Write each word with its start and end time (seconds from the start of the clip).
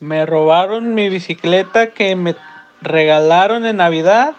Me 0.00 0.24
robaron 0.26 0.94
mi 0.94 1.08
bicicleta 1.08 1.90
que 1.90 2.14
me 2.14 2.36
regalaron 2.80 3.66
en 3.66 3.78
Navidad 3.78 4.34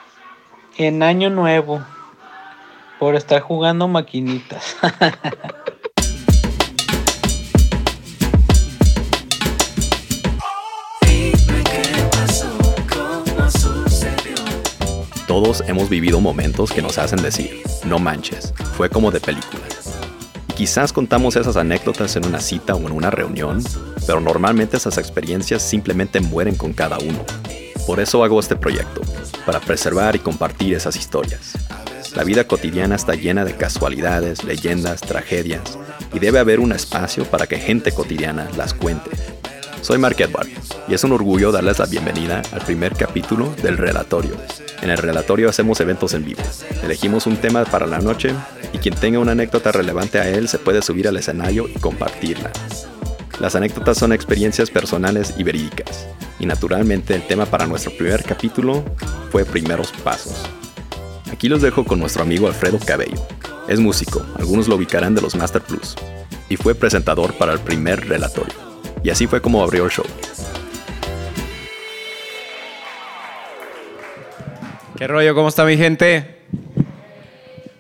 en 0.78 1.04
Año 1.04 1.30
Nuevo 1.30 1.82
por 2.98 3.16
estar 3.16 3.42
jugando 3.42 3.90
maquinitas. 3.90 4.78
Todos 15.28 15.62
hemos 15.68 15.90
vivido 15.90 16.22
momentos 16.22 16.72
que 16.72 16.82
nos 16.82 16.98
hacen 16.98 17.22
decir, 17.22 17.62
no 17.86 18.00
manches, 18.00 18.54
fue 18.78 18.90
como 18.90 19.12
de 19.12 19.20
película. 19.20 19.69
Quizás 20.60 20.92
contamos 20.92 21.38
esas 21.38 21.56
anécdotas 21.56 22.18
en 22.18 22.26
una 22.26 22.42
cita 22.42 22.76
o 22.76 22.80
en 22.80 22.92
una 22.92 23.10
reunión, 23.10 23.64
pero 24.06 24.20
normalmente 24.20 24.76
esas 24.76 24.98
experiencias 24.98 25.62
simplemente 25.62 26.20
mueren 26.20 26.56
con 26.56 26.74
cada 26.74 26.98
uno. 27.00 27.24
Por 27.88 28.02
eso 28.02 28.26
hago 28.26 28.42
este 28.42 28.58
proyecto, 28.58 29.00
para 29.46 29.62
preservar 29.62 30.18
y 30.18 30.20
compartir 30.20 30.74
esas 30.74 30.98
historias. 30.98 31.54
La 32.14 32.26
vida 32.26 32.44
cotidiana 32.44 32.98
está 32.98 33.16
llena 33.16 33.46
de 33.46 33.56
casualidades, 33.56 34.44
leyendas, 34.44 35.00
tragedias, 35.00 35.80
y 36.14 36.20
debe 36.20 36.40
haber 36.40 36.60
un 36.60 36.74
espacio 36.74 37.24
para 37.24 37.48
que 37.48 37.58
gente 37.58 37.94
cotidiana 37.94 38.50
las 38.58 38.74
cuente. 38.74 39.12
Soy 39.82 39.98
Mark 39.98 40.16
Edward, 40.20 40.48
y 40.88 40.94
es 40.94 41.04
un 41.04 41.12
orgullo 41.12 41.52
darles 41.52 41.80
la 41.80 41.86
bienvenida 41.86 42.42
al 42.52 42.62
primer 42.62 42.94
capítulo 42.96 43.54
del 43.62 43.78
Relatorio, 43.78 44.36
en 44.82 44.90
el 44.90 44.98
relatorio 44.98 45.50
hacemos 45.50 45.82
eventos 45.82 46.14
en 46.14 46.24
vivo. 46.24 46.42
Elegimos 46.84 47.28
un 47.28 47.36
tema 47.38 47.66
para 47.66 47.86
la 47.86 48.00
noche 48.00 48.34
y 48.72 48.78
quien 48.78 48.96
tenga 48.96 49.20
una 49.20 49.34
anécdota 49.34 49.72
relevante 49.72 50.20
a 50.20 50.30
él 50.30 50.48
se 50.48 50.58
puede 50.58 50.82
subir 50.82 51.08
al 51.08 51.18
escenario 51.18 51.68
y 51.68 51.74
compartirla. 51.80 52.52
Las 53.40 53.56
anécdotas 53.56 53.98
son 53.98 54.14
experiencias 54.14 54.70
personales 54.70 55.34
y 55.38 55.44
verídicas. 55.44 56.08
Y 56.40 56.46
naturalmente 56.46 57.14
el 57.14 57.28
tema 57.28 57.46
para 57.46 57.68
nuestro 57.68 57.92
primer 57.92 58.24
capítulo 58.24 58.84
fue 59.32 59.44
primeros 59.44 59.92
pasos. 59.92 60.46
Aquí 61.32 61.50
los 61.50 61.62
dejo 61.62 61.84
con 61.84 62.00
nuestro 62.00 62.24
amigo 62.24 62.48
Alfredo 62.48 62.80
Cabello. 62.80 63.28
Es 63.68 63.80
músico, 63.80 64.26
algunos 64.38 64.68
lo 64.68 64.76
ubicarán 64.76 65.14
de 65.14 65.22
los 65.22 65.36
Master 65.36 65.62
Plus. 65.62 65.96
Y 66.48 66.56
fue 66.56 66.74
presentador 66.74 67.34
para 67.34 67.52
el 67.52 67.60
primer 67.60 68.08
relatorio. 68.08 68.69
Y 69.04 69.10
así 69.10 69.28
fue 69.28 69.42
como 69.42 69.64
abrió 69.64 69.86
el 69.86 69.92
show. 69.92 70.06
¿Qué 74.98 75.08
rollo? 75.08 75.34
¿Cómo 75.34 75.48
está 75.48 75.64
mi 75.64 75.78
gente? 75.78 76.40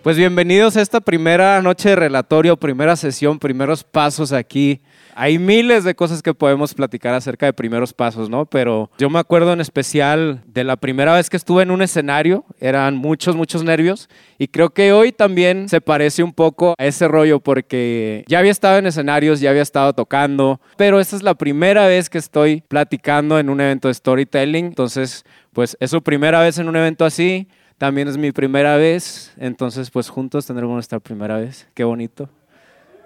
Pues 0.01 0.15
bienvenidos 0.15 0.77
a 0.77 0.81
esta 0.81 1.01
primera 1.01 1.61
noche 1.61 1.89
de 1.89 1.95
relatorio, 1.97 2.55
primera 2.55 2.95
sesión, 2.95 3.37
primeros 3.37 3.83
pasos 3.83 4.31
aquí. 4.31 4.79
Hay 5.13 5.37
miles 5.37 5.83
de 5.83 5.93
cosas 5.93 6.21
que 6.21 6.33
podemos 6.33 6.73
platicar 6.73 7.13
acerca 7.13 7.47
de 7.47 7.51
primeros 7.51 7.93
pasos, 7.93 8.29
¿no? 8.29 8.45
Pero 8.45 8.89
yo 8.97 9.09
me 9.09 9.19
acuerdo 9.19 9.51
en 9.51 9.59
especial 9.59 10.41
de 10.47 10.63
la 10.63 10.77
primera 10.77 11.15
vez 11.15 11.29
que 11.29 11.35
estuve 11.35 11.63
en 11.63 11.71
un 11.71 11.81
escenario, 11.81 12.45
eran 12.61 12.95
muchos, 12.95 13.35
muchos 13.35 13.65
nervios 13.65 14.07
y 14.37 14.47
creo 14.47 14.69
que 14.69 14.93
hoy 14.93 15.11
también 15.11 15.67
se 15.67 15.81
parece 15.81 16.23
un 16.23 16.31
poco 16.31 16.75
a 16.77 16.85
ese 16.85 17.09
rollo 17.09 17.41
porque 17.41 18.23
ya 18.25 18.39
había 18.39 18.51
estado 18.51 18.77
en 18.77 18.87
escenarios, 18.87 19.41
ya 19.41 19.49
había 19.49 19.63
estado 19.63 19.91
tocando, 19.91 20.61
pero 20.77 21.01
esta 21.01 21.17
es 21.17 21.23
la 21.23 21.35
primera 21.35 21.87
vez 21.87 22.09
que 22.09 22.19
estoy 22.19 22.61
platicando 22.69 23.37
en 23.37 23.49
un 23.49 23.59
evento 23.59 23.89
de 23.89 23.95
storytelling, 23.95 24.67
entonces 24.67 25.25
pues 25.51 25.75
es 25.81 25.91
su 25.91 26.01
primera 26.01 26.39
vez 26.39 26.57
en 26.57 26.69
un 26.69 26.77
evento 26.77 27.03
así, 27.03 27.49
también 27.79 28.09
es 28.09 28.17
mi 28.17 28.33
primera 28.33 28.75
vez, 28.75 29.33
entonces 29.37 29.89
pues 29.89 30.09
juntos 30.09 30.45
tendremos 30.45 30.73
nuestra 30.73 30.99
primera 30.99 31.37
vez, 31.37 31.65
qué 31.73 31.85
bonito. 31.85 32.29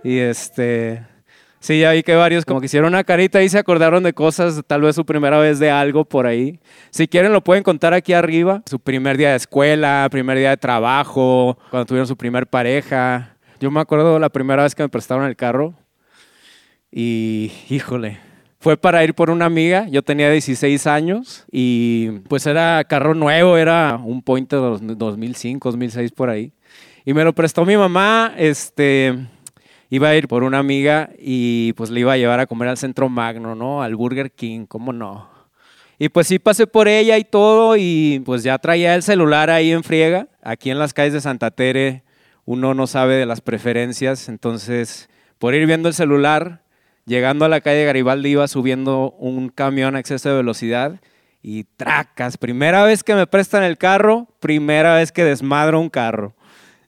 Y 0.03 0.17
este, 0.17 1.05
sí, 1.59 1.79
ya 1.79 1.91
vi 1.91 2.01
que 2.01 2.15
varios 2.15 2.43
como 2.43 2.59
que 2.59 2.65
hicieron 2.65 2.89
una 2.89 3.03
carita 3.03 3.43
y 3.43 3.49
se 3.49 3.59
acordaron 3.59 4.01
de 4.01 4.13
cosas, 4.13 4.63
tal 4.65 4.81
vez 4.81 4.95
su 4.95 5.05
primera 5.05 5.37
vez 5.37 5.59
de 5.59 5.69
algo 5.69 6.05
por 6.05 6.25
ahí. 6.25 6.59
Si 6.89 7.07
quieren 7.07 7.31
lo 7.31 7.43
pueden 7.43 7.63
contar 7.63 7.93
aquí 7.93 8.13
arriba, 8.13 8.63
su 8.65 8.79
primer 8.79 9.15
día 9.15 9.29
de 9.29 9.35
escuela, 9.35 10.07
primer 10.09 10.39
día 10.39 10.49
de 10.49 10.57
trabajo, 10.57 11.59
cuando 11.69 11.85
tuvieron 11.85 12.07
su 12.07 12.17
primer 12.17 12.47
pareja. 12.47 13.37
Yo 13.59 13.69
me 13.69 13.79
acuerdo 13.79 14.17
la 14.17 14.29
primera 14.29 14.63
vez 14.63 14.73
que 14.73 14.81
me 14.81 14.89
prestaron 14.89 15.25
el 15.25 15.35
carro 15.35 15.75
y 16.91 17.51
híjole, 17.69 18.19
fue 18.63 18.77
para 18.77 19.03
ir 19.03 19.13
por 19.13 19.29
una 19.29 19.43
amiga, 19.43 19.87
yo 19.89 20.03
tenía 20.03 20.31
16 20.31 20.87
años 20.87 21.43
y 21.51 22.11
pues 22.29 22.45
era 22.45 22.81
carro 22.85 23.13
nuevo, 23.13 23.57
era 23.57 23.99
un 24.01 24.21
Pointer 24.21 24.57
2005, 24.57 25.67
2006 25.67 26.13
por 26.13 26.29
ahí. 26.29 26.53
Y 27.03 27.13
me 27.13 27.25
lo 27.25 27.33
prestó 27.33 27.65
mi 27.65 27.75
mamá, 27.75 28.33
este, 28.37 29.27
iba 29.89 30.07
a 30.07 30.15
ir 30.15 30.29
por 30.29 30.43
una 30.43 30.59
amiga 30.59 31.09
y 31.19 31.73
pues 31.73 31.89
le 31.89 31.99
iba 31.99 32.13
a 32.13 32.17
llevar 32.17 32.39
a 32.39 32.45
comer 32.45 32.69
al 32.69 32.77
Centro 32.77 33.09
Magno, 33.09 33.53
¿no? 33.53 33.83
Al 33.83 33.97
Burger 33.97 34.31
King, 34.31 34.65
¿cómo 34.65 34.93
no? 34.93 35.29
Y 35.99 36.07
pues 36.07 36.27
sí 36.27 36.39
pasé 36.39 36.65
por 36.65 36.87
ella 36.87 37.17
y 37.17 37.25
todo 37.25 37.75
y 37.75 38.21
pues 38.23 38.43
ya 38.43 38.57
traía 38.59 38.95
el 38.95 39.03
celular 39.03 39.49
ahí 39.49 39.73
en 39.73 39.83
friega. 39.83 40.29
Aquí 40.41 40.69
en 40.69 40.79
las 40.79 40.93
calles 40.93 41.11
de 41.11 41.19
Santa 41.19 41.51
Tere 41.51 42.03
uno 42.45 42.73
no 42.73 42.87
sabe 42.87 43.15
de 43.15 43.25
las 43.25 43.41
preferencias, 43.41 44.29
entonces 44.29 45.09
por 45.37 45.53
ir 45.53 45.65
viendo 45.65 45.89
el 45.89 45.93
celular 45.93 46.62
Llegando 47.05 47.45
a 47.45 47.49
la 47.49 47.61
calle 47.61 47.85
Garibaldi 47.85 48.29
iba 48.29 48.47
subiendo 48.47 49.11
un 49.17 49.49
camión 49.49 49.95
a 49.95 49.99
exceso 49.99 50.29
de 50.29 50.35
velocidad 50.35 51.01
y 51.41 51.65
tracas. 51.65 52.37
Primera 52.37 52.83
vez 52.83 53.03
que 53.03 53.13
me 53.13 53.27
prestan 53.27 53.63
el 53.63 53.77
carro, 53.77 54.27
primera 54.39 54.95
vez 54.95 55.11
que 55.11 55.25
desmadro 55.25 55.79
un 55.81 55.89
carro. 55.89 56.33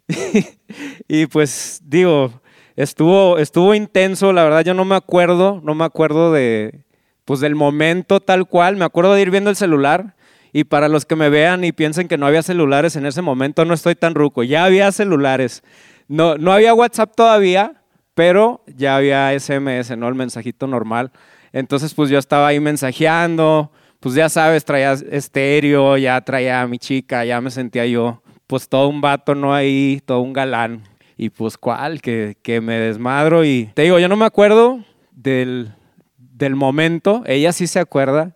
y 1.10 1.26
pues 1.26 1.82
digo, 1.84 2.42
estuvo, 2.78 3.38
estuvo 3.38 3.76
intenso, 3.76 4.32
la 4.32 4.44
verdad 4.44 4.64
yo 4.64 4.74
no 4.74 4.86
me 4.86 4.96
acuerdo, 4.96 5.60
no 5.64 5.76
me 5.76 5.84
acuerdo 5.84 6.32
de, 6.32 6.86
pues 7.26 7.42
del 7.42 7.56
momento 7.56 8.22
tal 8.22 8.48
cual, 8.48 8.78
me 8.78 8.86
acuerdo 8.86 9.14
de 9.14 9.22
ir 9.22 9.32
viendo 9.32 9.50
el 9.50 9.56
celular. 9.58 10.16
Y 10.54 10.64
para 10.64 10.88
los 10.88 11.06
que 11.06 11.18
me 11.18 11.28
vean 11.28 11.66
y 11.66 11.74
piensen 11.74 12.08
que 12.08 12.18
no 12.18 12.26
había 12.26 12.42
celulares 12.42 12.96
en 12.96 13.06
ese 13.06 13.22
momento, 13.22 13.66
no 13.66 13.74
estoy 13.74 13.96
tan 13.96 14.16
ruco. 14.16 14.42
Ya 14.42 14.64
había 14.64 14.90
celulares. 14.94 15.64
No, 16.08 16.38
no 16.38 16.54
había 16.54 16.74
WhatsApp 16.74 17.14
todavía, 17.14 17.82
pero 18.16 18.64
ya 18.66 18.96
había 18.96 19.38
SMS, 19.38 19.96
¿no? 19.96 20.08
El 20.08 20.16
mensajito 20.16 20.66
normal. 20.66 21.12
Entonces, 21.54 21.94
pues 21.94 22.10
yo 22.10 22.18
estaba 22.18 22.48
ahí 22.48 22.60
mensajeando, 22.60 23.72
pues 24.00 24.16
ya 24.16 24.30
sabes, 24.30 24.66
traía 24.66 24.94
estéreo, 24.94 25.98
ya 25.98 26.20
traía 26.22 26.62
a 26.62 26.68
mi 26.68 26.80
chica, 26.80 27.24
ya 27.26 27.40
me 27.42 27.52
sentía 27.52 27.86
yo, 27.86 28.22
pues 28.48 28.68
todo 28.68 28.88
un 28.88 29.02
vato, 29.02 29.36
¿no? 29.36 29.54
Ahí, 29.54 30.02
todo 30.06 30.22
un 30.22 30.34
galán. 30.34 30.84
Y 31.18 31.30
pues, 31.30 31.58
¿cuál? 31.58 32.02
Que, 32.02 32.38
que 32.42 32.62
me 32.62 32.76
desmadro 32.76 33.46
y 33.46 33.70
te 33.74 33.84
digo, 33.84 34.00
yo 34.00 34.08
no 34.08 34.16
me 34.16 34.26
acuerdo 34.26 34.84
del, 35.12 35.74
del 36.18 36.56
momento, 36.56 37.24
ella 37.26 37.52
sí 37.52 37.68
se 37.68 37.80
acuerda 37.80 38.36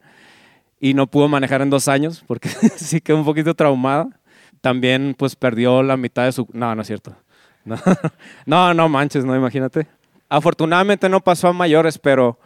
y 0.79 0.93
no 0.93 1.07
pudo 1.07 1.27
manejar 1.27 1.61
en 1.61 1.69
dos 1.69 1.87
años 1.87 2.23
porque 2.25 2.49
sí 2.77 3.01
quedó 3.01 3.17
un 3.17 3.25
poquito 3.25 3.53
traumada. 3.53 4.09
También 4.61 5.15
pues 5.17 5.37
perdió 5.37 5.83
la 5.83 5.95
mitad 5.95 6.25
de 6.25 6.33
su... 6.33 6.45
No, 6.51 6.75
no 6.75 6.81
es 6.81 6.87
cierto. 6.87 7.15
No, 8.45 8.73
no, 8.73 8.89
manches, 8.89 9.25
no, 9.25 9.35
imagínate. 9.35 9.87
Afortunadamente 10.29 11.09
no 11.09 11.21
pasó 11.21 11.47
a 11.47 11.53
mayores, 11.53 11.97
pero 11.97 12.39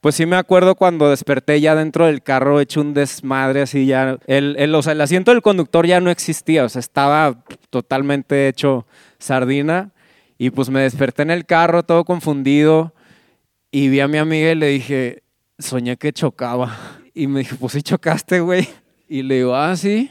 pues 0.00 0.14
sí 0.14 0.26
me 0.26 0.36
acuerdo 0.36 0.74
cuando 0.74 1.08
desperté 1.08 1.60
ya 1.60 1.74
dentro 1.74 2.06
del 2.06 2.22
carro 2.22 2.60
hecho 2.60 2.80
un 2.80 2.94
desmadre 2.94 3.62
así 3.62 3.86
ya. 3.86 4.18
El, 4.26 4.54
el, 4.58 4.74
o 4.74 4.82
sea, 4.82 4.92
el 4.92 5.00
asiento 5.00 5.30
del 5.30 5.42
conductor 5.42 5.86
ya 5.86 6.00
no 6.00 6.10
existía, 6.10 6.64
o 6.64 6.68
sea, 6.68 6.80
estaba 6.80 7.42
totalmente 7.70 8.48
hecho 8.48 8.86
sardina. 9.18 9.92
Y 10.36 10.50
pues 10.50 10.68
me 10.68 10.82
desperté 10.82 11.22
en 11.22 11.30
el 11.30 11.46
carro 11.46 11.84
todo 11.84 12.04
confundido 12.04 12.92
y 13.70 13.88
vi 13.88 14.00
a 14.00 14.08
mi 14.08 14.18
amiga 14.18 14.50
y 14.50 14.54
le 14.56 14.66
dije, 14.68 15.22
soñé 15.58 15.96
que 15.96 16.12
chocaba. 16.12 16.76
Y 17.16 17.28
me 17.28 17.40
dijo, 17.40 17.54
pues 17.60 17.74
sí 17.74 17.80
chocaste, 17.80 18.40
güey. 18.40 18.68
Y 19.08 19.22
le 19.22 19.36
digo, 19.36 19.54
ah, 19.54 19.76
sí, 19.76 20.10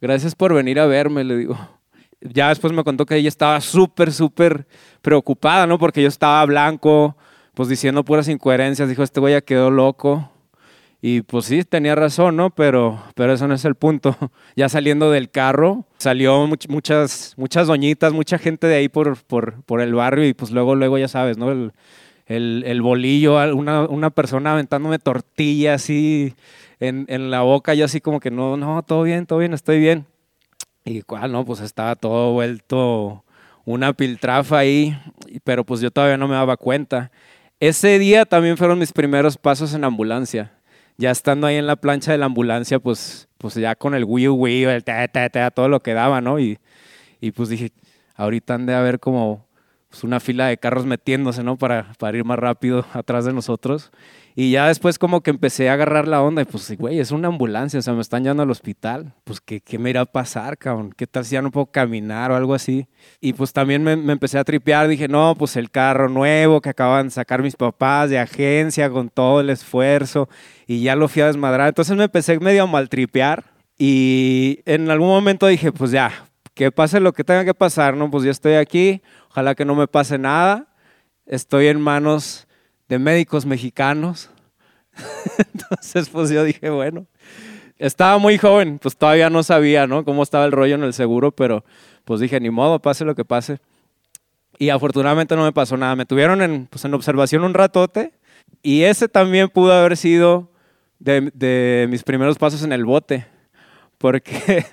gracias 0.00 0.34
por 0.34 0.52
venir 0.52 0.80
a 0.80 0.86
verme, 0.86 1.22
le 1.22 1.36
digo 1.36 1.56
ya 2.20 2.48
después 2.48 2.72
me 2.72 2.84
contó 2.84 3.06
que 3.06 3.16
ella 3.16 3.28
estaba 3.28 3.60
súper, 3.60 4.12
súper 4.12 4.66
preocupada, 5.02 5.66
¿no? 5.66 5.78
Porque 5.78 6.02
yo 6.02 6.08
estaba 6.08 6.44
blanco, 6.44 7.16
pues 7.54 7.68
diciendo 7.68 8.04
puras 8.04 8.28
incoherencias. 8.28 8.88
Dijo, 8.88 9.02
este 9.02 9.20
güey 9.20 9.34
ya 9.34 9.40
quedó 9.40 9.70
loco. 9.70 10.30
Y 11.02 11.22
pues 11.22 11.46
sí, 11.46 11.64
tenía 11.64 11.94
razón, 11.94 12.36
¿no? 12.36 12.50
Pero, 12.50 13.02
pero 13.14 13.32
eso 13.32 13.48
no 13.48 13.54
es 13.54 13.64
el 13.64 13.74
punto. 13.74 14.16
Ya 14.56 14.68
saliendo 14.68 15.10
del 15.10 15.30
carro, 15.30 15.86
salió 15.98 16.46
muchas, 16.68 17.34
muchas 17.38 17.66
doñitas, 17.66 18.12
mucha 18.12 18.36
gente 18.36 18.66
de 18.66 18.74
ahí 18.74 18.88
por, 18.88 19.16
por, 19.24 19.62
por, 19.62 19.80
el 19.80 19.94
barrio 19.94 20.26
y 20.26 20.34
pues 20.34 20.50
luego, 20.50 20.74
luego 20.74 20.98
ya 20.98 21.08
sabes, 21.08 21.38
¿no? 21.38 21.50
El, 21.50 21.72
el, 22.26 22.82
bolillo, 22.82 23.36
una, 23.56 23.86
una, 23.86 24.10
persona 24.10 24.52
aventándome 24.52 24.98
tortillas 24.98 25.82
así 25.82 26.34
en, 26.78 27.06
en 27.08 27.30
la 27.30 27.42
boca, 27.42 27.74
yo 27.74 27.86
así 27.86 28.00
como 28.00 28.20
que 28.20 28.30
no, 28.30 28.56
no, 28.56 28.82
todo 28.82 29.02
bien, 29.04 29.24
todo 29.24 29.38
bien, 29.38 29.54
estoy 29.54 29.78
bien. 29.78 30.04
Y 30.90 31.02
cual, 31.02 31.30
no, 31.30 31.44
pues 31.44 31.60
estaba 31.60 31.94
todo 31.94 32.32
vuelto 32.32 33.22
una 33.64 33.92
piltrafa 33.92 34.58
ahí, 34.58 34.98
pero 35.44 35.64
pues 35.64 35.80
yo 35.80 35.92
todavía 35.92 36.16
no 36.16 36.26
me 36.26 36.34
daba 36.34 36.56
cuenta. 36.56 37.12
Ese 37.60 38.00
día 38.00 38.24
también 38.24 38.56
fueron 38.56 38.80
mis 38.80 38.92
primeros 38.92 39.36
pasos 39.36 39.72
en 39.72 39.84
ambulancia. 39.84 40.50
Ya 40.96 41.12
estando 41.12 41.46
ahí 41.46 41.54
en 41.54 41.68
la 41.68 41.76
plancha 41.76 42.10
de 42.10 42.18
la 42.18 42.26
ambulancia, 42.26 42.80
pues, 42.80 43.28
pues 43.38 43.54
ya 43.54 43.76
con 43.76 43.94
el 43.94 44.04
wii 44.04 44.30
wii, 44.30 44.64
el 44.64 44.82
ta, 44.82 45.06
ta, 45.06 45.50
todo 45.52 45.68
lo 45.68 45.78
que 45.78 45.94
daba, 45.94 46.20
¿no? 46.20 46.40
Y, 46.40 46.58
y 47.20 47.30
pues 47.30 47.50
dije, 47.50 47.70
ahorita 48.16 48.54
han 48.54 48.66
de 48.66 48.74
haber 48.74 48.98
como 48.98 49.46
pues 49.90 50.04
una 50.04 50.20
fila 50.20 50.46
de 50.46 50.56
carros 50.56 50.86
metiéndose, 50.86 51.42
¿no? 51.42 51.56
Para, 51.56 51.92
para 51.98 52.16
ir 52.16 52.24
más 52.24 52.38
rápido 52.38 52.86
atrás 52.92 53.24
de 53.24 53.32
nosotros. 53.32 53.90
Y 54.36 54.52
ya 54.52 54.68
después 54.68 54.98
como 54.98 55.22
que 55.22 55.30
empecé 55.30 55.68
a 55.68 55.72
agarrar 55.72 56.06
la 56.06 56.22
onda 56.22 56.42
y 56.42 56.44
pues, 56.44 56.70
güey, 56.78 57.00
es 57.00 57.10
una 57.10 57.26
ambulancia, 57.26 57.80
o 57.80 57.82
sea, 57.82 57.94
me 57.94 58.00
están 58.00 58.22
llevando 58.22 58.44
al 58.44 58.50
hospital. 58.50 59.12
Pues, 59.24 59.40
¿qué, 59.40 59.60
qué 59.60 59.78
me 59.78 59.90
irá 59.90 60.02
a 60.02 60.06
pasar, 60.06 60.56
cabrón? 60.56 60.94
¿Qué 60.96 61.08
tal 61.08 61.24
si 61.24 61.32
ya 61.34 61.42
no 61.42 61.50
puedo 61.50 61.66
caminar 61.66 62.30
o 62.30 62.36
algo 62.36 62.54
así? 62.54 62.86
Y 63.20 63.32
pues 63.32 63.52
también 63.52 63.82
me, 63.82 63.96
me 63.96 64.12
empecé 64.12 64.38
a 64.38 64.44
tripear, 64.44 64.86
dije, 64.86 65.08
no, 65.08 65.34
pues 65.36 65.56
el 65.56 65.70
carro 65.70 66.08
nuevo 66.08 66.60
que 66.60 66.68
acaban 66.68 67.08
de 67.08 67.10
sacar 67.10 67.42
mis 67.42 67.56
papás 67.56 68.08
de 68.10 68.20
agencia 68.20 68.88
con 68.88 69.08
todo 69.08 69.40
el 69.40 69.50
esfuerzo 69.50 70.28
y 70.66 70.82
ya 70.82 70.94
lo 70.94 71.08
fui 71.08 71.22
a 71.22 71.26
desmadrar. 71.26 71.68
Entonces 71.68 71.96
me 71.96 72.04
empecé 72.04 72.38
medio 72.38 72.62
a 72.62 72.66
maltripear 72.66 73.44
y 73.76 74.60
en 74.66 74.88
algún 74.90 75.08
momento 75.08 75.48
dije, 75.48 75.72
pues 75.72 75.90
ya, 75.90 76.12
que 76.54 76.70
pase 76.70 77.00
lo 77.00 77.14
que 77.14 77.24
tenga 77.24 77.44
que 77.44 77.54
pasar, 77.54 77.96
¿no? 77.96 78.10
Pues 78.10 78.24
ya 78.24 78.30
estoy 78.30 78.52
aquí, 78.52 79.00
ojalá 79.30 79.54
que 79.54 79.64
no 79.64 79.74
me 79.74 79.88
pase 79.88 80.18
nada. 80.18 80.66
Estoy 81.26 81.68
en 81.68 81.80
manos 81.80 82.46
de 82.88 82.98
médicos 82.98 83.46
mexicanos. 83.46 84.30
Entonces, 85.38 86.08
pues 86.08 86.30
yo 86.30 86.44
dije, 86.44 86.68
bueno, 86.70 87.06
estaba 87.78 88.18
muy 88.18 88.36
joven, 88.36 88.78
pues 88.78 88.96
todavía 88.96 89.30
no 89.30 89.42
sabía, 89.42 89.86
¿no? 89.86 90.04
Cómo 90.04 90.22
estaba 90.22 90.44
el 90.44 90.52
rollo 90.52 90.74
en 90.74 90.82
el 90.82 90.92
seguro, 90.92 91.30
pero 91.32 91.64
pues 92.04 92.20
dije, 92.20 92.40
ni 92.40 92.50
modo, 92.50 92.80
pase 92.80 93.04
lo 93.04 93.14
que 93.14 93.24
pase. 93.24 93.58
Y 94.58 94.68
afortunadamente 94.68 95.36
no 95.36 95.44
me 95.44 95.52
pasó 95.52 95.76
nada. 95.76 95.96
Me 95.96 96.04
tuvieron 96.04 96.42
en, 96.42 96.66
pues, 96.66 96.84
en 96.84 96.92
observación 96.92 97.44
un 97.44 97.54
ratote 97.54 98.12
y 98.62 98.82
ese 98.82 99.08
también 99.08 99.48
pudo 99.48 99.72
haber 99.72 99.96
sido 99.96 100.50
de, 100.98 101.30
de 101.32 101.86
mis 101.88 102.02
primeros 102.02 102.36
pasos 102.36 102.62
en 102.62 102.72
el 102.72 102.84
bote, 102.84 103.26
porque 103.96 104.66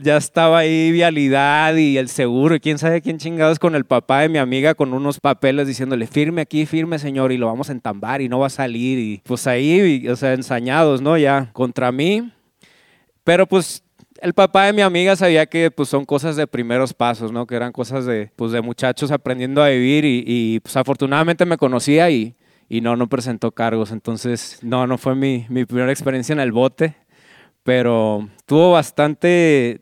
ya 0.00 0.16
estaba 0.16 0.58
ahí 0.58 0.90
vialidad 0.90 1.76
y 1.76 1.98
el 1.98 2.08
seguro 2.08 2.54
y 2.54 2.60
quién 2.60 2.78
sabe 2.78 3.02
quién 3.02 3.18
chingados 3.18 3.58
con 3.58 3.74
el 3.74 3.84
papá 3.84 4.20
de 4.20 4.30
mi 4.30 4.38
amiga 4.38 4.74
con 4.74 4.94
unos 4.94 5.20
papeles 5.20 5.66
diciéndole 5.66 6.06
firme 6.06 6.40
aquí, 6.40 6.64
firme 6.64 6.98
señor 6.98 7.30
y 7.30 7.36
lo 7.36 7.46
vamos 7.46 7.68
a 7.68 7.72
entambar 7.72 8.22
y 8.22 8.28
no 8.28 8.38
va 8.38 8.46
a 8.46 8.50
salir 8.50 8.98
y 8.98 9.20
pues 9.24 9.46
ahí, 9.46 10.08
o 10.08 10.16
sea, 10.16 10.32
ensañados, 10.32 11.02
¿no? 11.02 11.18
Ya 11.18 11.50
contra 11.52 11.92
mí. 11.92 12.32
Pero 13.22 13.46
pues 13.46 13.84
el 14.22 14.32
papá 14.32 14.64
de 14.66 14.72
mi 14.72 14.80
amiga 14.80 15.14
sabía 15.14 15.44
que 15.46 15.70
pues 15.70 15.90
son 15.90 16.06
cosas 16.06 16.36
de 16.36 16.46
primeros 16.46 16.94
pasos, 16.94 17.30
¿no? 17.30 17.46
Que 17.46 17.56
eran 17.56 17.72
cosas 17.72 18.06
de, 18.06 18.30
pues, 18.36 18.52
de 18.52 18.62
muchachos 18.62 19.10
aprendiendo 19.10 19.62
a 19.62 19.68
vivir 19.68 20.04
y, 20.04 20.24
y 20.26 20.60
pues 20.60 20.76
afortunadamente 20.76 21.44
me 21.44 21.58
conocía 21.58 22.08
y, 22.10 22.34
y 22.68 22.80
no, 22.80 22.96
no 22.96 23.08
presentó 23.08 23.52
cargos. 23.52 23.90
Entonces, 23.90 24.58
no, 24.62 24.86
no 24.86 24.96
fue 24.96 25.14
mi, 25.14 25.44
mi 25.50 25.66
primera 25.66 25.92
experiencia 25.92 26.32
en 26.32 26.40
el 26.40 26.52
bote 26.52 27.01
pero 27.62 28.28
tuvo 28.46 28.72
bastante 28.72 29.80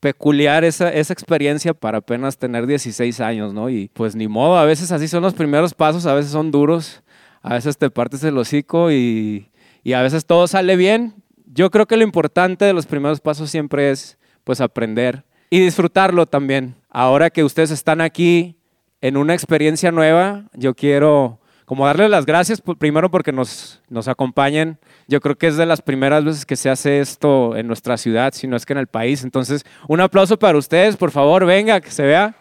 peculiar 0.00 0.64
esa, 0.64 0.92
esa 0.92 1.12
experiencia 1.12 1.74
para 1.74 1.98
apenas 1.98 2.38
tener 2.38 2.66
16 2.66 3.20
años, 3.20 3.52
¿no? 3.52 3.68
Y 3.68 3.88
pues 3.92 4.14
ni 4.14 4.28
modo, 4.28 4.56
a 4.56 4.64
veces 4.64 4.92
así 4.92 5.08
son 5.08 5.22
los 5.22 5.34
primeros 5.34 5.74
pasos, 5.74 6.06
a 6.06 6.14
veces 6.14 6.30
son 6.30 6.50
duros, 6.50 7.02
a 7.42 7.54
veces 7.54 7.76
te 7.78 7.90
partes 7.90 8.22
el 8.24 8.38
hocico 8.38 8.92
y, 8.92 9.50
y 9.82 9.92
a 9.94 10.02
veces 10.02 10.24
todo 10.24 10.46
sale 10.46 10.76
bien. 10.76 11.14
Yo 11.46 11.70
creo 11.70 11.86
que 11.86 11.96
lo 11.96 12.04
importante 12.04 12.64
de 12.64 12.72
los 12.72 12.86
primeros 12.86 13.20
pasos 13.20 13.50
siempre 13.50 13.90
es 13.90 14.18
pues 14.44 14.60
aprender 14.60 15.24
y 15.50 15.60
disfrutarlo 15.60 16.26
también. 16.26 16.76
Ahora 16.88 17.30
que 17.30 17.42
ustedes 17.42 17.70
están 17.70 18.00
aquí 18.00 18.56
en 19.00 19.16
una 19.16 19.34
experiencia 19.34 19.90
nueva, 19.90 20.44
yo 20.54 20.74
quiero 20.74 21.40
como 21.68 21.84
darles 21.84 22.08
las 22.08 22.24
gracias 22.24 22.62
primero 22.78 23.10
porque 23.10 23.30
nos, 23.30 23.82
nos 23.90 24.08
acompañen. 24.08 24.78
Yo 25.06 25.20
creo 25.20 25.36
que 25.36 25.48
es 25.48 25.58
de 25.58 25.66
las 25.66 25.82
primeras 25.82 26.24
veces 26.24 26.46
que 26.46 26.56
se 26.56 26.70
hace 26.70 27.00
esto 27.00 27.56
en 27.56 27.66
nuestra 27.66 27.98
ciudad, 27.98 28.32
si 28.32 28.46
no 28.46 28.56
es 28.56 28.64
que 28.64 28.72
en 28.72 28.78
el 28.78 28.86
país. 28.86 29.22
Entonces, 29.22 29.66
un 29.86 30.00
aplauso 30.00 30.38
para 30.38 30.56
ustedes, 30.56 30.96
por 30.96 31.10
favor, 31.10 31.44
venga, 31.44 31.82
que 31.82 31.90
se 31.90 32.04
vea, 32.04 32.34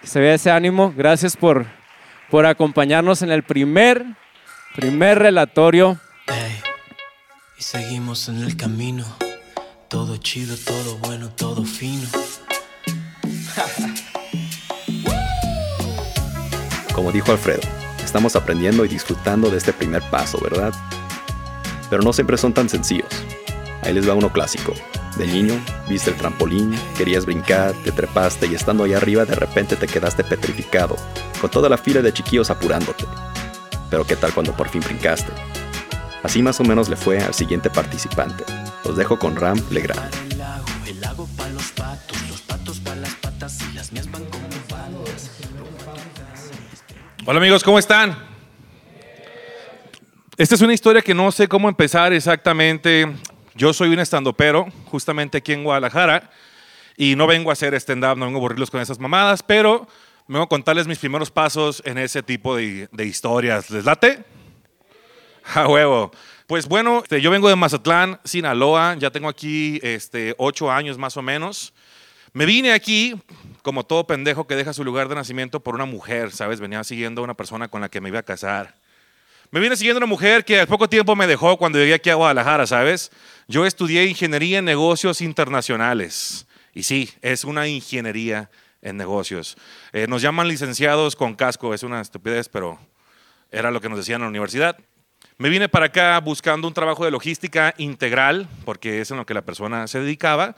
que 0.00 0.06
se 0.06 0.20
vea 0.20 0.34
ese 0.34 0.52
ánimo. 0.52 0.94
Gracias 0.96 1.36
por, 1.36 1.66
por 2.30 2.46
acompañarnos 2.46 3.22
en 3.22 3.32
el 3.32 3.42
primer, 3.42 4.06
primer 4.76 5.18
relatorio. 5.18 5.98
y 7.58 7.62
seguimos 7.62 8.28
en 8.28 8.44
el 8.44 8.56
camino, 8.56 9.04
todo 9.88 10.18
chido, 10.18 10.54
todo 10.56 10.98
bueno, 10.98 11.30
todo 11.30 11.64
fino. 11.64 12.06
Como 16.94 17.10
dijo 17.10 17.32
Alfredo, 17.32 17.62
estamos 18.08 18.36
aprendiendo 18.36 18.86
y 18.86 18.88
disfrutando 18.88 19.50
de 19.50 19.58
este 19.58 19.74
primer 19.74 20.02
paso, 20.10 20.38
¿verdad? 20.40 20.72
Pero 21.90 22.02
no 22.02 22.14
siempre 22.14 22.38
son 22.38 22.54
tan 22.54 22.68
sencillos. 22.70 23.08
Ahí 23.82 23.92
les 23.92 24.08
va 24.08 24.14
uno 24.14 24.32
clásico. 24.32 24.72
De 25.18 25.26
niño, 25.26 25.54
viste 25.88 26.10
el 26.10 26.16
trampolín, 26.16 26.74
querías 26.96 27.26
brincar, 27.26 27.74
te 27.84 27.92
trepaste 27.92 28.46
y 28.46 28.54
estando 28.54 28.84
ahí 28.84 28.94
arriba 28.94 29.26
de 29.26 29.34
repente 29.34 29.76
te 29.76 29.86
quedaste 29.86 30.24
petrificado, 30.24 30.96
con 31.40 31.50
toda 31.50 31.68
la 31.68 31.76
fila 31.76 32.00
de 32.00 32.12
chiquillos 32.12 32.50
apurándote. 32.50 33.04
Pero 33.90 34.06
¿qué 34.06 34.16
tal 34.16 34.32
cuando 34.32 34.56
por 34.56 34.70
fin 34.70 34.80
brincaste? 34.80 35.32
Así 36.22 36.42
más 36.42 36.58
o 36.60 36.64
menos 36.64 36.88
le 36.88 36.96
fue 36.96 37.18
al 37.18 37.34
siguiente 37.34 37.68
participante. 37.68 38.44
Los 38.84 38.96
dejo 38.96 39.18
con 39.18 39.36
Ram 39.36 39.60
Legrand. 39.70 40.27
Hola 47.30 47.40
amigos, 47.40 47.62
¿cómo 47.62 47.78
están? 47.78 48.16
Esta 50.38 50.54
es 50.54 50.62
una 50.62 50.72
historia 50.72 51.02
que 51.02 51.12
no 51.12 51.30
sé 51.30 51.46
cómo 51.46 51.68
empezar 51.68 52.10
exactamente. 52.14 53.06
Yo 53.54 53.74
soy 53.74 53.90
un 53.90 53.98
estandopero, 53.98 54.66
justamente 54.86 55.36
aquí 55.36 55.52
en 55.52 55.62
Guadalajara, 55.62 56.30
y 56.96 57.16
no 57.16 57.26
vengo 57.26 57.50
a 57.50 57.52
hacer 57.52 57.74
stand-up, 57.74 58.16
no 58.16 58.24
vengo 58.24 58.38
a 58.38 58.40
aburrirlos 58.40 58.70
con 58.70 58.80
esas 58.80 58.98
mamadas, 58.98 59.42
pero 59.42 59.86
vengo 60.26 60.44
a 60.44 60.48
contarles 60.48 60.86
mis 60.86 60.98
primeros 60.98 61.30
pasos 61.30 61.82
en 61.84 61.98
ese 61.98 62.22
tipo 62.22 62.56
de, 62.56 62.88
historias. 62.96 63.68
¿Les 63.68 63.84
late? 63.84 64.24
A 65.54 65.68
huevo. 65.68 66.10
Pues 66.46 66.66
bueno, 66.66 67.00
este, 67.02 67.20
yo 67.20 67.30
vengo 67.30 67.50
de 67.50 67.56
Mazatlán, 67.56 68.18
Sinaloa, 68.24 68.96
ya 68.98 69.10
tengo 69.10 69.28
aquí 69.28 69.80
este, 69.82 70.34
ocho 70.38 70.72
años 70.72 70.96
más 70.96 71.18
o 71.18 71.20
menos. 71.20 71.74
Me 72.32 72.46
vine 72.46 72.72
aquí, 72.72 73.14
como 73.62 73.84
todo 73.84 74.06
pendejo 74.06 74.46
que 74.46 74.56
deja 74.56 74.72
su 74.72 74.84
lugar 74.84 75.08
de 75.08 75.14
nacimiento, 75.14 75.60
por 75.60 75.74
una 75.74 75.84
mujer, 75.84 76.30
¿sabes? 76.32 76.60
Venía 76.60 76.84
siguiendo 76.84 77.20
a 77.20 77.24
una 77.24 77.34
persona 77.34 77.68
con 77.68 77.80
la 77.80 77.88
que 77.88 78.00
me 78.00 78.08
iba 78.08 78.18
a 78.18 78.22
casar. 78.22 78.74
Me 79.50 79.60
vine 79.60 79.76
siguiendo 79.76 79.98
una 79.98 80.06
mujer 80.06 80.44
que 80.44 80.60
al 80.60 80.66
poco 80.66 80.88
tiempo 80.88 81.16
me 81.16 81.26
dejó 81.26 81.56
cuando 81.56 81.78
llegué 81.78 81.94
aquí 81.94 82.10
a 82.10 82.16
Guadalajara, 82.16 82.66
¿sabes? 82.66 83.10
Yo 83.46 83.64
estudié 83.64 84.04
ingeniería 84.04 84.58
en 84.58 84.66
negocios 84.66 85.22
internacionales. 85.22 86.46
Y 86.74 86.82
sí, 86.82 87.10
es 87.22 87.44
una 87.44 87.66
ingeniería 87.66 88.50
en 88.82 88.98
negocios. 88.98 89.56
Eh, 89.92 90.06
nos 90.06 90.20
llaman 90.20 90.48
licenciados 90.48 91.16
con 91.16 91.34
casco, 91.34 91.72
es 91.72 91.82
una 91.82 92.00
estupidez, 92.00 92.48
pero 92.48 92.78
era 93.50 93.70
lo 93.70 93.80
que 93.80 93.88
nos 93.88 93.98
decían 93.98 94.16
en 94.16 94.24
la 94.24 94.28
universidad. 94.28 94.76
Me 95.38 95.48
vine 95.48 95.68
para 95.68 95.86
acá 95.86 96.18
buscando 96.20 96.68
un 96.68 96.74
trabajo 96.74 97.04
de 97.04 97.10
logística 97.10 97.74
integral, 97.78 98.48
porque 98.64 99.00
es 99.00 99.10
en 99.10 99.16
lo 99.16 99.24
que 99.24 99.34
la 99.34 99.42
persona 99.42 99.86
se 99.86 100.00
dedicaba. 100.00 100.56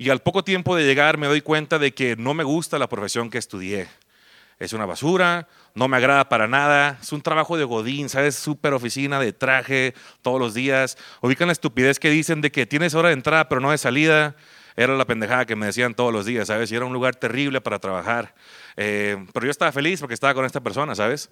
Y 0.00 0.10
al 0.10 0.20
poco 0.20 0.44
tiempo 0.44 0.76
de 0.76 0.84
llegar 0.84 1.18
me 1.18 1.26
doy 1.26 1.40
cuenta 1.40 1.80
de 1.80 1.92
que 1.92 2.14
no 2.14 2.32
me 2.32 2.44
gusta 2.44 2.78
la 2.78 2.88
profesión 2.88 3.30
que 3.30 3.38
estudié. 3.38 3.88
Es 4.60 4.72
una 4.72 4.86
basura, 4.86 5.48
no 5.74 5.88
me 5.88 5.96
agrada 5.96 6.28
para 6.28 6.46
nada, 6.46 6.98
es 7.02 7.12
un 7.12 7.20
trabajo 7.20 7.56
de 7.56 7.64
godín, 7.64 8.08
¿sabes? 8.08 8.36
Súper 8.36 8.74
oficina, 8.74 9.18
de 9.18 9.32
traje, 9.32 9.94
todos 10.22 10.38
los 10.38 10.54
días. 10.54 10.96
Ubican 11.20 11.48
la 11.48 11.52
estupidez 11.52 11.98
que 11.98 12.10
dicen 12.10 12.40
de 12.40 12.52
que 12.52 12.64
tienes 12.64 12.94
hora 12.94 13.08
de 13.08 13.14
entrada 13.14 13.48
pero 13.48 13.60
no 13.60 13.72
de 13.72 13.78
salida. 13.78 14.36
Era 14.76 14.96
la 14.96 15.04
pendejada 15.04 15.46
que 15.46 15.56
me 15.56 15.66
decían 15.66 15.94
todos 15.94 16.12
los 16.12 16.24
días, 16.24 16.46
¿sabes? 16.46 16.70
Y 16.70 16.76
era 16.76 16.84
un 16.84 16.92
lugar 16.92 17.16
terrible 17.16 17.60
para 17.60 17.80
trabajar. 17.80 18.36
Eh, 18.76 19.26
pero 19.32 19.46
yo 19.46 19.50
estaba 19.50 19.72
feliz 19.72 19.98
porque 19.98 20.14
estaba 20.14 20.32
con 20.32 20.44
esta 20.44 20.60
persona, 20.60 20.94
¿sabes? 20.94 21.28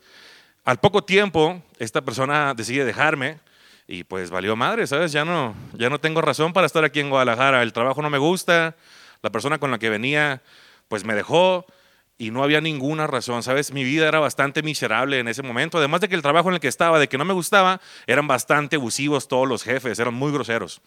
Al 0.64 0.78
poco 0.78 1.04
tiempo, 1.04 1.62
esta 1.78 2.00
persona 2.00 2.52
decide 2.54 2.84
dejarme 2.84 3.38
y 3.88 4.04
pues 4.04 4.30
valió 4.30 4.56
madre, 4.56 4.86
¿sabes? 4.86 5.12
Ya 5.12 5.24
no, 5.24 5.54
ya 5.74 5.88
no 5.90 6.00
tengo 6.00 6.20
razón 6.20 6.52
para 6.52 6.66
estar 6.66 6.84
aquí 6.84 7.00
en 7.00 7.10
Guadalajara. 7.10 7.62
El 7.62 7.72
trabajo 7.72 8.02
no 8.02 8.10
me 8.10 8.18
gusta, 8.18 8.76
la 9.22 9.30
persona 9.30 9.58
con 9.58 9.70
la 9.70 9.78
que 9.78 9.90
venía 9.90 10.42
pues 10.88 11.04
me 11.04 11.14
dejó 11.14 11.66
y 12.18 12.30
no 12.30 12.42
había 12.42 12.60
ninguna 12.60 13.06
razón, 13.06 13.42
¿sabes? 13.42 13.72
Mi 13.72 13.84
vida 13.84 14.08
era 14.08 14.20
bastante 14.20 14.62
miserable 14.62 15.18
en 15.18 15.28
ese 15.28 15.42
momento. 15.42 15.78
Además 15.78 16.00
de 16.00 16.08
que 16.08 16.14
el 16.14 16.22
trabajo 16.22 16.48
en 16.48 16.54
el 16.54 16.60
que 16.60 16.68
estaba, 16.68 16.98
de 16.98 17.08
que 17.08 17.18
no 17.18 17.24
me 17.24 17.34
gustaba, 17.34 17.80
eran 18.06 18.26
bastante 18.26 18.76
abusivos 18.76 19.28
todos 19.28 19.46
los 19.46 19.62
jefes, 19.62 19.98
eran 19.98 20.14
muy 20.14 20.32
groseros. 20.32 20.80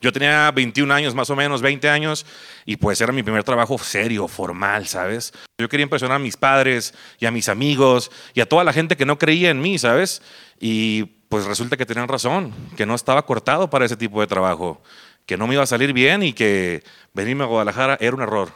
Yo 0.00 0.12
tenía 0.12 0.50
21 0.52 0.92
años, 0.94 1.14
más 1.14 1.30
o 1.30 1.36
menos, 1.36 1.60
20 1.60 1.88
años, 1.88 2.26
y 2.64 2.76
pues 2.76 3.00
era 3.00 3.12
mi 3.12 3.24
primer 3.24 3.42
trabajo 3.42 3.76
serio, 3.78 4.28
formal, 4.28 4.86
¿sabes? 4.86 5.32
Yo 5.58 5.68
quería 5.68 5.82
impresionar 5.82 6.16
a 6.16 6.20
mis 6.20 6.36
padres 6.36 6.94
y 7.18 7.26
a 7.26 7.32
mis 7.32 7.48
amigos 7.48 8.12
y 8.34 8.40
a 8.40 8.48
toda 8.48 8.62
la 8.62 8.72
gente 8.72 8.96
que 8.96 9.06
no 9.06 9.18
creía 9.18 9.50
en 9.50 9.60
mí, 9.60 9.78
¿sabes? 9.78 10.22
Y 10.60 11.23
pues 11.34 11.46
resulta 11.46 11.76
que 11.76 11.84
tenían 11.84 12.06
razón, 12.06 12.54
que 12.76 12.86
no 12.86 12.94
estaba 12.94 13.26
cortado 13.26 13.68
para 13.68 13.84
ese 13.84 13.96
tipo 13.96 14.20
de 14.20 14.28
trabajo, 14.28 14.80
que 15.26 15.36
no 15.36 15.48
me 15.48 15.54
iba 15.54 15.64
a 15.64 15.66
salir 15.66 15.92
bien 15.92 16.22
y 16.22 16.32
que 16.32 16.84
venirme 17.12 17.42
a 17.42 17.48
Guadalajara 17.48 17.98
era 18.00 18.14
un 18.14 18.22
error. 18.22 18.52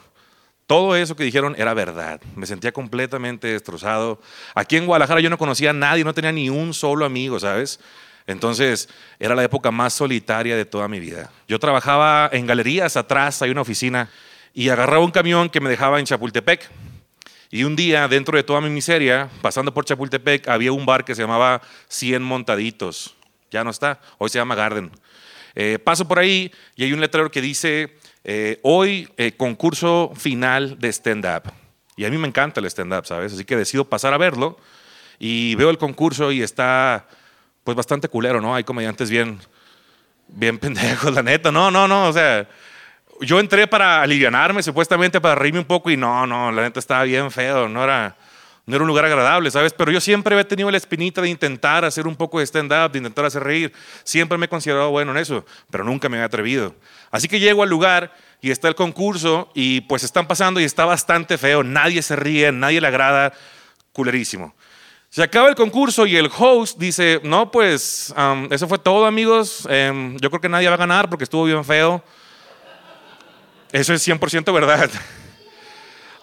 Todo 0.68 0.94
eso 0.94 1.16
que 1.16 1.24
dijeron 1.24 1.56
era 1.58 1.74
verdad. 1.74 2.20
Me 2.36 2.46
sentía 2.46 2.70
completamente 2.70 3.48
destrozado. 3.48 4.20
Aquí 4.54 4.76
en 4.76 4.86
Guadalajara 4.86 5.20
yo 5.20 5.28
no 5.28 5.38
conocía 5.38 5.70
a 5.70 5.72
nadie, 5.72 6.04
no 6.04 6.14
tenía 6.14 6.30
ni 6.30 6.50
un 6.50 6.72
solo 6.72 7.04
amigo, 7.04 7.40
¿sabes? 7.40 7.80
Entonces 8.28 8.88
era 9.18 9.34
la 9.34 9.42
época 9.42 9.72
más 9.72 9.92
solitaria 9.92 10.54
de 10.54 10.64
toda 10.64 10.86
mi 10.86 11.00
vida. 11.00 11.32
Yo 11.48 11.58
trabajaba 11.58 12.30
en 12.32 12.46
galerías, 12.46 12.96
atrás 12.96 13.42
hay 13.42 13.50
una 13.50 13.62
oficina, 13.62 14.08
y 14.54 14.68
agarraba 14.68 15.04
un 15.04 15.10
camión 15.10 15.48
que 15.48 15.60
me 15.60 15.68
dejaba 15.68 15.98
en 15.98 16.06
Chapultepec. 16.06 16.70
Y 17.50 17.64
un 17.64 17.76
día, 17.76 18.06
dentro 18.08 18.36
de 18.36 18.42
toda 18.42 18.60
mi 18.60 18.68
miseria, 18.68 19.30
pasando 19.40 19.72
por 19.72 19.84
Chapultepec, 19.84 20.48
había 20.48 20.72
un 20.72 20.84
bar 20.84 21.04
que 21.04 21.14
se 21.14 21.22
llamaba 21.22 21.62
100 21.88 22.22
Montaditos. 22.22 23.16
Ya 23.50 23.64
no 23.64 23.70
está, 23.70 24.00
hoy 24.18 24.28
se 24.28 24.38
llama 24.38 24.54
Garden. 24.54 24.90
Eh, 25.54 25.78
paso 25.78 26.06
por 26.06 26.18
ahí 26.18 26.52
y 26.76 26.84
hay 26.84 26.92
un 26.92 27.00
letrero 27.00 27.30
que 27.30 27.40
dice, 27.40 27.96
eh, 28.22 28.60
hoy 28.62 29.08
eh, 29.16 29.32
concurso 29.32 30.12
final 30.14 30.78
de 30.78 30.92
stand-up. 30.92 31.50
Y 31.96 32.04
a 32.04 32.10
mí 32.10 32.18
me 32.18 32.28
encanta 32.28 32.60
el 32.60 32.66
stand-up, 32.66 33.06
¿sabes? 33.06 33.32
Así 33.32 33.44
que 33.44 33.56
decido 33.56 33.84
pasar 33.86 34.12
a 34.12 34.18
verlo 34.18 34.58
y 35.18 35.54
veo 35.54 35.70
el 35.70 35.78
concurso 35.78 36.30
y 36.30 36.42
está 36.42 37.08
pues 37.64 37.76
bastante 37.76 38.08
culero, 38.08 38.40
¿no? 38.40 38.54
Hay 38.54 38.64
comediantes 38.64 39.10
bien, 39.10 39.40
bien 40.28 40.58
pendejos, 40.60 41.14
la 41.14 41.22
neta. 41.22 41.50
No, 41.50 41.70
no, 41.70 41.88
no, 41.88 42.08
o 42.08 42.12
sea, 42.12 42.46
yo 43.20 43.40
entré 43.40 43.66
para 43.66 44.02
alivianarme, 44.02 44.62
supuestamente 44.62 45.20
para 45.20 45.34
reírme 45.34 45.60
un 45.60 45.64
poco 45.64 45.90
y 45.90 45.96
no, 45.96 46.26
no, 46.26 46.52
la 46.52 46.62
neta 46.62 46.80
estaba 46.80 47.04
bien 47.04 47.30
feo, 47.30 47.68
no 47.68 47.84
era, 47.84 48.16
no 48.66 48.76
era 48.76 48.82
un 48.82 48.88
lugar 48.88 49.04
agradable, 49.06 49.50
¿sabes? 49.50 49.72
Pero 49.72 49.90
yo 49.90 50.00
siempre 50.00 50.34
había 50.34 50.46
tenido 50.46 50.70
la 50.70 50.76
espinita 50.76 51.22
de 51.22 51.28
intentar 51.28 51.84
hacer 51.84 52.06
un 52.06 52.16
poco 52.16 52.38
de 52.38 52.46
stand-up, 52.46 52.92
de 52.92 52.98
intentar 52.98 53.24
hacer 53.24 53.42
reír. 53.42 53.72
Siempre 54.04 54.36
me 54.38 54.46
he 54.46 54.48
considerado 54.48 54.90
bueno 54.90 55.12
en 55.12 55.18
eso, 55.18 55.44
pero 55.70 55.84
nunca 55.84 56.08
me 56.08 56.16
había 56.16 56.26
atrevido. 56.26 56.74
Así 57.10 57.28
que 57.28 57.40
llego 57.40 57.62
al 57.62 57.70
lugar 57.70 58.12
y 58.40 58.50
está 58.50 58.68
el 58.68 58.74
concurso 58.74 59.50
y 59.54 59.80
pues 59.82 60.04
están 60.04 60.26
pasando 60.26 60.60
y 60.60 60.64
está 60.64 60.84
bastante 60.84 61.38
feo, 61.38 61.62
nadie 61.64 62.02
se 62.02 62.14
ríe, 62.14 62.52
nadie 62.52 62.80
le 62.80 62.86
agrada, 62.86 63.32
culerísimo. 63.92 64.54
Se 65.10 65.22
acaba 65.22 65.48
el 65.48 65.54
concurso 65.54 66.06
y 66.06 66.16
el 66.16 66.30
host 66.36 66.78
dice, 66.78 67.20
no, 67.24 67.50
pues 67.50 68.14
eso 68.50 68.68
fue 68.68 68.78
todo 68.78 69.06
amigos, 69.06 69.66
em, 69.70 70.18
yo 70.18 70.28
creo 70.28 70.42
que 70.42 70.50
nadie 70.50 70.68
va 70.68 70.74
a 70.74 70.78
ganar 70.78 71.08
porque 71.08 71.24
estuvo 71.24 71.44
bien 71.44 71.64
feo. 71.64 72.04
Eso 73.72 73.92
es 73.92 74.06
100% 74.06 74.52
verdad. 74.52 74.90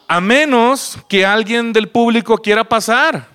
A 0.07 0.21
menos 0.21 0.97
que 1.09 1.25
alguien 1.25 1.73
del 1.73 1.89
público 1.89 2.37
quiera 2.37 2.63
pasar. 2.63 3.27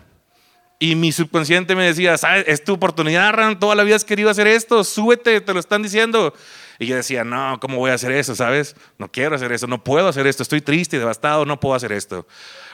Y 0.82 0.94
mi 0.94 1.12
subconsciente 1.12 1.76
me 1.76 1.84
decía, 1.84 2.16
¿sabes? 2.16 2.44
Es 2.48 2.64
tu 2.64 2.72
oportunidad, 2.72 3.34
Ran, 3.34 3.58
toda 3.58 3.74
la 3.74 3.82
vida 3.82 3.96
has 3.96 4.04
querido 4.04 4.30
hacer 4.30 4.46
esto, 4.46 4.82
súbete, 4.82 5.40
te 5.42 5.52
lo 5.52 5.60
están 5.60 5.82
diciendo. 5.82 6.32
Y 6.78 6.86
yo 6.86 6.96
decía, 6.96 7.22
no, 7.22 7.60
¿cómo 7.60 7.76
voy 7.76 7.90
a 7.90 7.94
hacer 7.94 8.12
eso? 8.12 8.34
¿Sabes? 8.34 8.74
No 8.96 9.12
quiero 9.12 9.36
hacer 9.36 9.52
eso, 9.52 9.66
no 9.66 9.84
puedo 9.84 10.08
hacer 10.08 10.26
esto, 10.26 10.42
estoy 10.42 10.62
triste 10.62 10.98
devastado, 10.98 11.44
no 11.44 11.60
puedo 11.60 11.74
hacer 11.74 11.92
esto. 11.92 12.26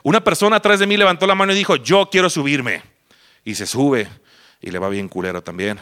Una 0.05 0.23
persona 0.23 0.57
atrás 0.57 0.79
de 0.79 0.87
mí 0.87 0.97
levantó 0.97 1.27
la 1.27 1.35
mano 1.35 1.53
y 1.53 1.57
dijo, 1.57 1.75
yo 1.75 2.09
quiero 2.09 2.31
subirme. 2.31 2.83
Y 3.45 3.57
se 3.57 3.67
sube 3.67 4.09
y 4.61 4.71
le 4.71 4.79
va 4.79 4.89
bien 4.89 5.09
culero 5.09 5.43
también. 5.43 5.81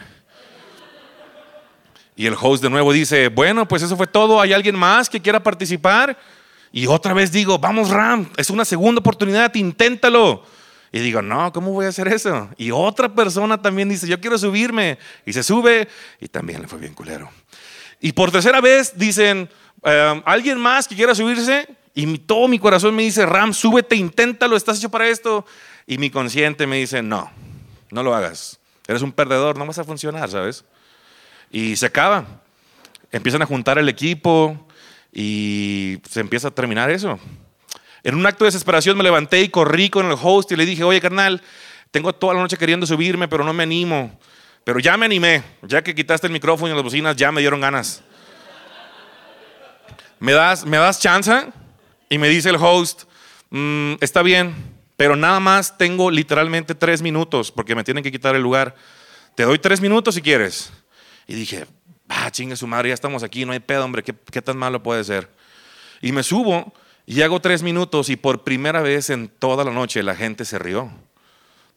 Y 2.15 2.27
el 2.27 2.35
host 2.39 2.63
de 2.63 2.69
nuevo 2.69 2.93
dice, 2.93 3.27
bueno, 3.27 3.67
pues 3.67 3.83
eso 3.83 3.97
fue 3.97 4.07
todo, 4.07 4.39
¿hay 4.39 4.53
alguien 4.53 4.75
más 4.75 5.09
que 5.09 5.21
quiera 5.21 5.43
participar? 5.43 6.17
Y 6.71 6.87
otra 6.87 7.13
vez 7.13 7.31
digo, 7.31 7.59
vamos 7.59 7.89
Ram, 7.89 8.29
es 8.37 8.49
una 8.49 8.65
segunda 8.65 8.99
oportunidad, 8.99 9.53
inténtalo. 9.55 10.43
Y 10.91 10.99
digo, 10.99 11.21
no, 11.21 11.51
¿cómo 11.51 11.71
voy 11.71 11.85
a 11.85 11.89
hacer 11.89 12.07
eso? 12.07 12.49
Y 12.57 12.71
otra 12.71 13.13
persona 13.13 13.61
también 13.61 13.89
dice, 13.89 14.07
yo 14.07 14.19
quiero 14.21 14.37
subirme. 14.37 14.97
Y 15.25 15.33
se 15.33 15.43
sube 15.43 15.89
y 16.21 16.29
también 16.29 16.61
le 16.61 16.67
fue 16.69 16.79
bien 16.79 16.93
culero. 16.93 17.29
Y 17.99 18.13
por 18.13 18.31
tercera 18.31 18.61
vez 18.61 18.97
dicen, 18.97 19.49
em, 19.83 20.21
¿alguien 20.25 20.57
más 20.57 20.87
que 20.87 20.95
quiera 20.95 21.13
subirse? 21.13 21.67
Y 21.93 22.17
todo 22.19 22.47
mi 22.47 22.59
corazón 22.59 22.95
me 22.95 23.03
dice, 23.03 23.25
Ram, 23.25 23.53
súbete, 23.53 23.95
inténtalo, 23.95 24.55
estás 24.55 24.77
hecho 24.77 24.89
para 24.89 25.07
esto. 25.09 25.45
Y 25.85 25.97
mi 25.97 26.09
consciente 26.09 26.65
me 26.65 26.77
dice, 26.77 27.01
no, 27.01 27.29
no 27.91 28.03
lo 28.03 28.15
hagas. 28.15 28.59
Eres 28.87 29.01
un 29.01 29.11
perdedor, 29.11 29.57
no 29.57 29.65
vas 29.65 29.79
a 29.79 29.83
funcionar, 29.83 30.29
¿sabes? 30.29 30.63
Y 31.55 31.77
se 31.77 31.85
acaba. 31.85 32.25
Empiezan 33.13 33.41
a 33.41 33.45
juntar 33.45 33.77
el 33.77 33.87
equipo 33.87 34.67
y 35.13 35.99
se 36.03 36.19
empieza 36.19 36.49
a 36.49 36.51
terminar 36.51 36.91
eso. 36.91 37.17
En 38.03 38.15
un 38.15 38.25
acto 38.25 38.43
de 38.43 38.49
desesperación 38.49 38.97
me 38.97 39.05
levanté 39.05 39.39
y 39.39 39.47
corrí 39.47 39.89
con 39.89 40.05
el 40.05 40.17
host 40.21 40.51
y 40.51 40.57
le 40.57 40.65
dije, 40.65 40.83
oye 40.83 40.99
carnal, 40.99 41.41
tengo 41.91 42.11
toda 42.11 42.33
la 42.33 42.41
noche 42.41 42.57
queriendo 42.57 42.85
subirme, 42.85 43.29
pero 43.29 43.45
no 43.45 43.53
me 43.53 43.63
animo. 43.63 44.19
Pero 44.65 44.79
ya 44.79 44.97
me 44.97 45.05
animé, 45.05 45.43
ya 45.61 45.81
que 45.81 45.95
quitaste 45.95 46.27
el 46.27 46.33
micrófono 46.33 46.73
y 46.73 46.75
las 46.75 46.83
bocinas, 46.83 47.15
ya 47.15 47.31
me 47.31 47.39
dieron 47.39 47.61
ganas. 47.61 48.03
¿Me 50.19 50.33
das, 50.33 50.65
me 50.65 50.75
das 50.75 50.99
chance? 50.99 51.53
Y 52.09 52.17
me 52.17 52.27
dice 52.27 52.49
el 52.49 52.57
host, 52.57 53.03
mm, 53.49 53.93
está 54.01 54.23
bien, 54.23 54.53
pero 54.97 55.15
nada 55.15 55.39
más 55.39 55.77
tengo 55.77 56.11
literalmente 56.11 56.75
tres 56.75 57.01
minutos 57.01 57.49
porque 57.49 57.75
me 57.75 57.85
tienen 57.85 58.03
que 58.03 58.11
quitar 58.11 58.35
el 58.35 58.41
lugar. 58.41 58.75
Te 59.35 59.43
doy 59.43 59.57
tres 59.57 59.79
minutos 59.79 60.15
si 60.15 60.21
quieres. 60.21 60.73
Y 61.27 61.35
dije, 61.35 61.65
ah, 62.09 62.29
chingue 62.31 62.55
su 62.55 62.67
madre, 62.67 62.89
ya 62.89 62.93
estamos 62.93 63.23
aquí, 63.23 63.45
no 63.45 63.51
hay 63.51 63.59
pedo, 63.59 63.83
hombre, 63.83 64.03
¿qué, 64.03 64.13
¿qué, 64.31 64.41
tan 64.41 64.57
malo 64.57 64.81
puede 64.83 65.03
ser? 65.03 65.29
Y 66.01 66.11
me 66.11 66.23
subo 66.23 66.73
y 67.05 67.21
hago 67.21 67.39
tres 67.39 67.63
minutos 67.63 68.09
y 68.09 68.15
por 68.15 68.43
primera 68.43 68.81
vez 68.81 69.09
en 69.09 69.27
toda 69.27 69.63
la 69.63 69.71
noche 69.71 70.03
la 70.03 70.15
gente 70.15 70.45
se 70.45 70.59
rió, 70.59 70.89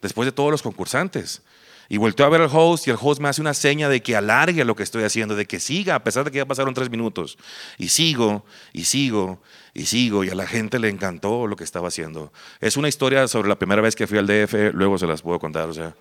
después 0.02 0.26
de 0.26 0.32
todos 0.32 0.50
los 0.50 0.62
concursantes. 0.62 1.42
Y 1.90 1.96
volteo 1.96 2.26
a 2.26 2.28
ver 2.28 2.42
al 2.42 2.50
host 2.52 2.86
y 2.86 2.90
el 2.90 2.98
host 3.00 3.18
me 3.18 3.30
hace 3.30 3.40
una 3.40 3.54
seña 3.54 3.88
de 3.88 4.02
que 4.02 4.14
alargue 4.14 4.62
lo 4.66 4.76
que 4.76 4.82
estoy 4.82 5.04
haciendo, 5.04 5.34
de 5.34 5.46
que 5.46 5.58
siga, 5.58 5.94
a 5.94 6.04
pesar 6.04 6.24
de 6.24 6.30
que 6.30 6.36
ya 6.36 6.44
pasaron 6.44 6.74
tres 6.74 6.90
minutos. 6.90 7.38
Y 7.78 7.88
sigo, 7.88 8.44
y 8.74 8.84
sigo, 8.84 9.40
y 9.72 9.86
sigo, 9.86 10.22
y 10.22 10.28
a 10.28 10.34
la 10.34 10.46
gente 10.46 10.78
le 10.78 10.90
encantó 10.90 11.46
lo 11.46 11.56
que 11.56 11.64
estaba 11.64 11.88
haciendo. 11.88 12.30
Es 12.60 12.76
una 12.76 12.88
historia 12.88 13.26
sobre 13.26 13.48
la 13.48 13.58
primera 13.58 13.80
vez 13.80 13.96
que 13.96 14.06
fui 14.06 14.18
al 14.18 14.26
DF, 14.26 14.74
luego 14.74 14.98
se 14.98 15.06
las 15.06 15.22
puedo 15.22 15.38
contar, 15.38 15.70
o 15.70 15.72
sea. 15.72 15.94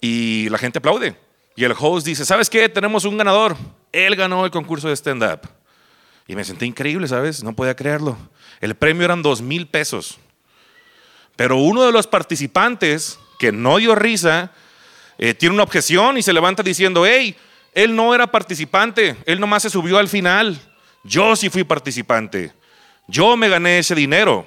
Y 0.00 0.48
la 0.48 0.58
gente 0.58 0.78
aplaude. 0.78 1.16
Y 1.56 1.64
el 1.64 1.74
host 1.78 2.06
dice, 2.06 2.24
¿sabes 2.24 2.48
qué? 2.48 2.68
Tenemos 2.68 3.04
un 3.04 3.18
ganador. 3.18 3.56
Él 3.92 4.16
ganó 4.16 4.44
el 4.44 4.50
concurso 4.50 4.88
de 4.88 4.96
stand-up. 4.96 5.40
Y 6.26 6.36
me 6.36 6.44
sentí 6.44 6.64
increíble, 6.64 7.08
¿sabes? 7.08 7.42
No 7.42 7.54
podía 7.54 7.74
creerlo. 7.74 8.16
El 8.60 8.74
premio 8.74 9.04
eran 9.04 9.22
dos 9.22 9.42
mil 9.42 9.66
pesos. 9.66 10.18
Pero 11.36 11.56
uno 11.56 11.82
de 11.82 11.92
los 11.92 12.06
participantes, 12.06 13.18
que 13.38 13.50
no 13.50 13.78
dio 13.78 13.94
risa, 13.94 14.52
eh, 15.18 15.34
tiene 15.34 15.54
una 15.54 15.64
objeción 15.64 16.18
y 16.18 16.22
se 16.22 16.32
levanta 16.32 16.62
diciendo, 16.62 17.04
hey, 17.04 17.36
él 17.72 17.96
no 17.96 18.14
era 18.14 18.30
participante, 18.30 19.16
él 19.26 19.40
nomás 19.40 19.62
se 19.62 19.70
subió 19.70 19.98
al 19.98 20.08
final. 20.08 20.60
Yo 21.02 21.34
sí 21.36 21.48
fui 21.48 21.64
participante. 21.64 22.52
Yo 23.08 23.36
me 23.36 23.48
gané 23.48 23.78
ese 23.78 23.94
dinero. 23.94 24.46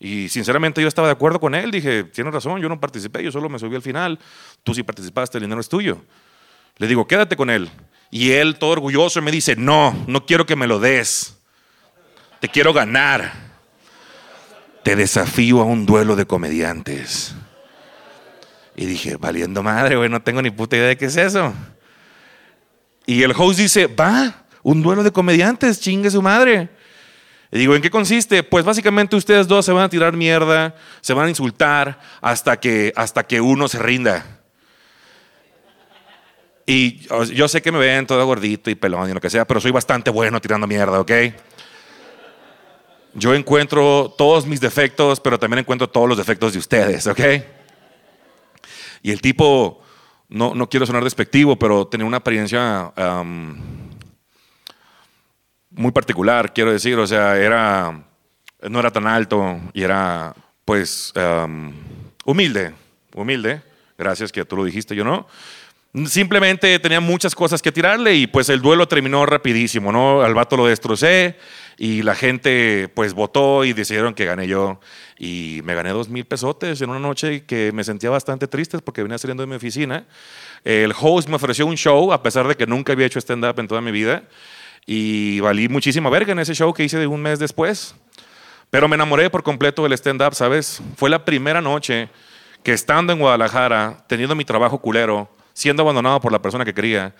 Y 0.00 0.28
sinceramente 0.28 0.80
yo 0.80 0.88
estaba 0.88 1.08
de 1.08 1.12
acuerdo 1.12 1.40
con 1.40 1.54
él. 1.54 1.70
Dije, 1.70 2.04
tiene 2.04 2.30
razón, 2.30 2.60
yo 2.60 2.68
no 2.68 2.78
participé, 2.78 3.22
yo 3.22 3.32
solo 3.32 3.48
me 3.48 3.58
subí 3.58 3.74
al 3.74 3.82
final. 3.82 4.18
Tú 4.62 4.74
sí 4.74 4.82
participaste, 4.82 5.38
el 5.38 5.44
dinero 5.44 5.60
es 5.60 5.68
tuyo. 5.68 6.00
Le 6.76 6.86
digo, 6.86 7.06
quédate 7.06 7.36
con 7.36 7.50
él. 7.50 7.68
Y 8.10 8.30
él, 8.30 8.58
todo 8.58 8.70
orgulloso, 8.70 9.20
me 9.20 9.30
dice, 9.30 9.56
no, 9.56 10.04
no 10.06 10.24
quiero 10.24 10.46
que 10.46 10.56
me 10.56 10.66
lo 10.66 10.78
des. 10.78 11.36
Te 12.40 12.48
quiero 12.48 12.72
ganar. 12.72 13.32
Te 14.84 14.94
desafío 14.94 15.60
a 15.60 15.64
un 15.64 15.84
duelo 15.84 16.14
de 16.14 16.26
comediantes. 16.26 17.34
Y 18.76 18.86
dije, 18.86 19.16
valiendo 19.16 19.62
madre, 19.64 19.96
güey, 19.96 20.08
no 20.08 20.22
tengo 20.22 20.40
ni 20.40 20.50
puta 20.50 20.76
idea 20.76 20.86
de 20.86 20.96
qué 20.96 21.06
es 21.06 21.16
eso. 21.16 21.52
Y 23.04 23.22
el 23.24 23.32
host 23.36 23.58
dice, 23.58 23.88
va, 23.88 24.46
un 24.62 24.82
duelo 24.82 25.02
de 25.02 25.10
comediantes, 25.10 25.80
chingue 25.80 26.10
su 26.10 26.22
madre. 26.22 26.68
Y 27.50 27.58
digo, 27.58 27.74
¿en 27.74 27.82
qué 27.82 27.90
consiste? 27.90 28.42
Pues 28.42 28.64
básicamente 28.64 29.16
ustedes 29.16 29.48
dos 29.48 29.64
se 29.64 29.72
van 29.72 29.84
a 29.84 29.88
tirar 29.88 30.14
mierda, 30.14 30.74
se 31.00 31.14
van 31.14 31.26
a 31.26 31.28
insultar 31.30 31.98
hasta 32.20 32.58
que, 32.60 32.92
hasta 32.94 33.26
que 33.26 33.40
uno 33.40 33.68
se 33.68 33.78
rinda. 33.78 34.38
Y 36.66 37.06
yo 37.32 37.48
sé 37.48 37.62
que 37.62 37.72
me 37.72 37.78
ven 37.78 38.06
todo 38.06 38.24
gordito 38.26 38.68
y 38.68 38.74
pelón 38.74 39.08
y 39.08 39.14
lo 39.14 39.20
que 39.20 39.30
sea, 39.30 39.46
pero 39.46 39.58
soy 39.58 39.70
bastante 39.70 40.10
bueno 40.10 40.38
tirando 40.38 40.66
mierda, 40.66 41.00
¿ok? 41.00 41.12
Yo 43.14 43.34
encuentro 43.34 44.14
todos 44.18 44.44
mis 44.44 44.60
defectos, 44.60 45.18
pero 45.18 45.38
también 45.38 45.60
encuentro 45.60 45.88
todos 45.88 46.06
los 46.06 46.18
defectos 46.18 46.52
de 46.52 46.58
ustedes, 46.58 47.06
¿ok? 47.06 47.20
Y 49.02 49.10
el 49.10 49.22
tipo, 49.22 49.80
no, 50.28 50.54
no 50.54 50.68
quiero 50.68 50.84
sonar 50.84 51.02
despectivo, 51.02 51.58
pero 51.58 51.86
tenía 51.86 52.06
una 52.06 52.18
apariencia 52.18 52.92
muy 55.78 55.92
particular, 55.92 56.52
quiero 56.52 56.72
decir, 56.72 56.98
o 56.98 57.06
sea, 57.06 57.36
era, 57.36 58.02
no 58.68 58.80
era 58.80 58.90
tan 58.90 59.06
alto 59.06 59.60
y 59.72 59.84
era, 59.84 60.34
pues, 60.64 61.14
humilde, 62.24 62.74
humilde, 63.14 63.62
gracias 63.96 64.32
que 64.32 64.44
tú 64.44 64.56
lo 64.56 64.64
dijiste, 64.64 64.96
yo 64.96 65.04
no. 65.04 65.28
Simplemente 66.06 66.78
tenía 66.80 67.00
muchas 67.00 67.34
cosas 67.34 67.62
que 67.62 67.72
tirarle 67.72 68.14
y 68.14 68.26
pues 68.26 68.48
el 68.50 68.60
duelo 68.60 68.88
terminó 68.88 69.24
rapidísimo, 69.24 69.90
¿no? 69.90 70.20
Al 70.20 70.34
vato 70.34 70.56
lo 70.56 70.66
destrocé 70.66 71.36
y 71.78 72.02
la 72.02 72.14
gente 72.14 72.90
pues 72.94 73.14
votó 73.14 73.64
y 73.64 73.72
decidieron 73.72 74.14
que 74.14 74.26
gané 74.26 74.48
yo 74.48 74.80
y 75.16 75.60
me 75.64 75.74
gané 75.74 75.90
dos 75.90 76.08
mil 76.08 76.26
pesotes 76.26 76.82
en 76.82 76.90
una 76.90 76.98
noche 76.98 77.44
que 77.46 77.72
me 77.72 77.84
sentía 77.84 78.10
bastante 78.10 78.48
triste 78.48 78.78
porque 78.80 79.02
venía 79.02 79.16
saliendo 79.16 79.44
de 79.44 79.46
mi 79.46 79.54
oficina. 79.54 80.04
El 80.62 80.92
host 81.00 81.28
me 81.28 81.36
ofreció 81.36 81.66
un 81.66 81.76
show 81.76 82.12
a 82.12 82.22
pesar 82.22 82.46
de 82.48 82.56
que 82.56 82.66
nunca 82.66 82.92
había 82.92 83.06
hecho 83.06 83.20
stand-up 83.20 83.58
en 83.58 83.68
toda 83.68 83.80
mi 83.80 83.92
vida 83.92 84.24
y 84.86 85.40
valí 85.40 85.68
muchísima 85.68 86.10
verga 86.10 86.32
en 86.32 86.38
ese 86.38 86.54
show 86.54 86.72
que 86.72 86.84
hice 86.84 86.98
de 86.98 87.06
un 87.06 87.20
mes 87.20 87.38
después. 87.38 87.94
Pero 88.70 88.88
me 88.88 88.96
enamoré 88.96 89.30
por 89.30 89.42
completo 89.42 89.82
del 89.82 89.92
stand-up, 89.92 90.34
¿sabes? 90.34 90.82
Fue 90.96 91.08
la 91.08 91.24
primera 91.24 91.60
noche 91.60 92.08
que 92.62 92.72
estando 92.72 93.12
en 93.12 93.18
Guadalajara, 93.18 94.04
teniendo 94.08 94.34
mi 94.34 94.44
trabajo 94.44 94.78
culero, 94.78 95.30
siendo 95.54 95.82
abandonado 95.82 96.20
por 96.20 96.32
la 96.32 96.42
persona 96.42 96.64
que 96.64 96.74
quería, 96.74 97.14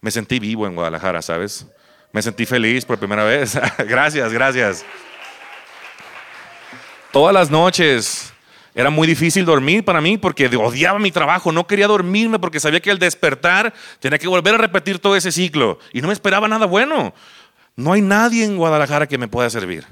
me 0.00 0.10
sentí 0.10 0.38
vivo 0.38 0.66
en 0.66 0.74
Guadalajara, 0.74 1.22
¿sabes? 1.22 1.66
Me 2.12 2.22
sentí 2.22 2.46
feliz 2.46 2.84
por 2.84 2.98
primera 2.98 3.24
vez. 3.24 3.58
gracias, 3.78 4.32
gracias. 4.32 4.84
todas 7.10 7.32
las 7.32 7.50
noches. 7.50 8.33
Era 8.74 8.90
muy 8.90 9.06
difícil 9.06 9.44
dormir 9.44 9.84
para 9.84 10.00
mí 10.00 10.18
porque 10.18 10.46
odiaba 10.46 10.98
mi 10.98 11.12
trabajo, 11.12 11.52
no 11.52 11.66
quería 11.66 11.86
dormirme 11.86 12.38
porque 12.40 12.58
sabía 12.58 12.80
que 12.80 12.90
al 12.90 12.98
despertar 12.98 13.72
tenía 14.00 14.18
que 14.18 14.26
volver 14.26 14.54
a 14.54 14.58
repetir 14.58 14.98
todo 14.98 15.14
ese 15.14 15.30
ciclo 15.30 15.78
y 15.92 16.00
no 16.00 16.08
me 16.08 16.12
esperaba 16.12 16.48
nada 16.48 16.66
bueno. 16.66 17.14
No 17.76 17.92
hay 17.92 18.02
nadie 18.02 18.44
en 18.44 18.56
Guadalajara 18.56 19.06
que 19.06 19.18
me 19.18 19.28
pueda 19.28 19.48
servir. 19.50 19.86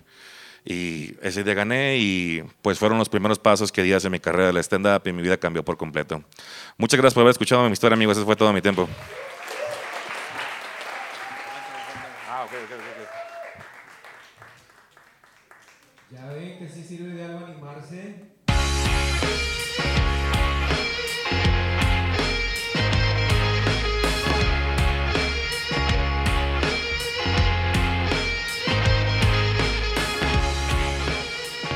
Y 0.65 1.15
ese 1.23 1.43
día 1.43 1.55
gané 1.55 1.99
y 1.99 2.45
pues 2.63 2.79
fueron 2.79 2.99
los 2.99 3.09
primeros 3.09 3.39
pasos 3.39 3.73
que 3.73 3.83
di 3.83 3.93
hace 3.93 4.11
mi 4.11 4.21
carrera 4.21 4.53
de 4.53 4.61
stand-up 4.61 5.03
y 5.07 5.13
mi 5.13 5.23
vida 5.23 5.37
cambió 5.37 5.65
por 5.65 5.77
completo. 5.77 6.23
Muchas 6.77 6.99
gracias 6.99 7.15
por 7.15 7.23
haber 7.23 7.33
escuchado 7.33 7.65
mi 7.67 7.73
historia, 7.73 7.95
amigos. 7.95 8.17
Ese 8.17 8.27
fue 8.27 8.37
todo 8.37 8.53
mi 8.53 8.63
tiempo. 8.63 8.89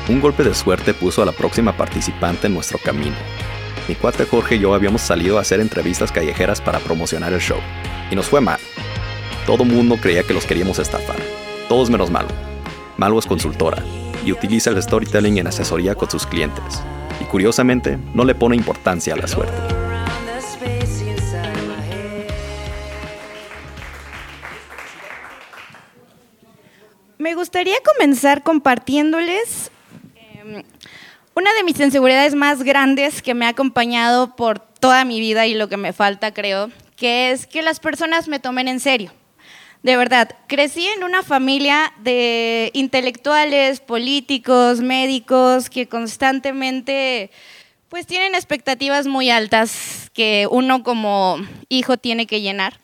Un 0.09 0.21
golpe 0.21 0.41
de 0.41 0.53
suerte 0.53 0.93
puso 0.93 1.21
a 1.21 1.25
la 1.25 1.33
próxima 1.33 1.75
participante 1.75 2.47
en 2.47 2.53
nuestro 2.53 2.79
camino. 2.79 3.17
Mi 3.89 3.95
cuate 3.95 4.23
Jorge 4.23 4.55
y 4.55 4.59
yo 4.59 4.73
habíamos 4.73 5.01
salido 5.01 5.37
a 5.37 5.41
hacer 5.41 5.59
entrevistas 5.59 6.13
callejeras 6.13 6.61
para 6.61 6.79
promocionar 6.79 7.33
el 7.33 7.41
show. 7.41 7.57
Y 8.09 8.15
nos 8.15 8.27
fue 8.27 8.39
mal. 8.39 8.59
Todo 9.45 9.65
mundo 9.65 9.97
creía 10.01 10.23
que 10.23 10.33
los 10.33 10.45
queríamos 10.45 10.79
estafar. 10.79 11.17
Todos 11.67 11.89
menos 11.89 12.09
Malo. 12.09 12.29
Malo 12.95 13.19
es 13.19 13.25
consultora 13.25 13.83
y 14.25 14.31
utiliza 14.31 14.69
el 14.69 14.81
storytelling 14.81 15.39
en 15.39 15.47
asesoría 15.47 15.93
con 15.93 16.09
sus 16.09 16.25
clientes. 16.25 16.81
Y 17.19 17.25
curiosamente, 17.25 17.99
no 18.13 18.23
le 18.23 18.33
pone 18.33 18.55
importancia 18.55 19.13
a 19.13 19.17
la 19.17 19.27
suerte. 19.27 19.57
Me 27.17 27.35
gustaría 27.35 27.75
comenzar 27.83 28.43
compartiéndoles 28.43 29.69
una 31.35 31.53
de 31.53 31.63
mis 31.63 31.79
inseguridades 31.79 32.35
más 32.35 32.63
grandes 32.63 33.21
que 33.21 33.33
me 33.33 33.45
ha 33.45 33.49
acompañado 33.49 34.35
por 34.35 34.59
toda 34.59 35.05
mi 35.05 35.19
vida 35.19 35.45
y 35.45 35.53
lo 35.53 35.69
que 35.69 35.77
me 35.77 35.93
falta, 35.93 36.33
creo, 36.33 36.71
que 36.95 37.31
es 37.31 37.45
que 37.45 37.61
las 37.61 37.79
personas 37.79 38.27
me 38.27 38.39
tomen 38.39 38.67
en 38.67 38.79
serio. 38.79 39.11
De 39.83 39.95
verdad, 39.95 40.35
crecí 40.47 40.87
en 40.87 41.03
una 41.03 41.23
familia 41.23 41.93
de 41.99 42.71
intelectuales, 42.73 43.79
políticos, 43.79 44.81
médicos 44.81 45.69
que 45.69 45.87
constantemente 45.87 47.31
pues 47.89 48.05
tienen 48.05 48.35
expectativas 48.35 49.07
muy 49.07 49.29
altas 49.29 50.09
que 50.13 50.47
uno 50.49 50.83
como 50.83 51.37
hijo 51.69 51.97
tiene 51.97 52.25
que 52.25 52.41
llenar. 52.41 52.79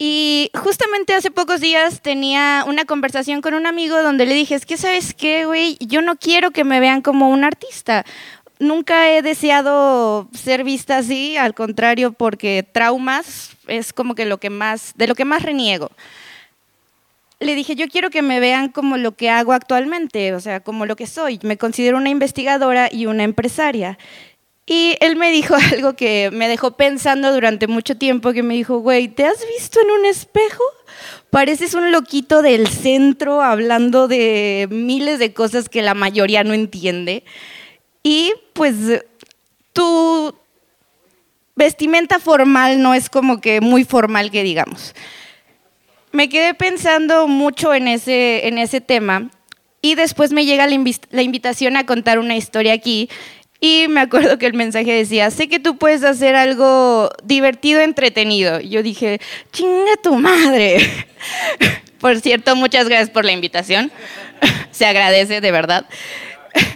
Y 0.00 0.52
justamente 0.54 1.12
hace 1.14 1.32
pocos 1.32 1.60
días 1.60 2.02
tenía 2.02 2.64
una 2.68 2.84
conversación 2.84 3.40
con 3.40 3.54
un 3.54 3.66
amigo 3.66 4.00
donde 4.00 4.26
le 4.26 4.34
dije, 4.34 4.54
es 4.54 4.64
que 4.64 4.76
sabes 4.76 5.12
qué, 5.12 5.44
güey, 5.44 5.76
yo 5.80 6.02
no 6.02 6.14
quiero 6.14 6.52
que 6.52 6.62
me 6.62 6.78
vean 6.78 7.02
como 7.02 7.30
un 7.30 7.42
artista. 7.42 8.04
Nunca 8.60 9.10
he 9.10 9.22
deseado 9.22 10.28
ser 10.32 10.62
vista 10.62 10.98
así, 10.98 11.36
al 11.36 11.52
contrario, 11.54 12.12
porque 12.12 12.64
traumas 12.70 13.56
es 13.66 13.92
como 13.92 14.14
que 14.14 14.24
lo 14.24 14.38
que 14.38 14.50
más, 14.50 14.92
de 14.94 15.08
lo 15.08 15.16
que 15.16 15.24
más 15.24 15.42
reniego. 15.42 15.90
Le 17.40 17.56
dije, 17.56 17.74
yo 17.74 17.88
quiero 17.88 18.10
que 18.10 18.22
me 18.22 18.38
vean 18.38 18.68
como 18.68 18.96
lo 18.96 19.16
que 19.16 19.30
hago 19.30 19.52
actualmente, 19.52 20.32
o 20.32 20.40
sea, 20.40 20.60
como 20.60 20.86
lo 20.86 20.94
que 20.94 21.08
soy. 21.08 21.40
Me 21.42 21.56
considero 21.56 21.96
una 21.96 22.08
investigadora 22.08 22.88
y 22.90 23.06
una 23.06 23.24
empresaria. 23.24 23.98
Y 24.70 24.96
él 25.00 25.16
me 25.16 25.30
dijo 25.32 25.54
algo 25.72 25.94
que 25.94 26.30
me 26.32 26.46
dejó 26.46 26.72
pensando 26.76 27.32
durante 27.32 27.66
mucho 27.66 27.96
tiempo, 27.96 28.32
que 28.32 28.42
me 28.42 28.54
dijo, 28.54 28.78
güey, 28.78 29.08
¿te 29.08 29.24
has 29.24 29.44
visto 29.56 29.80
en 29.80 29.90
un 29.90 30.04
espejo? 30.06 30.62
Pareces 31.30 31.74
un 31.74 31.90
loquito 31.90 32.42
del 32.42 32.68
centro 32.68 33.42
hablando 33.42 34.08
de 34.08 34.68
miles 34.70 35.18
de 35.18 35.32
cosas 35.32 35.68
que 35.68 35.82
la 35.82 35.94
mayoría 35.94 36.44
no 36.44 36.52
entiende. 36.52 37.24
Y 38.02 38.32
pues 38.52 38.74
tu 39.72 40.34
vestimenta 41.54 42.18
formal 42.18 42.82
no 42.82 42.94
es 42.94 43.10
como 43.10 43.40
que 43.40 43.60
muy 43.60 43.84
formal 43.84 44.30
que 44.30 44.42
digamos. 44.42 44.94
Me 46.12 46.28
quedé 46.28 46.54
pensando 46.54 47.26
mucho 47.26 47.74
en 47.74 47.88
ese, 47.88 48.46
en 48.48 48.58
ese 48.58 48.80
tema 48.80 49.30
y 49.82 49.94
después 49.94 50.32
me 50.32 50.46
llega 50.46 50.66
la, 50.66 50.74
invi- 50.74 51.06
la 51.10 51.22
invitación 51.22 51.76
a 51.76 51.84
contar 51.86 52.18
una 52.18 52.36
historia 52.36 52.72
aquí 52.72 53.10
y 53.60 53.86
me 53.88 54.00
acuerdo 54.00 54.38
que 54.38 54.46
el 54.46 54.54
mensaje 54.54 54.92
decía, 54.92 55.30
sé 55.30 55.48
que 55.48 55.58
tú 55.58 55.76
puedes 55.78 56.04
hacer 56.04 56.36
algo 56.36 57.10
divertido, 57.24 57.80
entretenido. 57.80 58.60
Y 58.60 58.68
yo 58.68 58.82
dije, 58.82 59.20
chinga 59.52 59.96
tu 60.02 60.14
madre. 60.14 60.78
Por 62.00 62.20
cierto, 62.20 62.54
muchas 62.54 62.88
gracias 62.88 63.10
por 63.10 63.24
la 63.24 63.32
invitación. 63.32 63.90
Se 64.70 64.86
agradece, 64.86 65.40
de 65.40 65.50
verdad. 65.50 65.86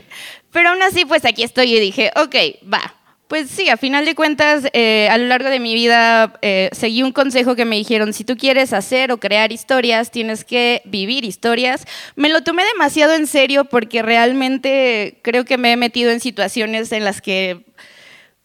Pero 0.51 0.71
aún 0.71 0.83
así, 0.83 1.05
pues 1.05 1.25
aquí 1.25 1.45
estoy 1.45 1.77
y 1.77 1.81
dije, 1.81 2.11
ok, 2.17 2.35
va. 2.73 2.95
Pues 3.33 3.49
sí, 3.49 3.71
a 3.71 3.79
final 3.79 4.05
de 4.05 4.15
cuentas, 4.15 4.65
eh, 4.75 5.09
a 5.11 5.17
lo 5.17 5.25
largo 5.25 5.49
de 5.49 5.59
mi 5.59 5.73
vida 5.73 6.35
eh, 6.43 6.69
seguí 6.73 7.03
un 7.03 7.13
consejo 7.13 7.57
que 7.57 7.65
me 7.65 7.77
dijeron, 7.77 8.13
si 8.13 8.25
tú 8.25 8.37
quieres 8.37 8.75
hacer 8.75 9.11
o 9.11 9.17
crear 9.17 9.53
historias, 9.53 10.11
tienes 10.11 10.45
que 10.45 10.83
vivir 10.85 11.25
historias. 11.25 11.87
Me 12.15 12.29
lo 12.29 12.43
tomé 12.43 12.63
demasiado 12.67 13.15
en 13.15 13.27
serio 13.27 13.65
porque 13.65 14.03
realmente 14.03 15.19
creo 15.23 15.47
que 15.47 15.57
me 15.57 15.73
he 15.73 15.77
metido 15.79 16.11
en 16.11 16.21
situaciones 16.21 16.93
en 16.93 17.07
las 17.07 17.23
que 17.23 17.65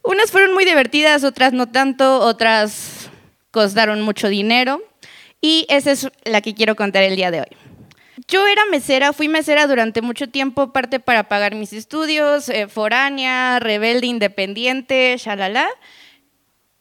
unas 0.03 0.31
fueron 0.31 0.53
muy 0.53 0.63
divertidas, 0.63 1.25
otras 1.25 1.51
no 1.51 1.67
tanto, 1.67 2.21
otras 2.21 3.09
costaron 3.51 4.01
mucho 4.03 4.29
dinero. 4.29 4.81
Y 5.41 5.65
esa 5.67 5.91
es 5.91 6.07
la 6.23 6.39
que 6.39 6.53
quiero 6.55 6.77
contar 6.77 7.03
el 7.03 7.17
día 7.17 7.29
de 7.29 7.41
hoy. 7.41 7.76
Yo 8.25 8.47
era 8.47 8.65
mesera, 8.65 9.13
fui 9.13 9.27
mesera 9.27 9.67
durante 9.67 10.01
mucho 10.01 10.27
tiempo, 10.27 10.73
parte 10.73 10.99
para 10.99 11.27
pagar 11.27 11.53
mis 11.53 11.71
estudios, 11.71 12.49
eh, 12.49 12.67
foránea, 12.67 13.59
rebelde, 13.59 14.07
independiente, 14.07 15.15
shalala. 15.19 15.69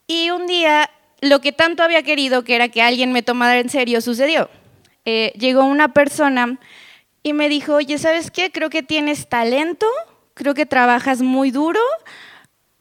Y 0.07 0.31
un 0.31 0.47
día, 0.47 0.89
lo 1.21 1.39
que 1.39 1.51
tanto 1.51 1.83
había 1.83 2.01
querido, 2.01 2.43
que 2.43 2.55
era 2.55 2.69
que 2.69 2.81
alguien 2.81 3.11
me 3.11 3.21
tomara 3.21 3.59
en 3.59 3.69
serio, 3.69 4.01
sucedió. 4.01 4.49
Eh, 5.05 5.31
llegó 5.37 5.63
una 5.63 5.93
persona 5.93 6.57
y 7.21 7.33
me 7.33 7.49
dijo, 7.49 7.75
oye, 7.75 7.99
¿sabes 7.99 8.31
qué? 8.31 8.51
Creo 8.51 8.71
que 8.71 8.81
tienes 8.81 9.29
talento, 9.29 9.85
creo 10.33 10.55
que 10.55 10.65
trabajas 10.65 11.21
muy 11.21 11.51
duro, 11.51 11.81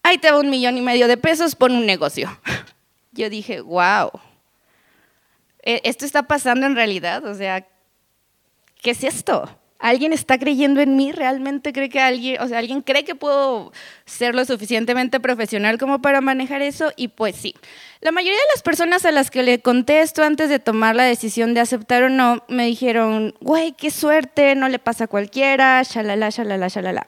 ahí 0.02 0.16
te 0.16 0.30
va 0.30 0.40
un 0.40 0.48
millón 0.48 0.78
y 0.78 0.80
medio 0.80 1.08
de 1.08 1.18
pesos, 1.18 1.56
pon 1.56 1.72
un 1.72 1.84
negocio. 1.84 2.40
Yo 3.12 3.28
dije, 3.28 3.60
wow, 3.60 4.10
eh, 5.62 5.82
esto 5.84 6.06
está 6.06 6.22
pasando 6.22 6.64
en 6.64 6.74
realidad, 6.74 7.22
o 7.26 7.34
sea, 7.34 7.66
¿qué 8.87 8.92
es 8.92 9.03
esto? 9.03 9.51
¿Alguien 9.81 10.12
está 10.12 10.38
creyendo 10.38 10.81
en 10.81 10.94
mí? 10.94 11.11
¿Realmente 11.11 11.72
cree 11.72 11.88
que 11.88 11.99
alguien, 11.99 12.40
o 12.40 12.46
sea, 12.46 12.59
alguien 12.59 12.83
cree 12.83 13.05
que 13.05 13.16
puedo 13.16 13.72
ser 14.05 14.37
lo 14.37 14.44
suficientemente 14.44 15.18
profesional 15.18 15.77
como 15.77 16.01
para 16.01 16.20
manejar 16.20 16.62
eso? 16.62 16.92
Y 16.94 17.09
pues 17.09 17.35
sí. 17.35 17.57
La 18.01 18.12
mayoría 18.12 18.38
de 18.38 18.55
las 18.55 18.62
personas 18.62 19.05
a 19.05 19.11
las 19.11 19.33
que 19.33 19.42
le 19.42 19.59
contesto 19.59 20.22
antes 20.22 20.51
de 20.51 20.61
tomar 20.61 20.94
la 20.94 21.03
decisión 21.03 21.53
de 21.53 21.62
aceptar 21.62 22.05
o 22.05 22.11
no, 22.11 22.44
me 22.46 22.64
dijeron, 22.66 23.35
güey, 23.40 23.72
qué 23.72 23.90
suerte, 23.90 24.55
no 24.55 24.68
le 24.68 24.79
pasa 24.79 25.05
a 25.05 25.09
cualquiera, 25.09 25.83
shalala, 25.83 26.31
shalala, 26.31 26.68
shalala. 26.68 27.05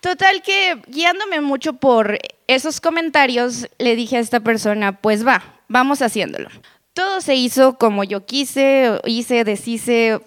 Total 0.00 0.40
que 0.40 0.80
guiándome 0.86 1.42
mucho 1.42 1.74
por 1.74 2.18
esos 2.46 2.80
comentarios, 2.80 3.68
le 3.76 3.94
dije 3.94 4.16
a 4.16 4.20
esta 4.20 4.40
persona, 4.40 5.02
pues 5.02 5.26
va, 5.26 5.60
vamos 5.68 6.00
haciéndolo. 6.00 6.48
Todo 6.94 7.20
se 7.20 7.34
hizo 7.34 7.76
como 7.76 8.04
yo 8.04 8.24
quise, 8.24 9.00
hice, 9.04 9.44
deshice, 9.44 10.20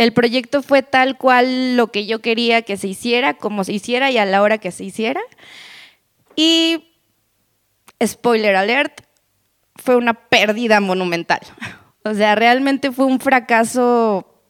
el 0.00 0.14
proyecto 0.14 0.62
fue 0.62 0.82
tal 0.82 1.18
cual 1.18 1.76
lo 1.76 1.88
que 1.88 2.06
yo 2.06 2.20
quería 2.20 2.62
que 2.62 2.78
se 2.78 2.88
hiciera, 2.88 3.34
como 3.34 3.64
se 3.64 3.74
hiciera 3.74 4.10
y 4.10 4.16
a 4.16 4.24
la 4.24 4.40
hora 4.40 4.56
que 4.56 4.72
se 4.72 4.82
hiciera. 4.82 5.20
Y, 6.34 6.94
spoiler 8.02 8.56
alert, 8.56 9.02
fue 9.76 9.96
una 9.96 10.14
pérdida 10.14 10.80
monumental. 10.80 11.40
O 12.02 12.14
sea, 12.14 12.34
realmente 12.34 12.92
fue 12.92 13.04
un 13.04 13.20
fracaso, 13.20 14.42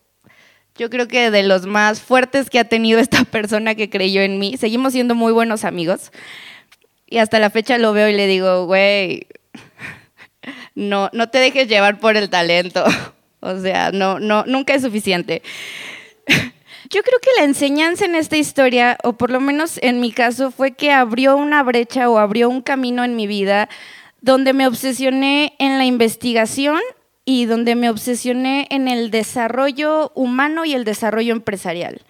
yo 0.77 0.89
creo 0.89 1.09
que 1.09 1.33
de 1.33 1.43
los 1.43 1.67
más 1.67 2.01
fuertes 2.01 2.49
que 2.49 2.61
ha 2.61 2.65
tenido 2.69 3.01
esta 3.01 3.25
persona 3.25 3.75
que 3.75 3.91
creyó 3.91 4.23
en 4.23 4.39
mí. 4.39 4.57
Seguimos 4.57 4.93
siendo 4.93 5.17
muy 5.17 5.33
buenos 5.33 5.65
amigos. 5.65 6.13
Y 7.09 7.19
hasta 7.19 7.41
la 7.41 7.51
fecha 7.51 7.77
lo 7.77 7.93
veo 7.93 8.09
y 8.09 8.13
le 8.13 8.29
digo, 8.29 8.67
güey, 8.67 9.27
no, 10.77 11.11
no 11.13 11.29
te 11.29 11.39
dejes 11.39 11.67
llevar 11.67 11.99
por 11.99 12.17
el 12.17 12.31
talento. 12.31 12.85
O 13.41 13.59
sea, 13.59 13.91
no, 13.93 14.21
no, 14.21 14.45
nunca 14.47 14.75
es 14.75 14.83
suficiente. 14.83 15.43
Yo 16.91 17.03
creo 17.03 17.19
que 17.21 17.31
la 17.39 17.45
enseñanza 17.45 18.05
en 18.05 18.15
esta 18.15 18.37
historia, 18.37 18.99
o 19.05 19.15
por 19.15 19.31
lo 19.31 19.41
menos 19.41 19.79
en 19.83 20.01
mi 20.01 20.13
caso, 20.13 20.51
fue 20.51 20.73
que 20.73 20.93
abrió 20.93 21.37
una 21.37 21.63
brecha 21.63 22.09
o 22.11 22.19
abrió 22.19 22.49
un 22.49 22.63
camino 22.63 23.05
en 23.05 23.17
mi 23.17 23.27
vida 23.27 23.69
donde 24.21 24.53
me 24.53 24.67
obsesioné 24.67 25.55
en 25.59 25.79
la 25.79 25.85
investigación 25.85 26.81
y 27.25 27.47
donde 27.47 27.75
me 27.75 27.91
obsesioné 27.91 28.67
en 28.71 28.89
el 28.89 29.11
desarrollo 29.11 30.13
humano 30.15 30.65
y 30.65 30.75
el 30.75 30.85
desarrollo 30.85 31.33
empresarial. 31.33 32.03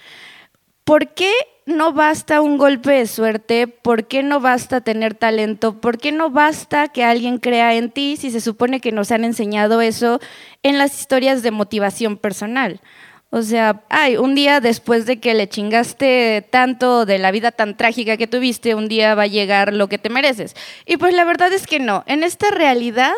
¿Por 0.90 1.14
qué 1.14 1.33
no 1.66 1.92
basta 1.92 2.40
un 2.40 2.59
golpe 2.59 2.90
de 2.90 3.07
suerte? 3.07 3.68
¿Por 3.68 4.09
qué 4.09 4.24
no 4.24 4.40
basta 4.40 4.81
tener 4.81 5.14
talento? 5.14 5.81
¿Por 5.81 5.98
qué 5.98 6.11
no 6.11 6.31
basta 6.31 6.88
que 6.88 7.05
alguien 7.05 7.38
crea 7.38 7.74
en 7.74 7.92
ti 7.92 8.16
si 8.16 8.33
se 8.33 8.40
supone 8.40 8.81
que 8.81 8.90
nos 8.90 9.12
han 9.12 9.22
enseñado 9.22 9.81
eso 9.83 10.18
en 10.64 10.79
las 10.79 10.98
historias 10.98 11.44
de 11.44 11.53
motivación 11.53 12.16
personal? 12.16 12.81
O 13.31 13.42
sea, 13.42 13.85
ay, 13.88 14.16
un 14.16 14.35
día 14.35 14.59
después 14.59 15.07
de 15.07 15.20
que 15.20 15.33
le 15.35 15.48
chingaste 15.48 16.44
tanto 16.50 17.07
de 17.07 17.18
la 17.20 17.31
vida 17.31 17.53
tan 17.53 17.76
trágica 17.76 18.16
que 18.16 18.26
tuviste, 18.26 18.74
un 18.74 18.88
día 18.88 19.14
va 19.14 19.22
a 19.22 19.29
llegar 19.29 19.72
lo 19.72 19.88
que 19.88 19.98
te 19.98 20.11
mereces. 20.11 20.57
Y 20.87 20.96
pues 20.96 21.14
la 21.14 21.22
verdad 21.22 21.53
es 21.53 21.68
que 21.68 21.79
no. 21.79 22.03
En 22.09 22.24
esta 22.24 22.50
realidad, 22.50 23.14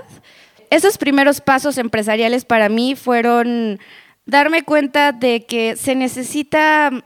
esos 0.68 0.98
primeros 0.98 1.40
pasos 1.40 1.78
empresariales 1.78 2.44
para 2.44 2.68
mí 2.68 2.96
fueron 2.96 3.80
darme 4.26 4.62
cuenta 4.62 5.12
de 5.12 5.46
que 5.46 5.76
se 5.76 5.94
necesita 5.94 7.02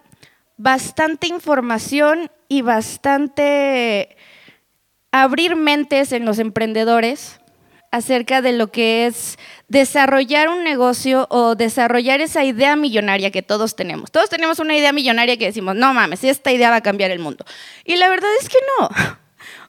bastante 0.56 1.26
información 1.26 2.30
y 2.48 2.62
bastante 2.62 4.16
abrir 5.12 5.56
mentes 5.56 6.12
en 6.12 6.24
los 6.24 6.38
emprendedores 6.38 7.40
acerca 7.90 8.42
de 8.42 8.52
lo 8.52 8.70
que 8.70 9.06
es 9.06 9.38
desarrollar 9.68 10.48
un 10.48 10.64
negocio 10.64 11.26
o 11.30 11.54
desarrollar 11.54 12.20
esa 12.20 12.44
idea 12.44 12.76
millonaria 12.76 13.30
que 13.30 13.42
todos 13.42 13.76
tenemos. 13.76 14.10
Todos 14.10 14.28
tenemos 14.28 14.58
una 14.58 14.76
idea 14.76 14.92
millonaria 14.92 15.36
que 15.36 15.46
decimos, 15.46 15.76
no 15.76 15.94
mames, 15.94 16.24
esta 16.24 16.52
idea 16.52 16.70
va 16.70 16.76
a 16.76 16.82
cambiar 16.82 17.10
el 17.10 17.18
mundo. 17.18 17.44
Y 17.84 17.96
la 17.96 18.08
verdad 18.08 18.30
es 18.40 18.48
que 18.48 18.58
no. 18.78 18.88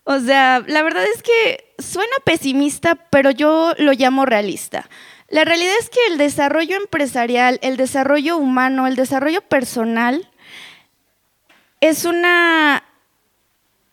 O 0.09 0.21
sea, 0.21 0.63
la 0.65 0.83
verdad 0.83 1.03
es 1.13 1.21
que 1.21 1.75
suena 1.79 2.13
pesimista, 2.23 2.95
pero 2.95 3.29
yo 3.29 3.73
lo 3.77 3.91
llamo 3.91 4.25
realista. 4.25 4.89
La 5.27 5.43
realidad 5.43 5.73
es 5.81 5.89
que 5.89 5.99
el 6.07 6.17
desarrollo 6.17 6.77
empresarial, 6.77 7.59
el 7.61 7.75
desarrollo 7.75 8.37
humano, 8.37 8.87
el 8.87 8.95
desarrollo 8.95 9.41
personal 9.41 10.29
es 11.81 12.05
una 12.05 12.83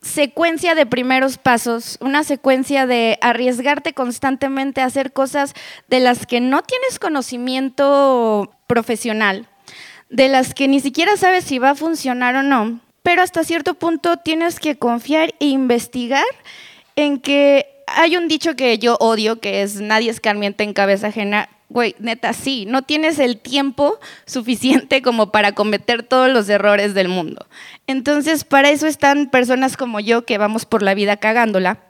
secuencia 0.00 0.74
de 0.74 0.86
primeros 0.86 1.38
pasos, 1.38 1.96
una 2.00 2.24
secuencia 2.24 2.86
de 2.86 3.18
arriesgarte 3.22 3.94
constantemente 3.94 4.80
a 4.80 4.86
hacer 4.86 5.12
cosas 5.12 5.54
de 5.88 6.00
las 6.00 6.26
que 6.26 6.40
no 6.40 6.62
tienes 6.62 6.98
conocimiento 6.98 8.52
profesional, 8.66 9.48
de 10.10 10.28
las 10.28 10.52
que 10.52 10.68
ni 10.68 10.80
siquiera 10.80 11.16
sabes 11.16 11.44
si 11.44 11.58
va 11.58 11.70
a 11.70 11.74
funcionar 11.74 12.36
o 12.36 12.42
no, 12.42 12.80
pero 13.02 13.22
hasta 13.22 13.44
cierto 13.44 13.74
punto 13.74 14.18
tienes 14.18 14.60
que 14.60 14.76
confiar 14.76 15.34
e 15.40 15.46
investigar 15.46 16.24
en 16.96 17.18
que 17.18 17.66
hay 17.86 18.16
un 18.16 18.28
dicho 18.28 18.56
que 18.56 18.78
yo 18.78 18.96
odio, 19.00 19.40
que 19.40 19.62
es 19.62 19.80
nadie 19.80 20.10
escarmienta 20.10 20.64
en 20.64 20.74
cabeza 20.74 21.08
ajena, 21.08 21.48
güey, 21.74 21.96
neta, 21.98 22.32
sí, 22.32 22.66
no 22.66 22.82
tienes 22.82 23.18
el 23.18 23.36
tiempo 23.36 23.98
suficiente 24.26 25.02
como 25.02 25.32
para 25.32 25.52
cometer 25.52 26.04
todos 26.04 26.30
los 26.30 26.48
errores 26.48 26.94
del 26.94 27.08
mundo. 27.08 27.46
Entonces, 27.88 28.44
para 28.44 28.70
eso 28.70 28.86
están 28.86 29.28
personas 29.28 29.76
como 29.76 29.98
yo 29.98 30.24
que 30.24 30.38
vamos 30.38 30.64
por 30.64 30.82
la 30.82 30.94
vida 30.94 31.16
cagándola. 31.16 31.80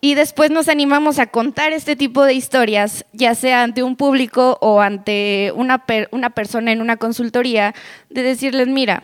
Y 0.00 0.14
después 0.14 0.50
nos 0.50 0.68
animamos 0.68 1.18
a 1.18 1.26
contar 1.26 1.72
este 1.72 1.94
tipo 1.94 2.24
de 2.24 2.34
historias, 2.34 3.04
ya 3.12 3.34
sea 3.34 3.62
ante 3.62 3.82
un 3.82 3.96
público 3.96 4.56
o 4.60 4.80
ante 4.80 5.52
una, 5.54 5.84
una 6.10 6.30
persona 6.30 6.72
en 6.72 6.80
una 6.80 6.96
consultoría, 6.96 7.74
de 8.08 8.22
decirles, 8.22 8.66
mira, 8.66 9.02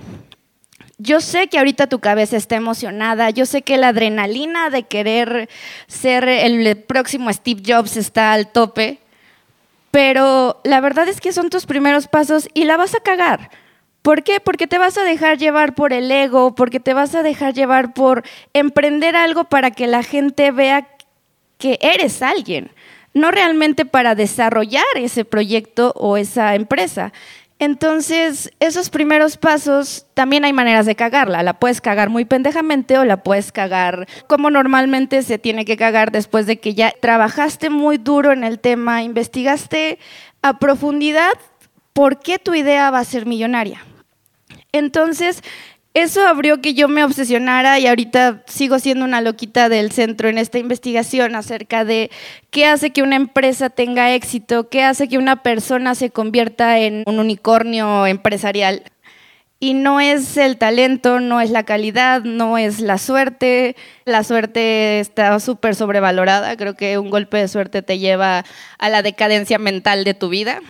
yo 0.97 1.21
sé 1.21 1.49
que 1.49 1.59
ahorita 1.59 1.89
tu 1.89 1.99
cabeza 1.99 2.37
está 2.37 2.57
emocionada, 2.57 3.29
yo 3.31 3.45
sé 3.45 3.61
que 3.61 3.77
la 3.77 3.89
adrenalina 3.89 4.71
de 4.71 4.85
querer 4.85 5.51
ser 5.87 6.29
el 6.29 6.79
próximo 6.79 7.31
Steve 7.33 7.63
Jobs 7.67 7.97
está 7.97 8.33
al 8.33 8.53
tope, 8.53 9.02
pero 9.93 10.59
la 10.65 10.81
verdad 10.81 11.07
es 11.07 11.21
que 11.21 11.33
son 11.33 11.51
tus 11.51 11.67
primeros 11.67 12.09
pasos 12.09 12.49
y 12.55 12.65
la 12.65 12.79
vas 12.79 12.95
a 12.95 13.01
cagar. 13.01 13.51
¿Por 14.01 14.25
qué? 14.25 14.41
Porque 14.41 14.67
te 14.67 14.79
vas 14.79 14.97
a 14.97 15.05
dejar 15.05 15.37
llevar 15.37 15.75
por 15.75 15.93
el 15.93 16.11
ego, 16.11 16.55
porque 16.55 16.81
te 16.81 16.95
vas 16.95 17.15
a 17.15 17.23
dejar 17.23 17.53
llevar 17.53 17.93
por 17.93 18.25
emprender 18.55 19.15
algo 19.15 19.45
para 19.45 19.71
que 19.71 19.87
la 19.87 20.03
gente 20.03 20.51
vea 20.51 20.89
que 21.59 21.79
eres 21.83 22.23
alguien, 22.23 22.73
no 23.13 23.31
realmente 23.31 23.85
para 23.85 24.15
desarrollar 24.15 24.85
ese 24.97 25.27
proyecto 25.27 25.93
o 25.95 26.17
esa 26.17 26.55
empresa. 26.55 27.13
Entonces, 27.63 28.51
esos 28.59 28.91
primeros 28.91 29.37
pasos 29.37 30.07
también 30.15 30.45
hay 30.45 30.53
maneras 30.53 30.85
de 30.85 30.97
cagarla. 30.97 31.45
La 31.45 31.61
puedes 31.61 31.81
cagar 31.81 32.11
muy 32.11 32.25
pendejamente 32.25 32.99
o 32.99 33.05
la 33.05 33.23
puedes 33.23 33.53
cagar 33.53 34.09
como 34.27 34.51
normalmente 34.51 35.23
se 35.23 35.39
tiene 35.39 35.65
que 35.65 35.77
cagar 35.77 36.11
después 36.11 36.47
de 36.47 36.59
que 36.59 36.75
ya 36.75 36.93
trabajaste 37.01 37.71
muy 37.71 37.99
duro 37.99 38.33
en 38.33 38.43
el 38.43 38.59
tema, 38.59 39.05
investigaste 39.05 40.01
a 40.43 40.59
profundidad 40.59 41.35
por 41.93 42.19
qué 42.19 42.41
tu 42.41 42.53
idea 42.53 42.91
va 42.91 42.99
a 42.99 43.05
ser 43.05 43.27
millonaria. 43.27 43.85
Entonces, 44.73 45.45
eso 45.95 46.27
abrió 46.27 46.63
que 46.63 46.73
yo 46.73 46.89
me 46.89 47.05
obsesionara 47.05 47.79
y 47.79 47.87
ahorita 47.87 48.45
sigo 48.47 48.79
siendo 48.79 49.05
una 49.05 49.21
loquita 49.21 49.69
del 49.69 49.93
centro 49.93 50.29
en 50.29 50.39
esta 50.39 50.59
investigación 50.59 51.35
acerca 51.35 51.85
de 51.85 52.11
qué 52.51 52.65
hace 52.65 52.91
que 52.91 53.03
una 53.03 53.17
empresa 53.17 53.69
tenga 53.69 54.15
éxito, 54.15 54.71
qué 54.71 54.85
hace 54.85 55.09
que 55.09 55.19
una 55.19 55.43
persona 55.43 55.95
se 55.95 56.09
convierta 56.09 56.79
en 56.79 57.03
un 57.07 57.19
unicornio 57.19 58.07
empresarial. 58.07 58.85
Y 59.61 59.75
no 59.75 60.01
es 60.01 60.39
el 60.39 60.57
talento, 60.57 61.21
no 61.21 61.41
es 61.41 61.51
la 61.51 61.63
calidad, 61.63 62.23
no 62.23 62.59
es 62.59 62.81
la 62.81 62.99
suerte. 62.99 63.77
La 64.05 64.25
suerte 64.25 64.99
está 64.99 65.39
súper 65.39 65.77
sobrevalorada. 65.77 66.57
Creo 66.57 66.75
que 66.75 66.99
un 66.99 67.11
golpe 67.11 67.37
de 67.37 67.47
suerte 67.47 67.81
te 67.81 68.01
lleva 68.01 68.45
a 68.79 68.89
la 68.89 69.03
decadencia 69.03 69.59
mental 69.59 70.03
de 70.03 70.15
tu 70.15 70.31
vida 70.31 70.61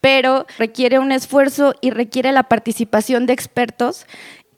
pero 0.00 0.46
requiere 0.58 0.98
un 0.98 1.12
esfuerzo 1.12 1.74
y 1.80 1.90
requiere 1.90 2.32
la 2.32 2.44
participación 2.44 3.26
de 3.26 3.32
expertos 3.32 4.06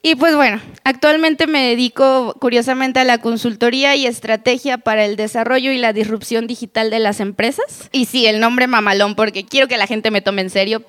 y 0.02 0.14
pues 0.14 0.34
bueno, 0.34 0.60
actualmente 0.84 1.46
me 1.46 1.68
dedico 1.68 2.34
curiosamente 2.40 3.00
a 3.00 3.04
la 3.04 3.18
consultoría 3.18 3.96
y 3.96 4.06
estrategia 4.06 4.78
para 4.78 5.04
el 5.04 5.16
desarrollo 5.16 5.72
y 5.72 5.78
la 5.78 5.92
disrupción 5.92 6.46
digital 6.46 6.90
de 6.90 7.00
las 7.00 7.20
empresas. 7.20 7.90
Y 7.92 8.06
sí, 8.06 8.26
el 8.26 8.40
nombre 8.40 8.66
mamalón, 8.66 9.14
porque 9.14 9.44
quiero 9.44 9.68
que 9.68 9.76
la 9.76 9.86
gente 9.86 10.10
me 10.10 10.22
tome 10.22 10.40
en 10.40 10.50
serio. 10.50 10.82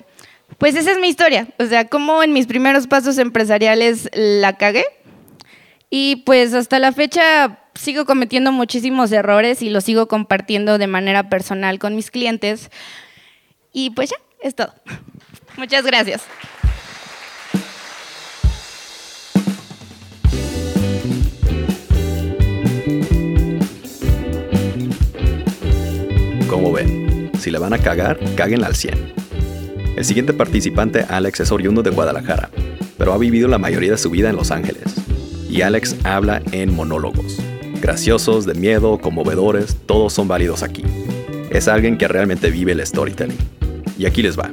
Pues 0.56 0.76
esa 0.76 0.92
es 0.92 0.98
mi 0.98 1.08
historia, 1.08 1.48
o 1.58 1.66
sea, 1.66 1.88
cómo 1.88 2.22
en 2.22 2.32
mis 2.32 2.46
primeros 2.46 2.86
pasos 2.86 3.18
empresariales 3.18 4.08
la 4.14 4.56
cagué. 4.56 4.84
Y 5.90 6.16
pues 6.24 6.54
hasta 6.54 6.78
la 6.78 6.92
fecha 6.92 7.58
sigo 7.74 8.06
cometiendo 8.06 8.50
muchísimos 8.50 9.12
errores 9.12 9.60
y 9.60 9.68
los 9.68 9.84
sigo 9.84 10.08
compartiendo 10.08 10.78
de 10.78 10.86
manera 10.86 11.28
personal 11.28 11.78
con 11.78 11.94
mis 11.96 12.10
clientes. 12.10 12.70
Y 13.74 13.90
pues 13.90 14.10
ya, 14.10 14.16
es 14.42 14.54
todo. 14.54 14.74
Muchas 15.58 15.84
gracias. 15.84 16.22
Ven, 26.70 27.30
si 27.40 27.50
la 27.50 27.58
van 27.58 27.72
a 27.72 27.78
cagar, 27.78 28.20
caguen 28.36 28.62
al 28.62 28.76
100. 28.76 29.14
El 29.96 30.04
siguiente 30.04 30.32
participante, 30.32 31.04
Alex, 31.08 31.40
es 31.40 31.50
oriundo 31.50 31.82
de 31.82 31.90
Guadalajara, 31.90 32.50
pero 32.98 33.12
ha 33.12 33.18
vivido 33.18 33.48
la 33.48 33.58
mayoría 33.58 33.92
de 33.92 33.98
su 33.98 34.10
vida 34.10 34.30
en 34.30 34.36
Los 34.36 34.50
Ángeles. 34.50 34.84
Y 35.50 35.62
Alex 35.62 35.96
habla 36.04 36.42
en 36.52 36.74
monólogos. 36.74 37.38
Graciosos, 37.80 38.46
de 38.46 38.54
miedo, 38.54 38.98
conmovedores, 38.98 39.76
todos 39.86 40.12
son 40.12 40.28
válidos 40.28 40.62
aquí. 40.62 40.84
Es 41.50 41.68
alguien 41.68 41.98
que 41.98 42.06
realmente 42.06 42.50
vive 42.50 42.72
el 42.72 42.86
storytelling. 42.86 43.38
Y 43.98 44.06
aquí 44.06 44.22
les 44.22 44.38
va. 44.38 44.50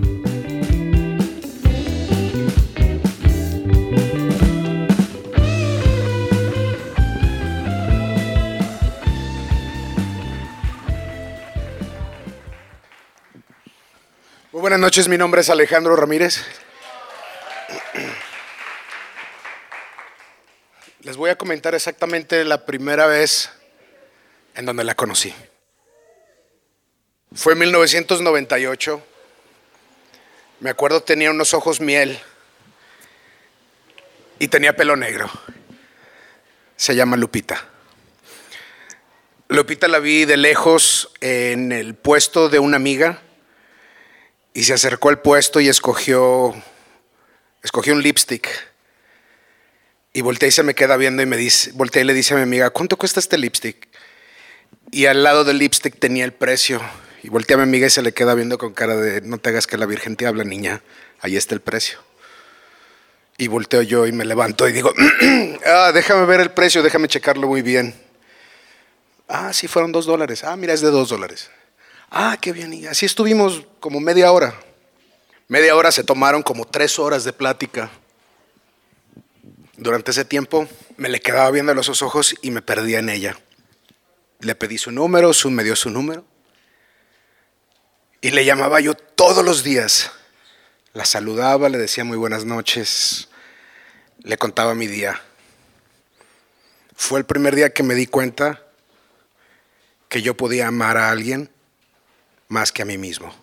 Buenas 14.60 14.80
noches, 14.80 15.08
mi 15.08 15.18
nombre 15.18 15.40
es 15.40 15.50
Alejandro 15.50 15.96
Ramírez. 15.96 16.42
Les 21.02 21.16
voy 21.16 21.30
a 21.30 21.38
comentar 21.38 21.76
exactamente 21.76 22.44
la 22.44 22.66
primera 22.66 23.08
vez 23.08 23.50
en 24.56 24.66
donde 24.66 24.84
la 24.84 24.96
conocí. 24.96 25.34
Fue 27.34 27.54
en 27.54 27.60
1998. 27.60 29.02
Me 30.60 30.70
acuerdo 30.70 31.04
tenía 31.04 31.32
unos 31.32 31.54
ojos 31.54 31.80
miel 31.80 32.20
y 34.40 34.50
tenía 34.50 34.76
pelo 34.76 34.98
negro. 34.98 35.30
Se 36.76 36.96
llama 36.96 37.16
Lupita. 37.16 37.66
Lupita 39.48 39.88
la 39.88 40.00
vi 40.00 40.26
de 40.26 40.36
lejos 40.36 41.12
en 41.22 41.72
el 41.72 41.96
puesto 41.96 42.50
de 42.50 42.60
una 42.60 42.76
amiga 42.76 43.22
y 44.60 44.64
se 44.64 44.74
acercó 44.74 45.08
al 45.08 45.22
puesto 45.22 45.62
y 45.62 45.70
escogió, 45.70 46.54
escogió 47.64 47.94
un 47.94 48.04
lipstick. 48.04 48.50
Y 50.12 50.20
volteé 50.20 50.50
y 50.50 50.52
se 50.52 50.64
me 50.64 50.76
queda 50.76 50.98
viendo 50.98 51.24
y 51.24 51.26
me 51.26 51.38
dice, 51.38 51.72
volteé 51.76 52.02
y 52.02 52.06
le 52.06 52.14
dice 52.14 52.34
a 52.34 52.38
mi 52.38 52.44
amiga, 52.44 52.70
¿cuánto 52.70 52.98
cuesta 52.98 53.22
este 53.22 53.38
lipstick? 53.38 53.88
Y 54.92 55.06
al 55.06 55.24
lado 55.24 55.46
del 55.46 55.60
lipstick 55.60 55.98
tenía 55.98 56.26
el 56.26 56.34
precio. 56.34 56.82
Y 57.24 57.30
volteé 57.30 57.54
a 57.54 57.58
mi 57.58 57.64
amiga 57.64 57.88
y 57.88 57.90
se 57.90 58.02
le 58.02 58.12
queda 58.12 58.36
viendo 58.36 58.58
con 58.58 58.74
cara 58.74 58.98
de, 58.98 59.22
no 59.22 59.38
te 59.38 59.48
hagas 59.48 59.66
que 59.66 59.78
la 59.78 59.86
Virgen 59.86 60.18
te 60.18 60.28
habla, 60.28 60.44
niña, 60.44 60.84
ahí 61.22 61.38
está 61.38 61.56
el 61.56 61.62
precio. 61.62 62.00
Y 63.38 63.48
volteo 63.48 63.82
yo 63.82 64.08
y 64.08 64.12
me 64.12 64.26
levanto 64.26 64.68
y 64.68 64.74
digo, 64.74 64.94
ah, 65.68 65.92
déjame 65.94 66.26
ver 66.26 66.42
el 66.42 66.52
precio, 66.52 66.84
déjame 66.84 67.08
checarlo 67.08 67.48
muy 67.48 67.62
bien. 67.62 67.96
Ah, 69.30 69.54
sí, 69.54 69.70
fueron 69.70 69.94
dos 69.94 70.06
dólares. 70.06 70.44
Ah, 70.44 70.58
mira, 70.58 70.74
es 70.74 70.82
de 70.82 70.90
dos 70.90 71.08
dólares. 71.08 71.50
Ah, 72.12 72.38
qué 72.42 72.52
bien. 72.52 72.74
Y 72.74 72.88
así 72.88 73.06
estuvimos 73.06 73.66
como 73.80 74.00
media 74.00 74.32
hora. 74.32 74.56
Media 75.48 75.76
hora 75.76 75.92
se 75.92 76.04
tomaron 76.04 76.44
como 76.44 76.66
tres 76.66 76.98
horas 77.00 77.24
de 77.24 77.34
plática. 77.34 77.90
Durante 79.78 80.12
ese 80.12 80.26
tiempo 80.26 80.68
me 80.98 81.10
le 81.10 81.22
quedaba 81.22 81.50
viendo 81.52 81.74
los 81.74 82.02
ojos 82.02 82.36
y 82.42 82.52
me 82.52 82.62
perdía 82.62 83.00
en 83.00 83.10
ella. 83.10 83.38
Le 84.40 84.56
pedí 84.56 84.78
su 84.78 84.92
número, 84.92 85.34
su 85.34 85.52
me 85.52 85.64
dio 85.64 85.76
su 85.76 85.90
número. 85.90 86.26
Y 88.22 88.32
le 88.32 88.44
llamaba 88.44 88.80
yo 88.80 88.96
todos 88.96 89.46
los 89.46 89.64
días. 89.64 90.12
La 90.94 91.06
saludaba, 91.06 91.70
le 91.70 91.78
decía 91.78 92.04
muy 92.04 92.18
buenas 92.18 92.46
noches, 92.46 93.30
le 94.24 94.38
contaba 94.38 94.74
mi 94.76 94.88
día. 94.88 95.22
Fue 96.96 97.20
el 97.20 97.26
primer 97.26 97.56
día 97.56 97.74
que 97.74 97.84
me 97.84 97.94
di 97.94 98.08
cuenta 98.08 98.66
que 100.10 100.22
yo 100.22 100.36
podía 100.36 100.68
amar 100.68 100.98
a 100.98 101.12
alguien 101.12 101.50
más 102.50 102.72
que 102.72 102.82
a 102.82 102.86
mí 102.86 102.98
mismo. 102.98 103.34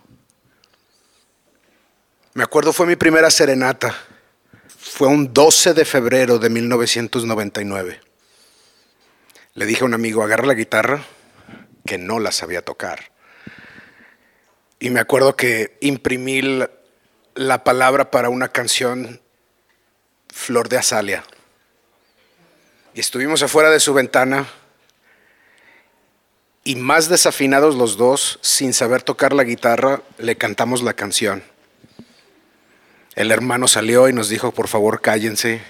Me 2.35 2.43
acuerdo 2.43 2.73
fue 2.73 2.87
mi 2.87 2.97
primera 2.97 3.31
serenata. 3.31 3.95
Fue 4.79 5.09
un 5.09 5.33
12 5.33 5.73
de 5.73 5.85
febrero 5.85 6.39
de 6.39 6.51
1999. 6.51 8.01
Le 9.55 9.65
dije 9.65 9.83
a 9.83 9.87
un 9.87 9.95
amigo, 9.95 10.23
agarra 10.23 10.45
la 10.45 10.55
guitarra, 10.55 11.03
que 11.87 11.97
no 11.97 12.19
la 12.19 12.31
sabía 12.31 12.63
tocar. 12.63 13.11
Y 14.79 14.91
me 14.91 15.01
acuerdo 15.01 15.35
que 15.35 15.79
imprimí 15.81 16.43
la 17.35 17.65
palabra 17.65 18.11
para 18.11 18.29
una 18.29 18.49
canción, 18.49 19.23
Flor 20.29 20.69
de 20.69 20.77
Azalia. 20.77 21.25
Y 22.93 23.01
estuvimos 23.01 23.43
afuera 23.43 23.71
de 23.71 23.81
su 23.81 23.95
ventana 23.95 24.47
y 26.67 26.75
más 26.75 27.09
desafinados 27.09 27.77
los 27.77 27.97
dos, 27.97 28.41
sin 28.43 28.75
saber 28.75 29.01
tocar 29.01 29.33
la 29.33 29.45
guitarra, 29.45 30.03
le 30.19 30.35
cantamos 30.35 30.83
la 30.83 30.95
canción. 30.95 31.45
El 33.15 33.31
hermano 33.31 33.69
salió 33.69 34.09
y 34.09 34.13
nos 34.13 34.29
dijo, 34.29 34.51
por 34.51 34.67
favor, 34.67 35.01
cállense. 35.01 35.61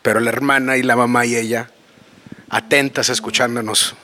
Pero 0.00 0.20
la 0.20 0.30
hermana 0.30 0.78
y 0.78 0.82
la 0.82 0.96
mamá 0.96 1.26
y 1.26 1.36
ella, 1.36 1.70
atentas 2.48 3.10
escuchándonos, 3.10 3.96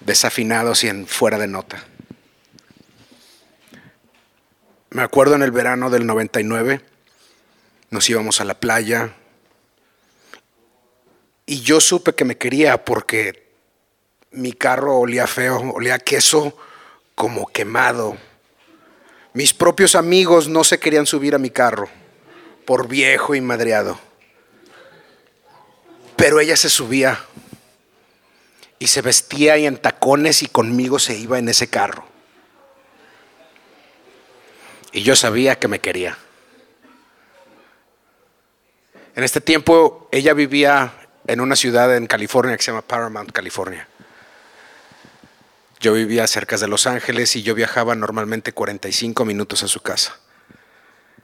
desafinados 0.00 0.82
y 0.82 0.88
en 0.88 1.06
fuera 1.06 1.38
de 1.38 1.46
nota. 1.46 1.84
Me 4.90 5.02
acuerdo 5.02 5.36
en 5.36 5.42
el 5.44 5.52
verano 5.52 5.88
del 5.88 6.04
99, 6.04 6.80
nos 7.90 8.10
íbamos 8.10 8.40
a 8.40 8.44
la 8.44 8.58
playa 8.58 9.14
y 11.46 11.60
yo 11.60 11.80
supe 11.80 12.16
que 12.16 12.24
me 12.24 12.36
quería 12.36 12.84
porque 12.84 13.43
mi 14.34 14.52
carro 14.52 14.98
olía 14.98 15.26
feo, 15.26 15.72
olía 15.74 15.98
queso 15.98 16.56
como 17.14 17.46
quemado 17.46 18.16
mis 19.34 19.52
propios 19.52 19.96
amigos 19.96 20.46
no 20.46 20.62
se 20.62 20.78
querían 20.78 21.06
subir 21.06 21.34
a 21.34 21.38
mi 21.38 21.50
carro 21.50 21.88
por 22.64 22.86
viejo 22.86 23.34
y 23.34 23.40
madreado. 23.40 23.98
Pero 26.14 26.38
ella 26.38 26.56
se 26.56 26.70
subía 26.70 27.18
y 28.78 28.86
se 28.86 29.02
vestía 29.02 29.58
y 29.58 29.66
en 29.66 29.76
tacones 29.76 30.42
y 30.42 30.46
conmigo 30.46 31.00
se 31.00 31.18
iba 31.18 31.40
en 31.40 31.48
ese 31.48 31.68
carro. 31.68 32.06
Y 34.92 35.02
yo 35.02 35.16
sabía 35.16 35.58
que 35.58 35.66
me 35.66 35.80
quería. 35.80 36.16
En 39.16 39.24
este 39.24 39.40
tiempo 39.40 40.08
ella 40.12 40.32
vivía 40.32 40.94
en 41.26 41.40
una 41.40 41.56
ciudad 41.56 41.96
en 41.96 42.06
California 42.06 42.56
que 42.56 42.62
se 42.62 42.70
llama 42.70 42.82
Paramount, 42.82 43.32
California. 43.32 43.88
Yo 45.84 45.92
vivía 45.92 46.26
cerca 46.26 46.56
de 46.56 46.66
Los 46.66 46.86
Ángeles 46.86 47.36
y 47.36 47.42
yo 47.42 47.54
viajaba 47.54 47.94
normalmente 47.94 48.52
45 48.52 49.26
minutos 49.26 49.62
a 49.64 49.68
su 49.68 49.80
casa. 49.80 50.18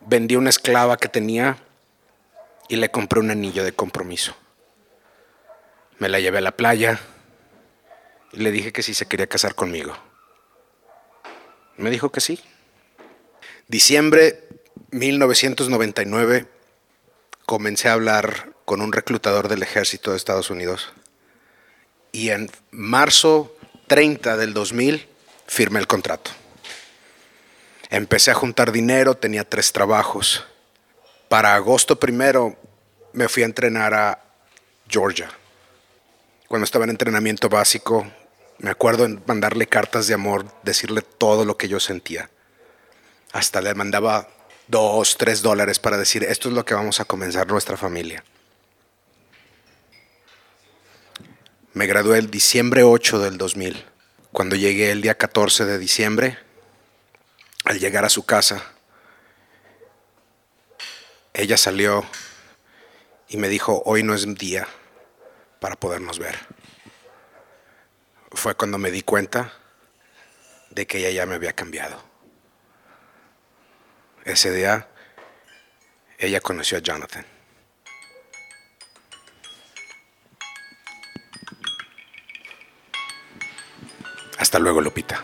Vendí 0.02 0.36
una 0.36 0.50
esclava 0.50 0.98
que 0.98 1.08
tenía 1.08 1.56
y 2.68 2.76
le 2.76 2.90
compré 2.90 3.20
un 3.20 3.30
anillo 3.30 3.64
de 3.64 3.72
compromiso. 3.72 4.36
Me 5.98 6.10
la 6.10 6.20
llevé 6.20 6.36
a 6.36 6.42
la 6.42 6.58
playa 6.58 7.00
y 8.32 8.40
le 8.40 8.52
dije 8.52 8.70
que 8.70 8.82
si 8.82 8.92
se 8.92 9.06
quería 9.06 9.28
casar 9.28 9.54
conmigo. 9.54 9.96
Me 11.78 11.88
dijo 11.88 12.12
que 12.12 12.20
sí. 12.20 12.38
Diciembre 13.66 14.46
1999 14.90 16.48
comencé 17.46 17.88
a 17.88 17.94
hablar 17.94 18.52
con 18.66 18.82
un 18.82 18.92
reclutador 18.92 19.48
del 19.48 19.62
ejército 19.62 20.10
de 20.10 20.18
Estados 20.18 20.50
Unidos. 20.50 20.92
Y 22.12 22.28
en 22.28 22.50
marzo 22.70 23.56
30 23.90 24.36
del 24.36 24.54
2000 24.54 25.04
firmé 25.48 25.80
el 25.80 25.88
contrato. 25.88 26.30
Empecé 27.88 28.30
a 28.30 28.34
juntar 28.34 28.70
dinero, 28.70 29.16
tenía 29.16 29.42
tres 29.42 29.72
trabajos. 29.72 30.44
Para 31.28 31.56
agosto 31.56 31.98
primero 31.98 32.56
me 33.12 33.28
fui 33.28 33.42
a 33.42 33.46
entrenar 33.46 33.92
a 33.94 34.22
Georgia. 34.88 35.28
Cuando 36.46 36.66
estaba 36.66 36.84
en 36.84 36.90
entrenamiento 36.90 37.48
básico, 37.48 38.06
me 38.58 38.70
acuerdo 38.70 39.06
en 39.06 39.24
mandarle 39.26 39.66
cartas 39.66 40.06
de 40.06 40.14
amor, 40.14 40.46
decirle 40.62 41.02
todo 41.02 41.44
lo 41.44 41.56
que 41.56 41.66
yo 41.66 41.80
sentía. 41.80 42.30
Hasta 43.32 43.60
le 43.60 43.74
mandaba 43.74 44.28
dos, 44.68 45.16
tres 45.18 45.42
dólares 45.42 45.80
para 45.80 45.96
decir, 45.96 46.22
esto 46.22 46.48
es 46.48 46.54
lo 46.54 46.64
que 46.64 46.74
vamos 46.74 47.00
a 47.00 47.06
comenzar 47.06 47.48
nuestra 47.48 47.76
familia. 47.76 48.22
Me 51.72 51.86
gradué 51.86 52.18
el 52.18 52.32
diciembre 52.32 52.82
8 52.82 53.20
del 53.20 53.38
2000. 53.38 53.84
Cuando 54.32 54.56
llegué 54.56 54.90
el 54.90 55.02
día 55.02 55.16
14 55.16 55.64
de 55.64 55.78
diciembre, 55.78 56.36
al 57.64 57.78
llegar 57.78 58.04
a 58.04 58.08
su 58.08 58.26
casa, 58.26 58.60
ella 61.32 61.56
salió 61.56 62.04
y 63.28 63.36
me 63.36 63.48
dijo, 63.48 63.82
hoy 63.86 64.02
no 64.02 64.14
es 64.14 64.34
día 64.34 64.66
para 65.60 65.76
podernos 65.76 66.18
ver. 66.18 66.36
Fue 68.32 68.56
cuando 68.56 68.76
me 68.76 68.90
di 68.90 69.02
cuenta 69.02 69.52
de 70.70 70.88
que 70.88 70.98
ella 70.98 71.10
ya 71.10 71.26
me 71.26 71.36
había 71.36 71.52
cambiado. 71.52 72.02
Ese 74.24 74.50
día, 74.50 74.88
ella 76.18 76.40
conoció 76.40 76.78
a 76.78 76.80
Jonathan. 76.80 77.24
Hasta 84.50 84.58
luego, 84.58 84.80
Lupita. 84.80 85.22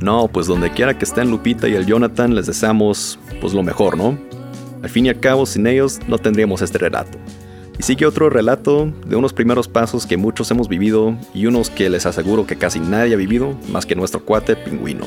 No, 0.00 0.28
pues 0.28 0.46
donde 0.46 0.70
quiera 0.70 0.96
que 0.96 1.04
estén 1.04 1.30
Lupita 1.30 1.68
y 1.68 1.74
el 1.74 1.84
Jonathan 1.84 2.34
les 2.34 2.46
deseamos 2.46 3.18
pues 3.42 3.52
lo 3.52 3.62
mejor, 3.62 3.98
¿no? 3.98 4.18
Al 4.82 4.88
fin 4.88 5.04
y 5.04 5.10
al 5.10 5.20
cabo, 5.20 5.44
sin 5.44 5.66
ellos 5.66 6.00
no 6.08 6.16
tendríamos 6.16 6.62
este 6.62 6.78
relato. 6.78 7.18
Y 7.78 7.84
sigue 7.84 8.06
otro 8.06 8.28
relato 8.28 8.92
de 9.06 9.14
unos 9.14 9.32
primeros 9.32 9.68
pasos 9.68 10.04
que 10.04 10.16
muchos 10.16 10.50
hemos 10.50 10.68
vivido 10.68 11.16
y 11.32 11.46
unos 11.46 11.70
que 11.70 11.88
les 11.88 12.06
aseguro 12.06 12.44
que 12.44 12.56
casi 12.56 12.80
nadie 12.80 13.14
ha 13.14 13.16
vivido 13.16 13.56
más 13.70 13.86
que 13.86 13.94
nuestro 13.94 14.24
cuate 14.24 14.56
pingüino. 14.56 15.06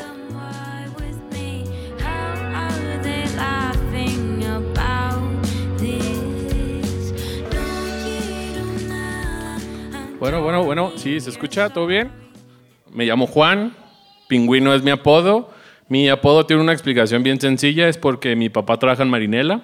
Bueno, 10.18 10.42
bueno, 10.42 10.64
bueno, 10.64 10.92
sí, 10.96 11.20
¿se 11.20 11.30
escucha? 11.30 11.70
¿Todo 11.72 11.88
bien? 11.88 12.10
Me 12.94 13.06
llamo 13.06 13.28
Juan, 13.28 13.76
pingüino 14.30 14.74
es 14.74 14.82
mi 14.82 14.92
apodo. 14.92 15.50
Mi 15.90 16.08
apodo 16.08 16.46
tiene 16.46 16.62
una 16.62 16.72
explicación 16.72 17.22
bien 17.22 17.42
sencilla, 17.42 17.90
es 17.90 17.98
porque 17.98 18.38
mi 18.38 18.48
papá 18.48 18.78
trabaja 18.78 19.04
en 19.04 19.10
Marinela 19.10 19.62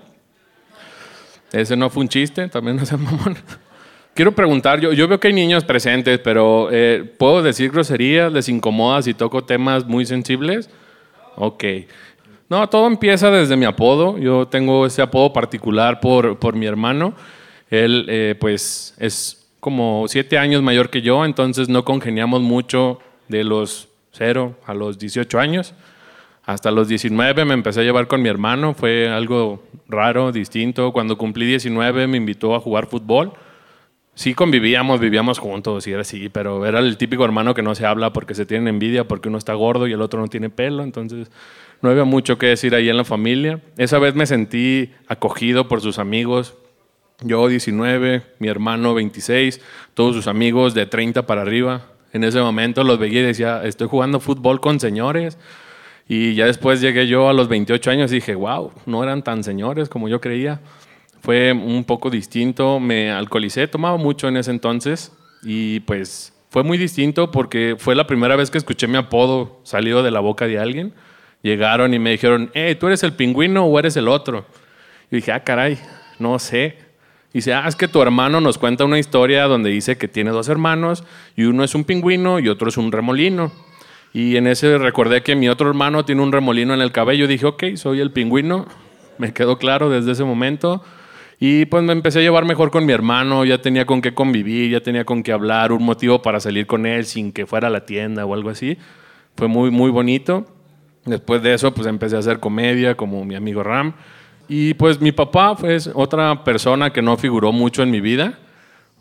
ese 1.52 1.76
no 1.76 1.90
fue 1.90 2.02
un 2.02 2.10
chiste, 2.10 2.48
también 2.48 2.78
no 2.78 2.86
se 2.86 2.98
mamón. 2.98 3.38
Quiero 4.14 4.34
preguntar, 4.34 4.80
yo, 4.80 4.94
yo 4.94 5.08
veo 5.08 5.20
que 5.20 5.28
hay 5.28 5.34
niños 5.34 5.64
presentes, 5.64 6.20
pero 6.20 6.70
eh, 6.72 7.04
¿puedo 7.18 7.44
decir 7.44 7.72
groserías? 7.72 8.34
¿Les 8.34 8.50
incomoda 8.50 9.02
si 9.04 9.14
toco 9.14 9.44
temas 9.44 9.86
muy 9.86 10.06
sensibles? 10.08 10.70
Ok. 11.36 11.64
No, 12.50 12.68
todo 12.68 12.88
empieza 12.88 13.30
desde 13.30 13.56
mi 13.56 13.66
apodo. 13.66 14.18
Yo 14.18 14.48
tengo 14.48 14.86
ese 14.88 15.02
apodo 15.02 15.34
particular 15.34 16.00
por, 16.00 16.40
por 16.40 16.56
mi 16.56 16.66
hermano. 16.66 17.14
Él, 17.70 18.06
eh, 18.10 18.36
pues, 18.40 18.96
es 18.98 19.48
como 19.60 20.06
siete 20.08 20.38
años 20.38 20.62
mayor 20.62 20.90
que 20.90 21.02
yo, 21.02 21.26
entonces 21.26 21.70
no 21.70 21.84
congeniamos 21.84 22.42
mucho 22.42 23.00
de 23.28 23.44
los 23.44 23.90
cero 24.12 24.56
a 24.66 24.74
los 24.74 24.98
18 24.98 25.40
años. 25.40 25.74
Hasta 26.48 26.72
los 26.72 26.88
19 26.88 27.44
me 27.44 27.54
empecé 27.54 27.82
a 27.82 27.84
llevar 27.84 28.08
con 28.08 28.22
mi 28.22 28.30
hermano, 28.30 28.74
fue 28.74 29.10
algo 29.10 29.62
raro, 29.90 30.32
distinto. 30.32 30.94
Cuando 30.94 31.18
cumplí 31.18 31.46
19 31.46 32.08
me 32.08 32.16
invitó 32.16 32.56
a 32.56 32.62
jugar 32.62 32.88
fútbol. 32.88 33.34
Sí 34.16 34.34
convivíamos, 34.34 35.02
vivíamos 35.02 35.40
juntos 35.40 35.86
y 35.88 35.92
era 35.92 36.02
así, 36.02 36.30
pero 36.30 36.66
era 36.66 36.80
el 36.80 36.96
típico 36.96 37.26
hermano 37.26 37.54
que 37.54 37.62
no 37.62 37.76
se 37.76 37.86
habla 37.86 38.14
porque 38.14 38.34
se 38.34 38.46
tiene 38.46 38.70
envidia, 38.70 39.10
porque 39.10 39.28
uno 39.28 39.38
está 39.38 39.56
gordo 39.56 39.88
y 39.88 39.92
el 39.92 40.02
otro 40.02 40.22
no 40.22 40.30
tiene 40.30 40.50
pelo, 40.50 40.84
entonces 40.84 41.30
no 41.82 41.90
había 41.90 42.06
mucho 42.06 42.38
que 42.38 42.46
decir 42.46 42.76
ahí 42.76 42.88
en 42.88 42.96
la 42.96 43.04
familia. 43.04 43.60
Esa 43.76 44.00
vez 44.00 44.16
me 44.16 44.26
sentí 44.26 44.94
acogido 45.10 45.68
por 45.68 45.82
sus 45.82 46.00
amigos. 46.00 46.56
Yo 47.20 47.46
19, 47.50 48.24
mi 48.40 48.48
hermano 48.48 48.94
26, 48.94 49.60
todos 49.94 50.16
sus 50.16 50.28
amigos 50.28 50.74
de 50.74 50.86
30 50.86 51.28
para 51.28 51.42
arriba. 51.42 51.88
En 52.14 52.24
ese 52.24 52.40
momento 52.40 52.86
los 52.86 53.00
veía 53.00 53.20
y 53.20 53.24
decía, 53.24 53.66
estoy 53.66 53.90
jugando 53.90 54.22
fútbol 54.22 54.62
con 54.62 54.80
señores. 54.80 55.38
Y 56.08 56.36
ya 56.36 56.46
después 56.46 56.80
llegué 56.80 57.08
yo 57.08 57.30
a 57.30 57.34
los 57.34 57.50
28 57.50 57.92
años 57.92 58.12
y 58.12 58.16
dije, 58.16 58.36
wow, 58.36 58.72
no 58.86 59.04
eran 59.04 59.24
tan 59.24 59.44
señores 59.44 59.90
como 59.90 60.08
yo 60.08 60.22
creía. 60.22 60.62
Fue 61.22 61.52
un 61.52 61.84
poco 61.84 62.10
distinto, 62.10 62.80
me 62.80 63.12
alcoholicé, 63.12 63.68
tomaba 63.68 63.98
mucho 63.98 64.28
en 64.28 64.38
ese 64.38 64.52
entonces 64.52 65.12
y 65.44 65.82
pues 65.82 66.34
fue 66.50 66.64
muy 66.64 66.78
distinto 66.78 67.32
porque 67.32 67.76
fue 67.78 67.96
la 67.96 68.08
primera 68.08 68.36
vez 68.36 68.50
que 68.50 68.58
escuché 68.58 68.88
mi 68.88 68.98
apodo 68.98 69.60
salido 69.64 70.02
de 70.04 70.12
la 70.12 70.22
boca 70.22 70.48
de 70.48 70.60
alguien. 70.60 70.94
Llegaron 71.42 71.94
y 71.94 72.00
me 72.00 72.12
dijeron, 72.12 72.52
hey, 72.54 72.76
¿tú 72.76 72.88
eres 72.88 73.04
el 73.04 73.14
pingüino 73.14 73.66
o 73.66 73.78
eres 73.78 73.98
el 73.98 74.08
otro? 74.08 74.46
Y 75.12 75.18
dije, 75.18 75.32
ah, 75.32 75.44
caray, 75.44 75.78
no 76.20 76.40
sé. 76.40 76.78
Y 77.34 77.40
dice, 77.40 77.54
ah, 77.54 77.66
es 77.68 77.76
que 77.76 77.88
tu 77.88 78.02
hermano 78.02 78.40
nos 78.40 78.58
cuenta 78.58 78.86
una 78.86 78.98
historia 78.98 79.44
donde 79.46 79.70
dice 79.70 79.98
que 79.98 80.08
tiene 80.08 80.32
dos 80.32 80.48
hermanos 80.48 81.04
y 81.36 81.44
uno 81.44 81.64
es 81.64 81.76
un 81.76 81.84
pingüino 81.84 82.40
y 82.40 82.48
otro 82.48 82.70
es 82.70 82.78
un 82.78 82.92
remolino. 82.92 83.52
Y 84.18 84.36
en 84.36 84.48
ese 84.48 84.80
recordé 84.80 85.22
que 85.22 85.36
mi 85.36 85.48
otro 85.48 85.70
hermano 85.70 86.04
tiene 86.04 86.24
un 86.24 86.32
remolino 86.32 86.74
en 86.74 86.82
el 86.82 86.92
cabello. 86.92 87.28
Dije, 87.28 87.46
ok, 87.46 87.64
soy 87.76 88.00
el 88.00 88.10
pingüino. 88.10 88.66
Me 89.20 89.32
quedó 89.32 89.60
claro 89.60 89.92
desde 89.92 90.14
ese 90.14 90.24
momento. 90.24 90.82
Y 91.40 91.66
pues 91.66 91.84
me 91.84 91.94
empecé 91.94 92.18
a 92.18 92.22
llevar 92.24 92.44
mejor 92.44 92.72
con 92.72 92.84
mi 92.84 92.94
hermano, 92.94 93.46
ya 93.46 93.62
tenía 93.62 93.86
con 93.86 94.02
qué 94.02 94.16
convivir, 94.16 94.72
ya 94.72 94.82
tenía 94.82 95.06
con 95.06 95.22
qué 95.22 95.32
hablar, 95.32 95.72
un 95.72 95.84
motivo 95.84 96.24
para 96.24 96.40
salir 96.40 96.66
con 96.66 96.88
él 96.88 97.06
sin 97.06 97.32
que 97.32 97.46
fuera 97.46 97.68
a 97.68 97.70
la 97.70 97.86
tienda 97.86 98.26
o 98.26 98.34
algo 98.34 98.50
así. 98.50 98.80
Fue 99.36 99.48
muy, 99.48 99.70
muy 99.70 99.92
bonito. 99.92 100.48
Después 101.06 101.44
de 101.44 101.54
eso, 101.54 101.72
pues 101.76 101.86
empecé 101.86 102.16
a 102.16 102.20
hacer 102.20 102.40
comedia 102.40 102.98
como 102.98 103.24
mi 103.24 103.36
amigo 103.36 103.62
Ram. 103.62 103.94
Y 104.48 104.74
pues 104.74 105.00
mi 105.00 105.12
papá 105.12 105.56
fue 105.56 105.78
otra 105.94 106.44
persona 106.44 106.92
que 106.92 107.04
no 107.04 107.18
figuró 107.18 107.52
mucho 107.52 107.84
en 107.84 107.92
mi 107.92 108.02
vida. 108.02 108.40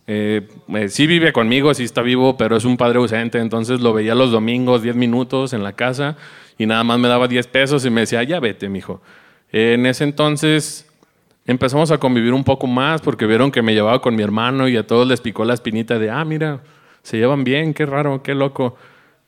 Eh, 0.07 0.49
eh, 0.69 0.88
sí 0.88 1.07
vive 1.07 1.33
conmigo, 1.33 1.75
sí 1.75 1.85
está 1.85 2.03
vivo, 2.03 2.37
pero 2.37 2.57
es 2.57 2.64
un 2.64 2.77
padre 2.77 2.99
ausente, 2.99 3.38
entonces 3.38 3.81
lo 3.81 3.92
veía 3.92 4.14
los 4.14 4.31
domingos 4.31 4.83
10 4.83 4.95
minutos 4.95 5.53
en 5.53 5.64
la 5.64 5.73
casa 5.73 6.16
y 6.59 6.66
nada 6.66 6.85
más 6.85 6.99
me 6.99 7.09
daba 7.09 7.27
10 7.27 7.47
pesos 7.49 7.85
y 7.85 7.90
me 7.90 8.03
decía, 8.03 8.23
ya 8.23 8.38
vete, 8.38 8.69
mijo. 8.69 9.03
en 9.51 9.87
ese 9.87 10.05
entonces 10.05 10.87
empezamos 11.47 11.90
a 11.90 11.99
convivir 11.99 12.33
un 12.33 12.45
poco 12.45 12.66
más 12.66 13.01
porque 13.01 13.27
vieron 13.27 13.51
que 13.51 13.62
me 13.62 13.75
llevaba 13.75 14.01
con 14.01 14.14
mi 14.14 14.23
hermano 14.23 14.69
y 14.69 14.77
a 14.77 14.87
todos 14.87 15.07
les 15.07 15.21
picó 15.21 15.45
la 15.45 15.55
espinita 15.55 15.99
de, 15.99 16.11
ah, 16.11 16.25
mira, 16.25 16.61
se 17.03 17.19
llevan 17.19 17.45
bien, 17.45 17.73
qué 17.73 17.87
raro, 17.87 18.23
qué 18.23 18.35
loco. 18.35 18.77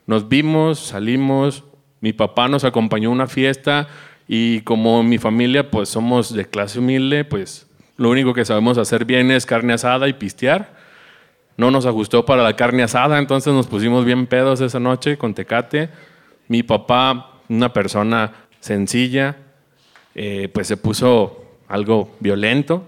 Nos 0.06 0.28
vimos, 0.28 0.80
salimos, 0.80 1.64
mi 2.00 2.12
papá 2.12 2.48
nos 2.48 2.64
acompañó 2.64 3.10
a 3.10 3.12
una 3.12 3.26
fiesta 3.26 3.88
y 4.26 4.62
como 4.62 5.02
mi 5.02 5.18
familia 5.18 5.70
pues 5.70 5.88
somos 5.88 6.34
de 6.34 6.44
clase 6.44 6.80
humilde, 6.80 7.24
pues 7.24 7.67
lo 7.98 8.10
único 8.10 8.32
que 8.32 8.44
sabemos 8.44 8.78
hacer 8.78 9.04
bien 9.04 9.30
es 9.30 9.44
carne 9.44 9.74
asada 9.74 10.08
y 10.08 10.14
pistear. 10.14 10.70
No 11.56 11.72
nos 11.72 11.84
ajustó 11.84 12.24
para 12.24 12.44
la 12.44 12.54
carne 12.54 12.84
asada, 12.84 13.18
entonces 13.18 13.52
nos 13.52 13.66
pusimos 13.66 14.04
bien 14.04 14.28
pedos 14.28 14.60
esa 14.60 14.78
noche 14.78 15.18
con 15.18 15.34
tecate. 15.34 15.90
Mi 16.46 16.62
papá, 16.62 17.40
una 17.48 17.72
persona 17.72 18.32
sencilla, 18.60 19.36
eh, 20.14 20.48
pues 20.54 20.68
se 20.68 20.76
puso 20.76 21.44
algo 21.66 22.16
violento. 22.20 22.84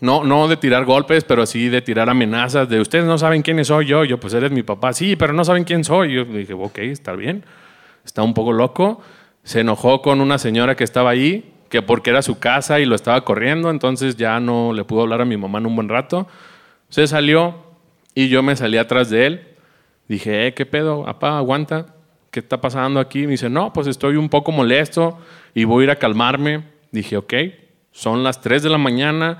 No, 0.00 0.22
no 0.22 0.46
de 0.46 0.56
tirar 0.56 0.84
golpes, 0.84 1.24
pero 1.24 1.44
sí 1.44 1.68
de 1.68 1.82
tirar 1.82 2.08
amenazas 2.08 2.68
de 2.68 2.80
ustedes 2.80 3.04
no 3.04 3.18
saben 3.18 3.42
quién 3.42 3.64
soy 3.64 3.86
yo. 3.86 4.04
Yo, 4.04 4.20
pues 4.20 4.34
eres 4.34 4.52
mi 4.52 4.62
papá. 4.62 4.92
Sí, 4.92 5.16
pero 5.16 5.32
no 5.32 5.44
saben 5.44 5.64
quién 5.64 5.82
soy. 5.82 6.14
Yo 6.14 6.24
dije, 6.24 6.52
ok, 6.54 6.78
está 6.78 7.14
bien. 7.14 7.44
Está 8.04 8.22
un 8.22 8.34
poco 8.34 8.52
loco. 8.52 9.00
Se 9.42 9.60
enojó 9.60 10.00
con 10.00 10.20
una 10.20 10.38
señora 10.38 10.76
que 10.76 10.84
estaba 10.84 11.10
ahí 11.10 11.51
que 11.72 11.80
porque 11.80 12.10
era 12.10 12.20
su 12.20 12.38
casa 12.38 12.80
y 12.80 12.84
lo 12.84 12.94
estaba 12.94 13.24
corriendo, 13.24 13.70
entonces 13.70 14.18
ya 14.18 14.38
no 14.40 14.74
le 14.74 14.84
pudo 14.84 15.00
hablar 15.00 15.22
a 15.22 15.24
mi 15.24 15.38
mamá 15.38 15.58
en 15.58 15.64
un 15.64 15.74
buen 15.74 15.88
rato. 15.88 16.28
Se 16.90 17.06
salió 17.06 17.64
y 18.14 18.28
yo 18.28 18.42
me 18.42 18.54
salí 18.56 18.76
atrás 18.76 19.08
de 19.08 19.24
él. 19.24 19.48
Dije, 20.06 20.48
eh, 20.48 20.52
¿qué 20.52 20.66
pedo? 20.66 21.08
Apá, 21.08 21.38
aguanta. 21.38 21.86
¿Qué 22.30 22.40
está 22.40 22.60
pasando 22.60 23.00
aquí? 23.00 23.22
Me 23.22 23.32
dice, 23.32 23.48
no, 23.48 23.72
pues 23.72 23.86
estoy 23.86 24.16
un 24.16 24.28
poco 24.28 24.52
molesto 24.52 25.16
y 25.54 25.64
voy 25.64 25.80
a 25.80 25.84
ir 25.84 25.90
a 25.92 25.96
calmarme. 25.96 26.62
Dije, 26.90 27.16
ok, 27.16 27.32
son 27.90 28.22
las 28.22 28.42
3 28.42 28.64
de 28.64 28.68
la 28.68 28.76
mañana 28.76 29.38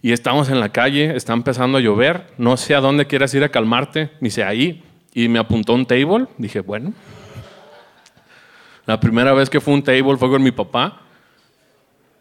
y 0.00 0.12
estamos 0.12 0.48
en 0.50 0.60
la 0.60 0.68
calle, 0.68 1.16
está 1.16 1.32
empezando 1.32 1.78
a 1.78 1.80
llover, 1.80 2.28
no 2.38 2.56
sé 2.56 2.76
a 2.76 2.80
dónde 2.80 3.08
quieras 3.08 3.34
ir 3.34 3.42
a 3.42 3.48
calmarte. 3.48 4.10
Me 4.20 4.28
dice, 4.28 4.44
ahí. 4.44 4.84
Y 5.12 5.28
me 5.28 5.40
apuntó 5.40 5.74
un 5.74 5.84
table. 5.84 6.26
Dije, 6.38 6.60
bueno. 6.60 6.92
La 8.84 9.00
primera 9.00 9.32
vez 9.32 9.50
que 9.50 9.60
fue 9.60 9.74
un 9.74 9.82
table 9.82 10.16
fue 10.16 10.30
con 10.30 10.44
mi 10.44 10.52
papá 10.52 11.02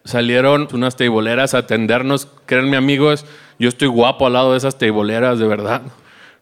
salieron 0.06 0.68
unas 0.72 0.96
teiboleras 0.96 1.54
a 1.54 1.60
atendernos. 1.60 2.28
Créanme 2.46 2.78
amigos, 2.78 3.26
yo 3.60 3.68
estoy 3.68 3.90
guapo 3.90 4.28
al 4.28 4.34
lado 4.34 4.52
de 4.52 4.60
esas 4.60 4.78
teiboleras, 4.78 5.40
de 5.40 5.48
verdad. 5.48 5.82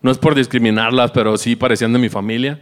No 0.02 0.12
es 0.12 0.18
por 0.18 0.36
discriminarlas, 0.36 1.12
pero 1.12 1.38
sí 1.38 1.56
parecían 1.56 1.94
de 1.94 2.00
mi 2.00 2.10
familia. 2.10 2.60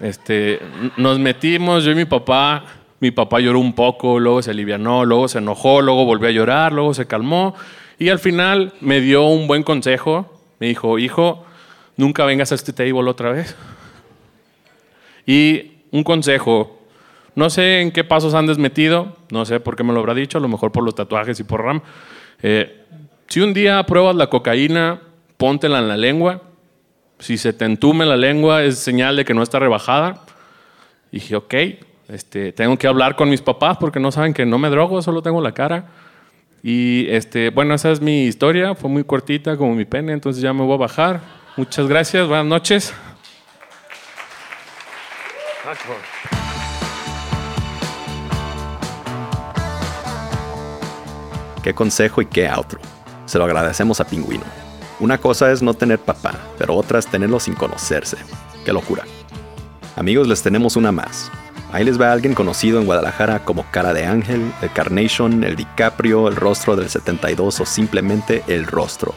Este, 0.00 0.58
nos 0.96 1.18
metimos, 1.18 1.84
yo 1.84 1.92
y 1.92 1.94
mi 1.94 2.06
papá. 2.06 2.64
Mi 2.98 3.10
papá 3.10 3.40
lloró 3.40 3.60
un 3.60 3.74
poco, 3.74 4.18
luego 4.18 4.42
se 4.42 4.50
alivianó, 4.50 5.04
luego 5.04 5.28
se 5.28 5.38
enojó, 5.38 5.80
luego 5.80 6.04
volvió 6.04 6.28
a 6.28 6.32
llorar, 6.32 6.72
luego 6.72 6.92
se 6.94 7.06
calmó. 7.06 7.54
Y 7.98 8.08
al 8.08 8.18
final 8.18 8.72
me 8.80 9.00
dio 9.00 9.24
un 9.24 9.46
buen 9.46 9.62
consejo. 9.62 10.42
Me 10.58 10.68
dijo, 10.68 10.98
hijo, 10.98 11.44
nunca 11.96 12.24
vengas 12.24 12.52
a 12.52 12.54
este 12.54 12.72
table 12.72 13.08
otra 13.08 13.32
vez. 13.32 13.54
Y 15.26 15.72
un 15.90 16.04
consejo 16.04 16.79
no 17.34 17.50
sé 17.50 17.80
en 17.80 17.90
qué 17.90 18.04
pasos 18.04 18.34
han 18.34 18.46
desmetido, 18.46 19.16
no 19.30 19.44
sé 19.44 19.60
por 19.60 19.76
qué 19.76 19.84
me 19.84 19.92
lo 19.92 20.00
habrá 20.00 20.14
dicho, 20.14 20.38
a 20.38 20.40
lo 20.40 20.48
mejor 20.48 20.72
por 20.72 20.84
los 20.84 20.94
tatuajes 20.94 21.38
y 21.40 21.44
por 21.44 21.62
RAM. 21.64 21.82
Eh, 22.42 22.84
si 23.28 23.40
un 23.40 23.54
día 23.54 23.82
pruebas 23.84 24.16
la 24.16 24.28
cocaína, 24.28 25.00
póntela 25.36 25.78
en 25.78 25.88
la 25.88 25.96
lengua. 25.96 26.42
Si 27.18 27.38
se 27.38 27.52
te 27.52 27.64
entume 27.64 28.06
la 28.06 28.16
lengua, 28.16 28.62
es 28.64 28.78
señal 28.78 29.16
de 29.16 29.24
que 29.24 29.34
no 29.34 29.42
está 29.42 29.58
rebajada. 29.58 30.24
Y 31.12 31.18
dije, 31.18 31.36
ok, 31.36 31.54
este, 32.08 32.52
tengo 32.52 32.76
que 32.76 32.86
hablar 32.86 33.14
con 33.14 33.30
mis 33.30 33.40
papás 33.40 33.76
porque 33.78 34.00
no 34.00 34.10
saben 34.10 34.34
que 34.34 34.44
no 34.44 34.58
me 34.58 34.68
drogo, 34.68 35.00
solo 35.00 35.22
tengo 35.22 35.40
la 35.40 35.52
cara. 35.52 35.86
Y 36.62 37.06
este, 37.08 37.50
bueno, 37.50 37.74
esa 37.74 37.90
es 37.90 38.00
mi 38.00 38.24
historia, 38.24 38.74
fue 38.74 38.90
muy 38.90 39.04
cortita 39.04 39.56
como 39.56 39.74
mi 39.74 39.84
pene, 39.84 40.12
entonces 40.12 40.42
ya 40.42 40.52
me 40.52 40.62
voy 40.62 40.74
a 40.74 40.78
bajar. 40.78 41.20
Muchas 41.56 41.86
gracias, 41.86 42.26
buenas 42.26 42.46
noches. 42.46 42.94
Qué 51.62 51.74
consejo 51.74 52.22
y 52.22 52.26
qué 52.26 52.48
outro. 52.48 52.80
Se 53.26 53.38
lo 53.38 53.44
agradecemos 53.44 54.00
a 54.00 54.06
Pingüino. 54.06 54.44
Una 54.98 55.18
cosa 55.18 55.52
es 55.52 55.62
no 55.62 55.74
tener 55.74 55.98
papá, 55.98 56.34
pero 56.58 56.74
otra 56.74 56.98
es 56.98 57.06
tenerlo 57.06 57.38
sin 57.38 57.54
conocerse. 57.54 58.16
Qué 58.64 58.72
locura. 58.72 59.04
Amigos, 59.96 60.26
les 60.26 60.42
tenemos 60.42 60.76
una 60.76 60.90
más. 60.90 61.30
Ahí 61.72 61.84
les 61.84 62.00
va 62.00 62.12
alguien 62.12 62.34
conocido 62.34 62.80
en 62.80 62.86
Guadalajara 62.86 63.44
como 63.44 63.64
Cara 63.70 63.92
de 63.92 64.06
Ángel, 64.06 64.52
el 64.62 64.72
Carnation, 64.72 65.44
el 65.44 65.56
DiCaprio, 65.56 66.28
el 66.28 66.36
Rostro 66.36 66.76
del 66.76 66.88
72 66.88 67.60
o 67.60 67.66
simplemente 67.66 68.42
el 68.48 68.66
Rostro. 68.66 69.14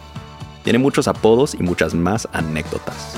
Tiene 0.63 0.79
muchos 0.79 1.07
apodos 1.07 1.55
y 1.55 1.63
muchas 1.63 1.93
más 1.93 2.27
anécdotas. 2.33 3.17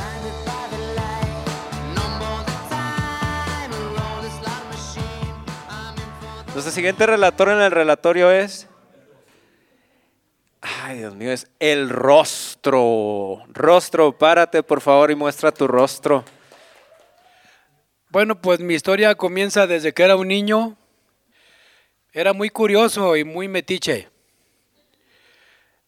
Nuestro 6.54 6.71
siguiente 6.71 7.06
relator 7.06 7.50
en 7.50 7.60
el 7.60 7.71
relatorio 7.71 8.32
es 8.32 8.69
Ay, 10.68 10.98
Dios 10.98 11.13
mío, 11.13 11.32
es 11.32 11.48
el 11.60 11.90
rostro. 11.90 13.44
Rostro, 13.50 14.18
párate 14.18 14.63
por 14.63 14.82
favor 14.82 15.12
y 15.12 15.16
muestra 15.16 15.52
tu 15.52 15.68
rostro. 15.68 16.26
Bueno, 18.10 18.42
pues 18.42 18.60
mi 18.60 18.74
historia 18.74 19.13
comienza 19.13 19.68
desde 19.68 19.94
que 19.94 20.02
era 20.02 20.16
un 20.16 20.28
niño. 20.28 20.76
Era 22.13 22.34
muy 22.34 22.50
curioso 22.50 23.16
y 23.16 23.24
muy 23.24 23.48
metiche. 23.48 24.10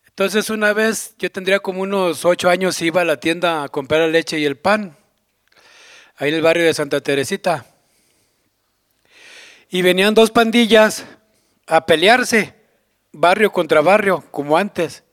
Entonces 0.06 0.52
una 0.52 0.74
vez, 0.74 1.16
yo 1.18 1.32
tendría 1.32 1.60
como 1.60 1.82
unos 1.82 2.24
ocho 2.24 2.48
años, 2.48 2.80
iba 2.82 3.02
a 3.02 3.06
la 3.06 3.20
tienda 3.20 3.64
a 3.64 3.70
comprar 3.70 4.02
la 4.02 4.08
leche 4.08 4.38
y 4.38 4.46
el 4.46 4.58
pan, 4.58 4.96
ahí 6.18 6.30
en 6.30 6.36
el 6.36 6.42
barrio 6.44 6.66
de 6.66 6.74
Santa 6.76 7.02
Teresita. 7.02 7.66
Y 9.70 9.82
venían 9.82 10.14
dos 10.14 10.30
pandillas 10.30 11.04
a 11.66 11.86
pelearse 11.86 12.57
barrio 13.12 13.52
contra 13.52 13.82
barrio, 13.82 14.24
como 14.32 14.58
antes, 14.58 15.04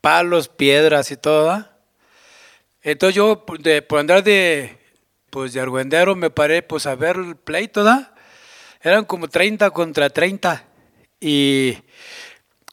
palos, 0.00 0.48
piedras 0.48 1.10
y 1.10 1.16
todo. 1.16 1.68
Entonces 2.82 3.14
yo, 3.14 3.44
por 3.44 3.98
andar 3.98 4.22
de 4.22 4.80
pues 5.30 5.52
de 5.52 5.60
argüendero 5.60 6.16
me 6.16 6.30
paré 6.30 6.62
pues 6.62 6.86
a 6.86 6.96
ver 6.96 7.16
el 7.16 7.36
pleito, 7.36 7.84
¿da? 7.84 8.14
Eran 8.82 9.04
como 9.04 9.28
30 9.28 9.70
contra 9.70 10.10
30. 10.10 10.64
Y 11.20 11.76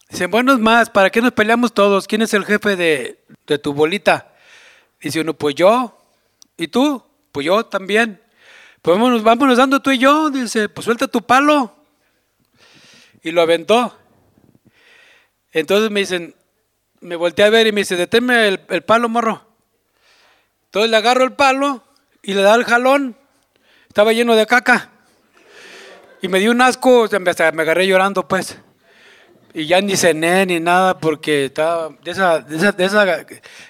dicen, 0.08 0.30
bueno, 0.30 0.52
es 0.54 0.58
más, 0.58 0.90
¿para 0.90 1.10
qué 1.10 1.20
nos 1.20 1.32
peleamos 1.32 1.72
todos? 1.72 2.06
¿Quién 2.06 2.22
es 2.22 2.34
el 2.34 2.44
jefe 2.44 2.76
de, 2.76 3.20
de 3.46 3.58
tu 3.58 3.72
bolita? 3.74 4.34
Dice 5.00 5.20
uno, 5.20 5.34
pues 5.34 5.54
yo. 5.54 5.98
¿Y 6.56 6.68
tú? 6.68 7.04
Pues 7.30 7.46
yo 7.46 7.64
también. 7.66 8.20
Pues 8.80 8.96
vámonos, 8.96 9.22
vámonos 9.22 9.58
dando 9.58 9.80
tú 9.80 9.90
y 9.90 9.98
yo. 9.98 10.30
Dice, 10.30 10.68
pues 10.68 10.86
suelta 10.86 11.06
tu 11.06 11.22
palo. 11.22 11.76
Y 13.22 13.30
lo 13.30 13.42
aventó. 13.42 13.97
Entonces 15.58 15.90
me 15.90 16.00
dicen, 16.00 16.34
me 17.00 17.16
volteé 17.16 17.44
a 17.44 17.50
ver 17.50 17.66
y 17.66 17.72
me 17.72 17.80
dice, 17.80 17.96
deténme 17.96 18.48
el, 18.48 18.82
palo, 18.82 19.08
morro. 19.08 19.44
Entonces 20.66 20.90
le 20.90 20.96
agarro 20.96 21.24
el 21.24 21.32
palo 21.32 21.82
y 22.22 22.34
le 22.34 22.42
da 22.42 22.54
el 22.54 22.64
jalón. 22.64 23.16
Estaba 23.88 24.12
lleno 24.12 24.36
de 24.36 24.46
caca. 24.46 24.90
Y 26.22 26.28
me 26.28 26.38
dio 26.40 26.50
un 26.50 26.60
asco, 26.60 27.04
hasta 27.04 27.52
me 27.52 27.62
agarré 27.62 27.86
llorando, 27.86 28.26
pues. 28.26 28.58
Y 29.54 29.66
ya 29.66 29.80
ni 29.80 29.96
cené 29.96 30.46
ni 30.46 30.60
nada 30.60 30.98
porque 30.98 31.46
estaba 31.46 31.88
de 32.02 32.10
esa, 32.10 32.40
de 32.40 32.56
esa, 32.56 32.72
de 32.72 32.84
esa 32.84 33.26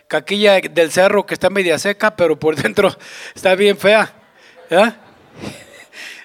caquilla 0.09 0.61
del 0.61 0.91
cerro 0.91 1.25
que 1.25 1.35
está 1.35 1.51
media 1.51 1.79
seca, 1.79 2.17
pero 2.17 2.39
por 2.39 2.57
dentro 2.63 2.95
está 3.35 3.55
bien 3.55 3.79
fea. 3.79 4.13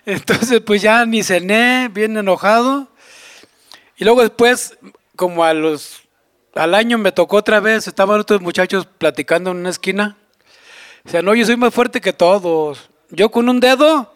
Entonces, 0.06 0.60
pues 0.60 0.82
ya 0.82 1.06
ni 1.06 1.24
cené, 1.24 1.90
bien 1.90 2.18
enojado. 2.18 2.90
Y 3.96 4.04
luego 4.04 4.22
después, 4.22 4.78
como 5.24 5.46
a 5.46 5.54
los, 5.54 6.02
al 6.54 6.76
año 6.76 6.98
me 6.98 7.14
tocó 7.14 7.38
otra 7.38 7.62
vez, 7.62 7.88
estaban 7.88 8.20
otros 8.20 8.42
muchachos 8.42 8.86
platicando 8.86 9.52
en 9.52 9.58
una 9.60 9.70
esquina. 9.70 10.18
O 11.06 11.10
sea, 11.10 11.22
no, 11.22 11.34
yo 11.34 11.46
soy 11.46 11.56
más 11.56 11.74
fuerte 11.74 12.02
que 12.02 12.12
todos. 12.12 12.90
Yo 13.10 13.32
con 13.32 13.48
un 13.48 13.62
dedo 13.62 14.14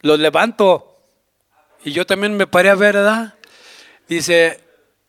los 0.00 0.18
levanto. 0.18 0.98
Y 1.84 1.92
yo 1.92 2.04
también 2.04 2.36
me 2.36 2.48
paré 2.48 2.70
a 2.70 2.74
ver, 2.74 2.96
¿verdad? 2.96 3.34
Dice, 4.08 4.60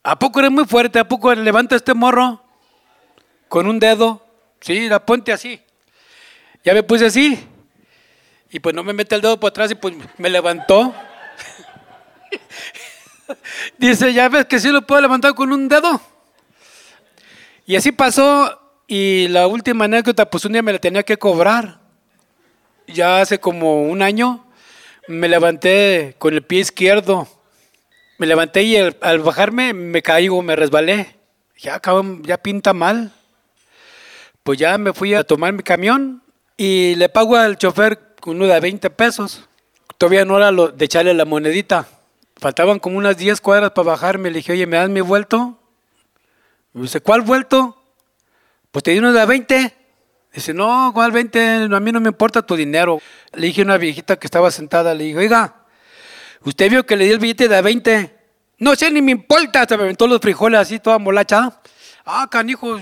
¿a 0.03 0.19
poco 0.19 0.41
eres 0.41 0.51
muy 0.51 0.65
fuerte? 0.65 0.99
¿A 0.99 1.07
poco 1.07 1.33
levanta 1.33 1.75
este 1.75 1.95
morro? 1.95 2.43
Con 3.49 3.65
un 3.65 3.79
dedo. 3.79 4.23
Sí, 4.61 4.87
la 4.87 5.03
ponte 5.03 5.33
así. 5.33 5.59
Ya 6.63 6.75
me 6.75 6.83
puse 6.83 7.07
así. 7.07 7.47
Y 8.51 8.59
pues 8.59 8.75
no 8.75 8.83
me 8.83 8.93
mete 8.93 9.15
el 9.15 9.21
dedo 9.21 9.39
por 9.39 9.49
atrás 9.49 9.71
y 9.71 9.75
pues 9.75 9.95
me 10.19 10.29
levantó. 10.29 10.93
Dice, 13.77 14.13
ya 14.13 14.29
ves 14.29 14.45
que 14.45 14.59
sí 14.59 14.69
lo 14.69 14.81
puedo 14.81 15.01
levantar 15.01 15.33
con 15.33 15.51
un 15.51 15.67
dedo. 15.67 16.01
Y 17.65 17.75
así 17.75 17.91
pasó. 17.91 18.59
Y 18.87 19.27
la 19.29 19.47
última 19.47 19.85
anécdota, 19.85 20.29
pues 20.29 20.45
un 20.45 20.53
día 20.53 20.61
me 20.61 20.73
la 20.73 20.79
tenía 20.79 21.03
que 21.03 21.17
cobrar. 21.17 21.79
Ya 22.87 23.21
hace 23.21 23.39
como 23.39 23.83
un 23.83 24.01
año 24.01 24.45
me 25.07 25.27
levanté 25.27 26.15
con 26.19 26.33
el 26.33 26.43
pie 26.43 26.59
izquierdo. 26.59 27.27
Me 28.17 28.27
levanté 28.27 28.63
y 28.63 28.75
al, 28.77 29.19
bajarme 29.19 29.73
me 29.73 30.01
caigo, 30.01 30.41
me 30.41 30.55
resbalé. 30.55 31.15
Ya, 31.57 31.79
cabrón, 31.79 32.23
ya 32.23 32.37
pinta 32.37 32.73
mal. 32.73 33.11
Pues 34.43 34.59
ya 34.59 34.77
me 34.77 34.93
fui 34.93 35.13
a 35.13 35.23
tomar 35.23 35.53
mi 35.53 35.63
camión 35.63 36.21
y 36.57 36.95
le 36.95 37.07
pago 37.07 37.37
al 37.37 37.57
chofer 37.57 38.15
uno 38.25 38.45
de 38.45 38.59
20 38.59 38.89
pesos. 38.89 39.47
Todavía 39.97 40.25
no 40.25 40.37
era 40.37 40.51
lo 40.51 40.67
de 40.67 40.85
echarle 40.85 41.13
la 41.13 41.25
monedita. 41.25 41.87
Faltaban 42.43 42.77
como 42.77 42.97
unas 42.97 43.15
10 43.15 43.39
cuadras 43.39 43.71
para 43.71 43.91
bajarme. 43.91 44.29
Le 44.29 44.39
dije, 44.39 44.51
oye, 44.51 44.67
¿me 44.67 44.75
das 44.75 44.89
mi 44.89 44.99
vuelto? 44.99 45.57
Me 46.73 46.81
dice, 46.81 46.99
¿cuál 46.99 47.21
vuelto? 47.21 47.81
Pues 48.69 48.83
te 48.83 48.91
di 48.91 48.99
uno 48.99 49.13
de 49.13 49.25
20. 49.25 49.73
Dice, 50.33 50.53
no, 50.53 50.91
¿cuál 50.93 51.13
20? 51.13 51.69
No, 51.69 51.77
a 51.77 51.79
mí 51.79 51.93
no 51.93 52.01
me 52.01 52.09
importa 52.09 52.41
tu 52.41 52.57
dinero. 52.57 52.99
Le 53.31 53.47
dije 53.47 53.61
a 53.61 53.63
una 53.63 53.77
viejita 53.77 54.17
que 54.17 54.27
estaba 54.27 54.51
sentada, 54.51 54.93
le 54.93 55.05
dije, 55.05 55.19
oiga, 55.19 55.55
¿usted 56.41 56.69
vio 56.69 56.85
que 56.85 56.97
le 56.97 57.05
di 57.05 57.11
el 57.11 57.19
billete 57.19 57.47
de 57.47 57.61
20? 57.61 58.19
No 58.57 58.75
sé, 58.75 58.91
ni 58.91 59.01
me 59.01 59.13
importa. 59.13 59.65
Se 59.65 59.77
me 59.77 59.83
aventó 59.83 60.05
los 60.05 60.19
frijoles 60.19 60.59
así, 60.59 60.79
toda 60.79 60.99
molacha. 60.99 61.61
Ah, 62.03 62.27
canijo, 62.29 62.77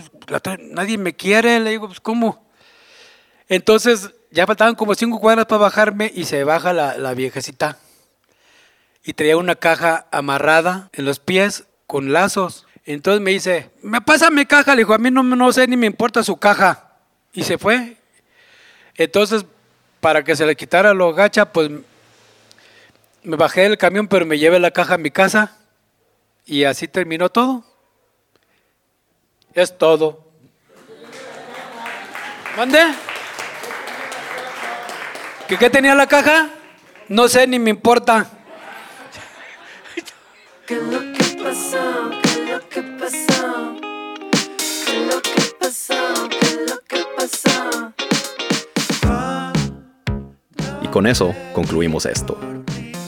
nadie 0.72 0.98
me 0.98 1.14
quiere. 1.14 1.60
Le 1.60 1.70
digo, 1.70 1.86
pues, 1.86 2.00
¿cómo? 2.00 2.50
Entonces, 3.48 4.10
ya 4.32 4.48
faltaban 4.48 4.74
como 4.74 4.96
cinco 4.96 5.20
cuadras 5.20 5.46
para 5.46 5.60
bajarme 5.60 6.12
y 6.16 6.26
se 6.26 6.44
baja 6.44 6.74
la, 6.74 6.98
la 6.98 7.14
viejecita. 7.14 7.78
Y 9.04 9.14
traía 9.14 9.38
una 9.38 9.56
caja 9.56 10.08
amarrada 10.12 10.90
en 10.94 11.06
los 11.06 11.20
pies 11.20 11.66
con 11.88 12.14
lazos. 12.14 12.68
Entonces 12.86 13.22
me 13.22 13.32
dice, 13.32 13.72
me 13.82 14.02
pasa 14.02 14.30
mi 14.30 14.46
caja. 14.46 14.76
Le 14.76 14.82
dijo, 14.82 14.94
a 14.94 14.98
mí 14.98 15.12
no, 15.12 15.24
no 15.24 15.52
sé 15.52 15.68
ni 15.68 15.78
me 15.78 15.88
importa 15.88 16.24
su 16.24 16.38
caja. 16.38 16.92
Y 17.34 17.44
se 17.44 17.58
fue. 17.58 17.98
Entonces, 18.96 19.46
para 20.00 20.24
que 20.24 20.36
se 20.36 20.46
le 20.46 20.56
quitara 20.56 20.94
lo 20.94 21.14
gacha, 21.14 21.52
pues 21.52 21.70
me 23.24 23.36
bajé 23.38 23.62
del 23.62 23.78
camión, 23.78 24.08
pero 24.08 24.26
me 24.26 24.38
llevé 24.38 24.60
la 24.60 24.72
caja 24.72 24.96
a 24.96 24.98
mi 24.98 25.12
casa. 25.12 25.58
Y 26.46 26.64
así 26.64 26.88
terminó 26.88 27.30
todo. 27.30 27.64
Es 29.54 29.78
todo. 29.78 30.28
¿Mande? 32.58 32.80
¿Que 35.48 35.58
qué 35.58 35.70
tenía 35.70 35.96
la 35.96 36.08
caja? 36.08 36.50
No 37.08 37.28
sé, 37.28 37.46
ni 37.48 37.60
me 37.60 37.70
importa. 37.70 38.30
¿Qué 40.68 40.76
es 40.76 40.84
lo 40.84 41.00
que 41.00 41.44
pasó? 41.44 42.12
¿Qué 42.22 42.30
es 42.30 42.50
lo 42.50 42.70
que 42.70 42.82
pasó? 43.00 43.76
¿Qué 44.86 44.92
es 44.98 45.08
lo 45.08 45.22
que 45.22 45.42
pasó? 45.60 46.30
¿Qué 46.30 46.46
es 46.48 46.60
lo 46.70 46.80
que 46.88 47.04
pasó? 47.18 47.94
Y 50.82 50.88
con 50.88 51.08
eso 51.08 51.34
concluimos 51.54 52.06
esto. 52.06 52.38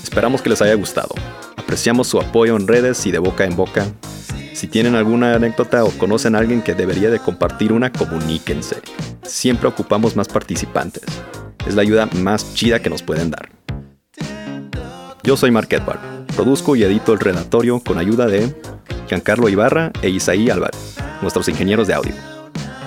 Esperamos 0.02 0.42
que 0.42 0.50
les 0.50 0.62
haya 0.62 0.74
gustado. 0.74 1.14
Apreciamos 1.56 2.08
su 2.08 2.20
apoyo 2.20 2.56
en 2.56 2.68
redes 2.68 3.06
y 3.06 3.12
de 3.12 3.20
boca 3.20 3.46
en 3.46 3.56
boca. 3.56 3.86
Si 4.54 4.68
tienen 4.68 4.96
alguna 4.96 5.36
anécdota 5.36 5.84
o 5.84 5.92
conocen 5.92 6.36
a 6.36 6.40
alguien 6.40 6.62
que 6.62 6.74
debería 6.74 7.10
de 7.10 7.20
compartir 7.20 7.72
una, 7.72 7.92
comuníquense. 7.92 8.78
Siempre 9.24 9.68
ocupamos 9.68 10.16
más 10.16 10.28
participantes. 10.28 11.04
Es 11.68 11.76
la 11.76 11.82
ayuda 11.82 12.08
más 12.14 12.54
chida 12.56 12.80
que 12.80 12.90
nos 12.90 13.04
pueden 13.04 13.32
dar. 13.32 13.50
Yo 15.24 15.38
soy 15.38 15.52
Mark 15.52 15.68
Edward. 15.72 16.23
Produzco 16.36 16.76
y 16.76 16.84
edito 16.84 17.14
el 17.14 17.20
relatorio 17.20 17.80
con 17.80 18.00
ayuda 18.00 18.26
de 18.26 18.56
Giancarlo 19.08 19.50
Ibarra 19.50 19.92
e 20.02 20.10
Isaí 20.10 20.50
Álvarez, 20.50 20.96
nuestros 21.22 21.48
ingenieros 21.48 21.88
de 21.88 21.94
audio. 21.94 22.16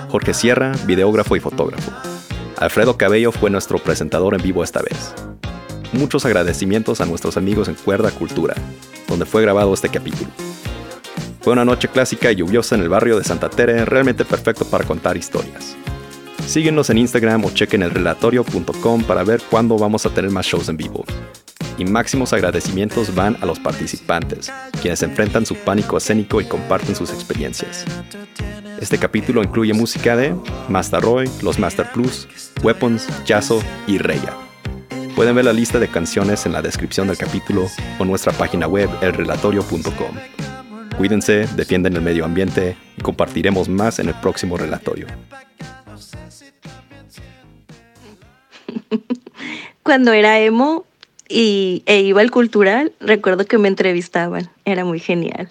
Jorge 0.09 0.33
Sierra, 0.33 0.73
videógrafo 0.85 1.35
y 1.37 1.39
fotógrafo. 1.39 1.91
Alfredo 2.57 2.97
Cabello 2.97 3.31
fue 3.31 3.49
nuestro 3.49 3.79
presentador 3.79 4.35
en 4.35 4.41
vivo 4.41 4.63
esta 4.63 4.81
vez. 4.81 5.13
Muchos 5.93 6.25
agradecimientos 6.25 6.99
a 6.99 7.05
nuestros 7.05 7.37
amigos 7.37 7.69
en 7.69 7.75
Cuerda 7.75 8.11
Cultura, 8.11 8.53
donde 9.07 9.25
fue 9.25 9.41
grabado 9.43 9.73
este 9.73 9.87
capítulo. 9.87 10.29
Fue 11.39 11.53
una 11.53 11.63
noche 11.63 11.87
clásica 11.87 12.29
y 12.29 12.35
lluviosa 12.35 12.75
en 12.75 12.81
el 12.81 12.89
barrio 12.89 13.17
de 13.17 13.23
Santa 13.23 13.49
Tere, 13.49 13.85
realmente 13.85 14.25
perfecto 14.25 14.65
para 14.65 14.83
contar 14.83 15.15
historias. 15.15 15.77
Síguenos 16.45 16.89
en 16.89 16.97
Instagram 16.97 17.45
o 17.45 17.51
chequen 17.51 17.83
el 17.83 17.91
relatorio.com 17.91 19.03
para 19.03 19.23
ver 19.23 19.41
cuándo 19.49 19.77
vamos 19.77 20.05
a 20.05 20.09
tener 20.09 20.31
más 20.31 20.45
shows 20.45 20.67
en 20.67 20.75
vivo. 20.75 21.05
Y 21.77 21.85
máximos 21.85 22.33
agradecimientos 22.33 23.13
van 23.13 23.37
a 23.41 23.45
los 23.45 23.59
participantes, 23.59 24.51
quienes 24.81 25.03
enfrentan 25.03 25.45
su 25.45 25.55
pánico 25.55 25.97
escénico 25.97 26.41
y 26.41 26.45
comparten 26.45 26.95
sus 26.95 27.11
experiencias. 27.11 27.85
Este 28.81 28.97
capítulo 28.97 29.43
incluye 29.43 29.73
música 29.73 30.15
de 30.15 30.35
Master 30.69 31.01
Roy, 31.01 31.29
Los 31.41 31.59
Master 31.59 31.87
Plus, 31.93 32.27
Weapons, 32.63 33.07
Yazo 33.25 33.61
y 33.85 33.99
Reya. 33.99 34.33
Pueden 35.15 35.35
ver 35.35 35.45
la 35.45 35.53
lista 35.53 35.79
de 35.79 35.87
canciones 35.87 36.45
en 36.45 36.53
la 36.53 36.61
descripción 36.61 37.07
del 37.07 37.17
capítulo 37.17 37.67
o 37.99 38.05
nuestra 38.05 38.33
página 38.33 38.67
web 38.67 38.89
elrelatorio.com. 39.01 40.15
Cuídense, 40.97 41.47
defienden 41.55 41.95
el 41.95 42.01
medio 42.01 42.25
ambiente 42.25 42.75
y 42.97 43.01
compartiremos 43.01 43.69
más 43.69 43.99
en 43.99 44.07
el 44.09 44.15
próximo 44.15 44.57
relatorio. 44.57 45.05
Cuando 49.83 50.11
era 50.11 50.39
emo 50.39 50.86
y, 51.29 51.83
e 51.85 52.01
iba 52.01 52.21
al 52.21 52.31
cultural, 52.31 52.93
recuerdo 52.99 53.45
que 53.45 53.57
me 53.57 53.67
entrevistaban. 53.67 54.49
Era 54.65 54.85
muy 54.85 54.99
genial. 54.99 55.49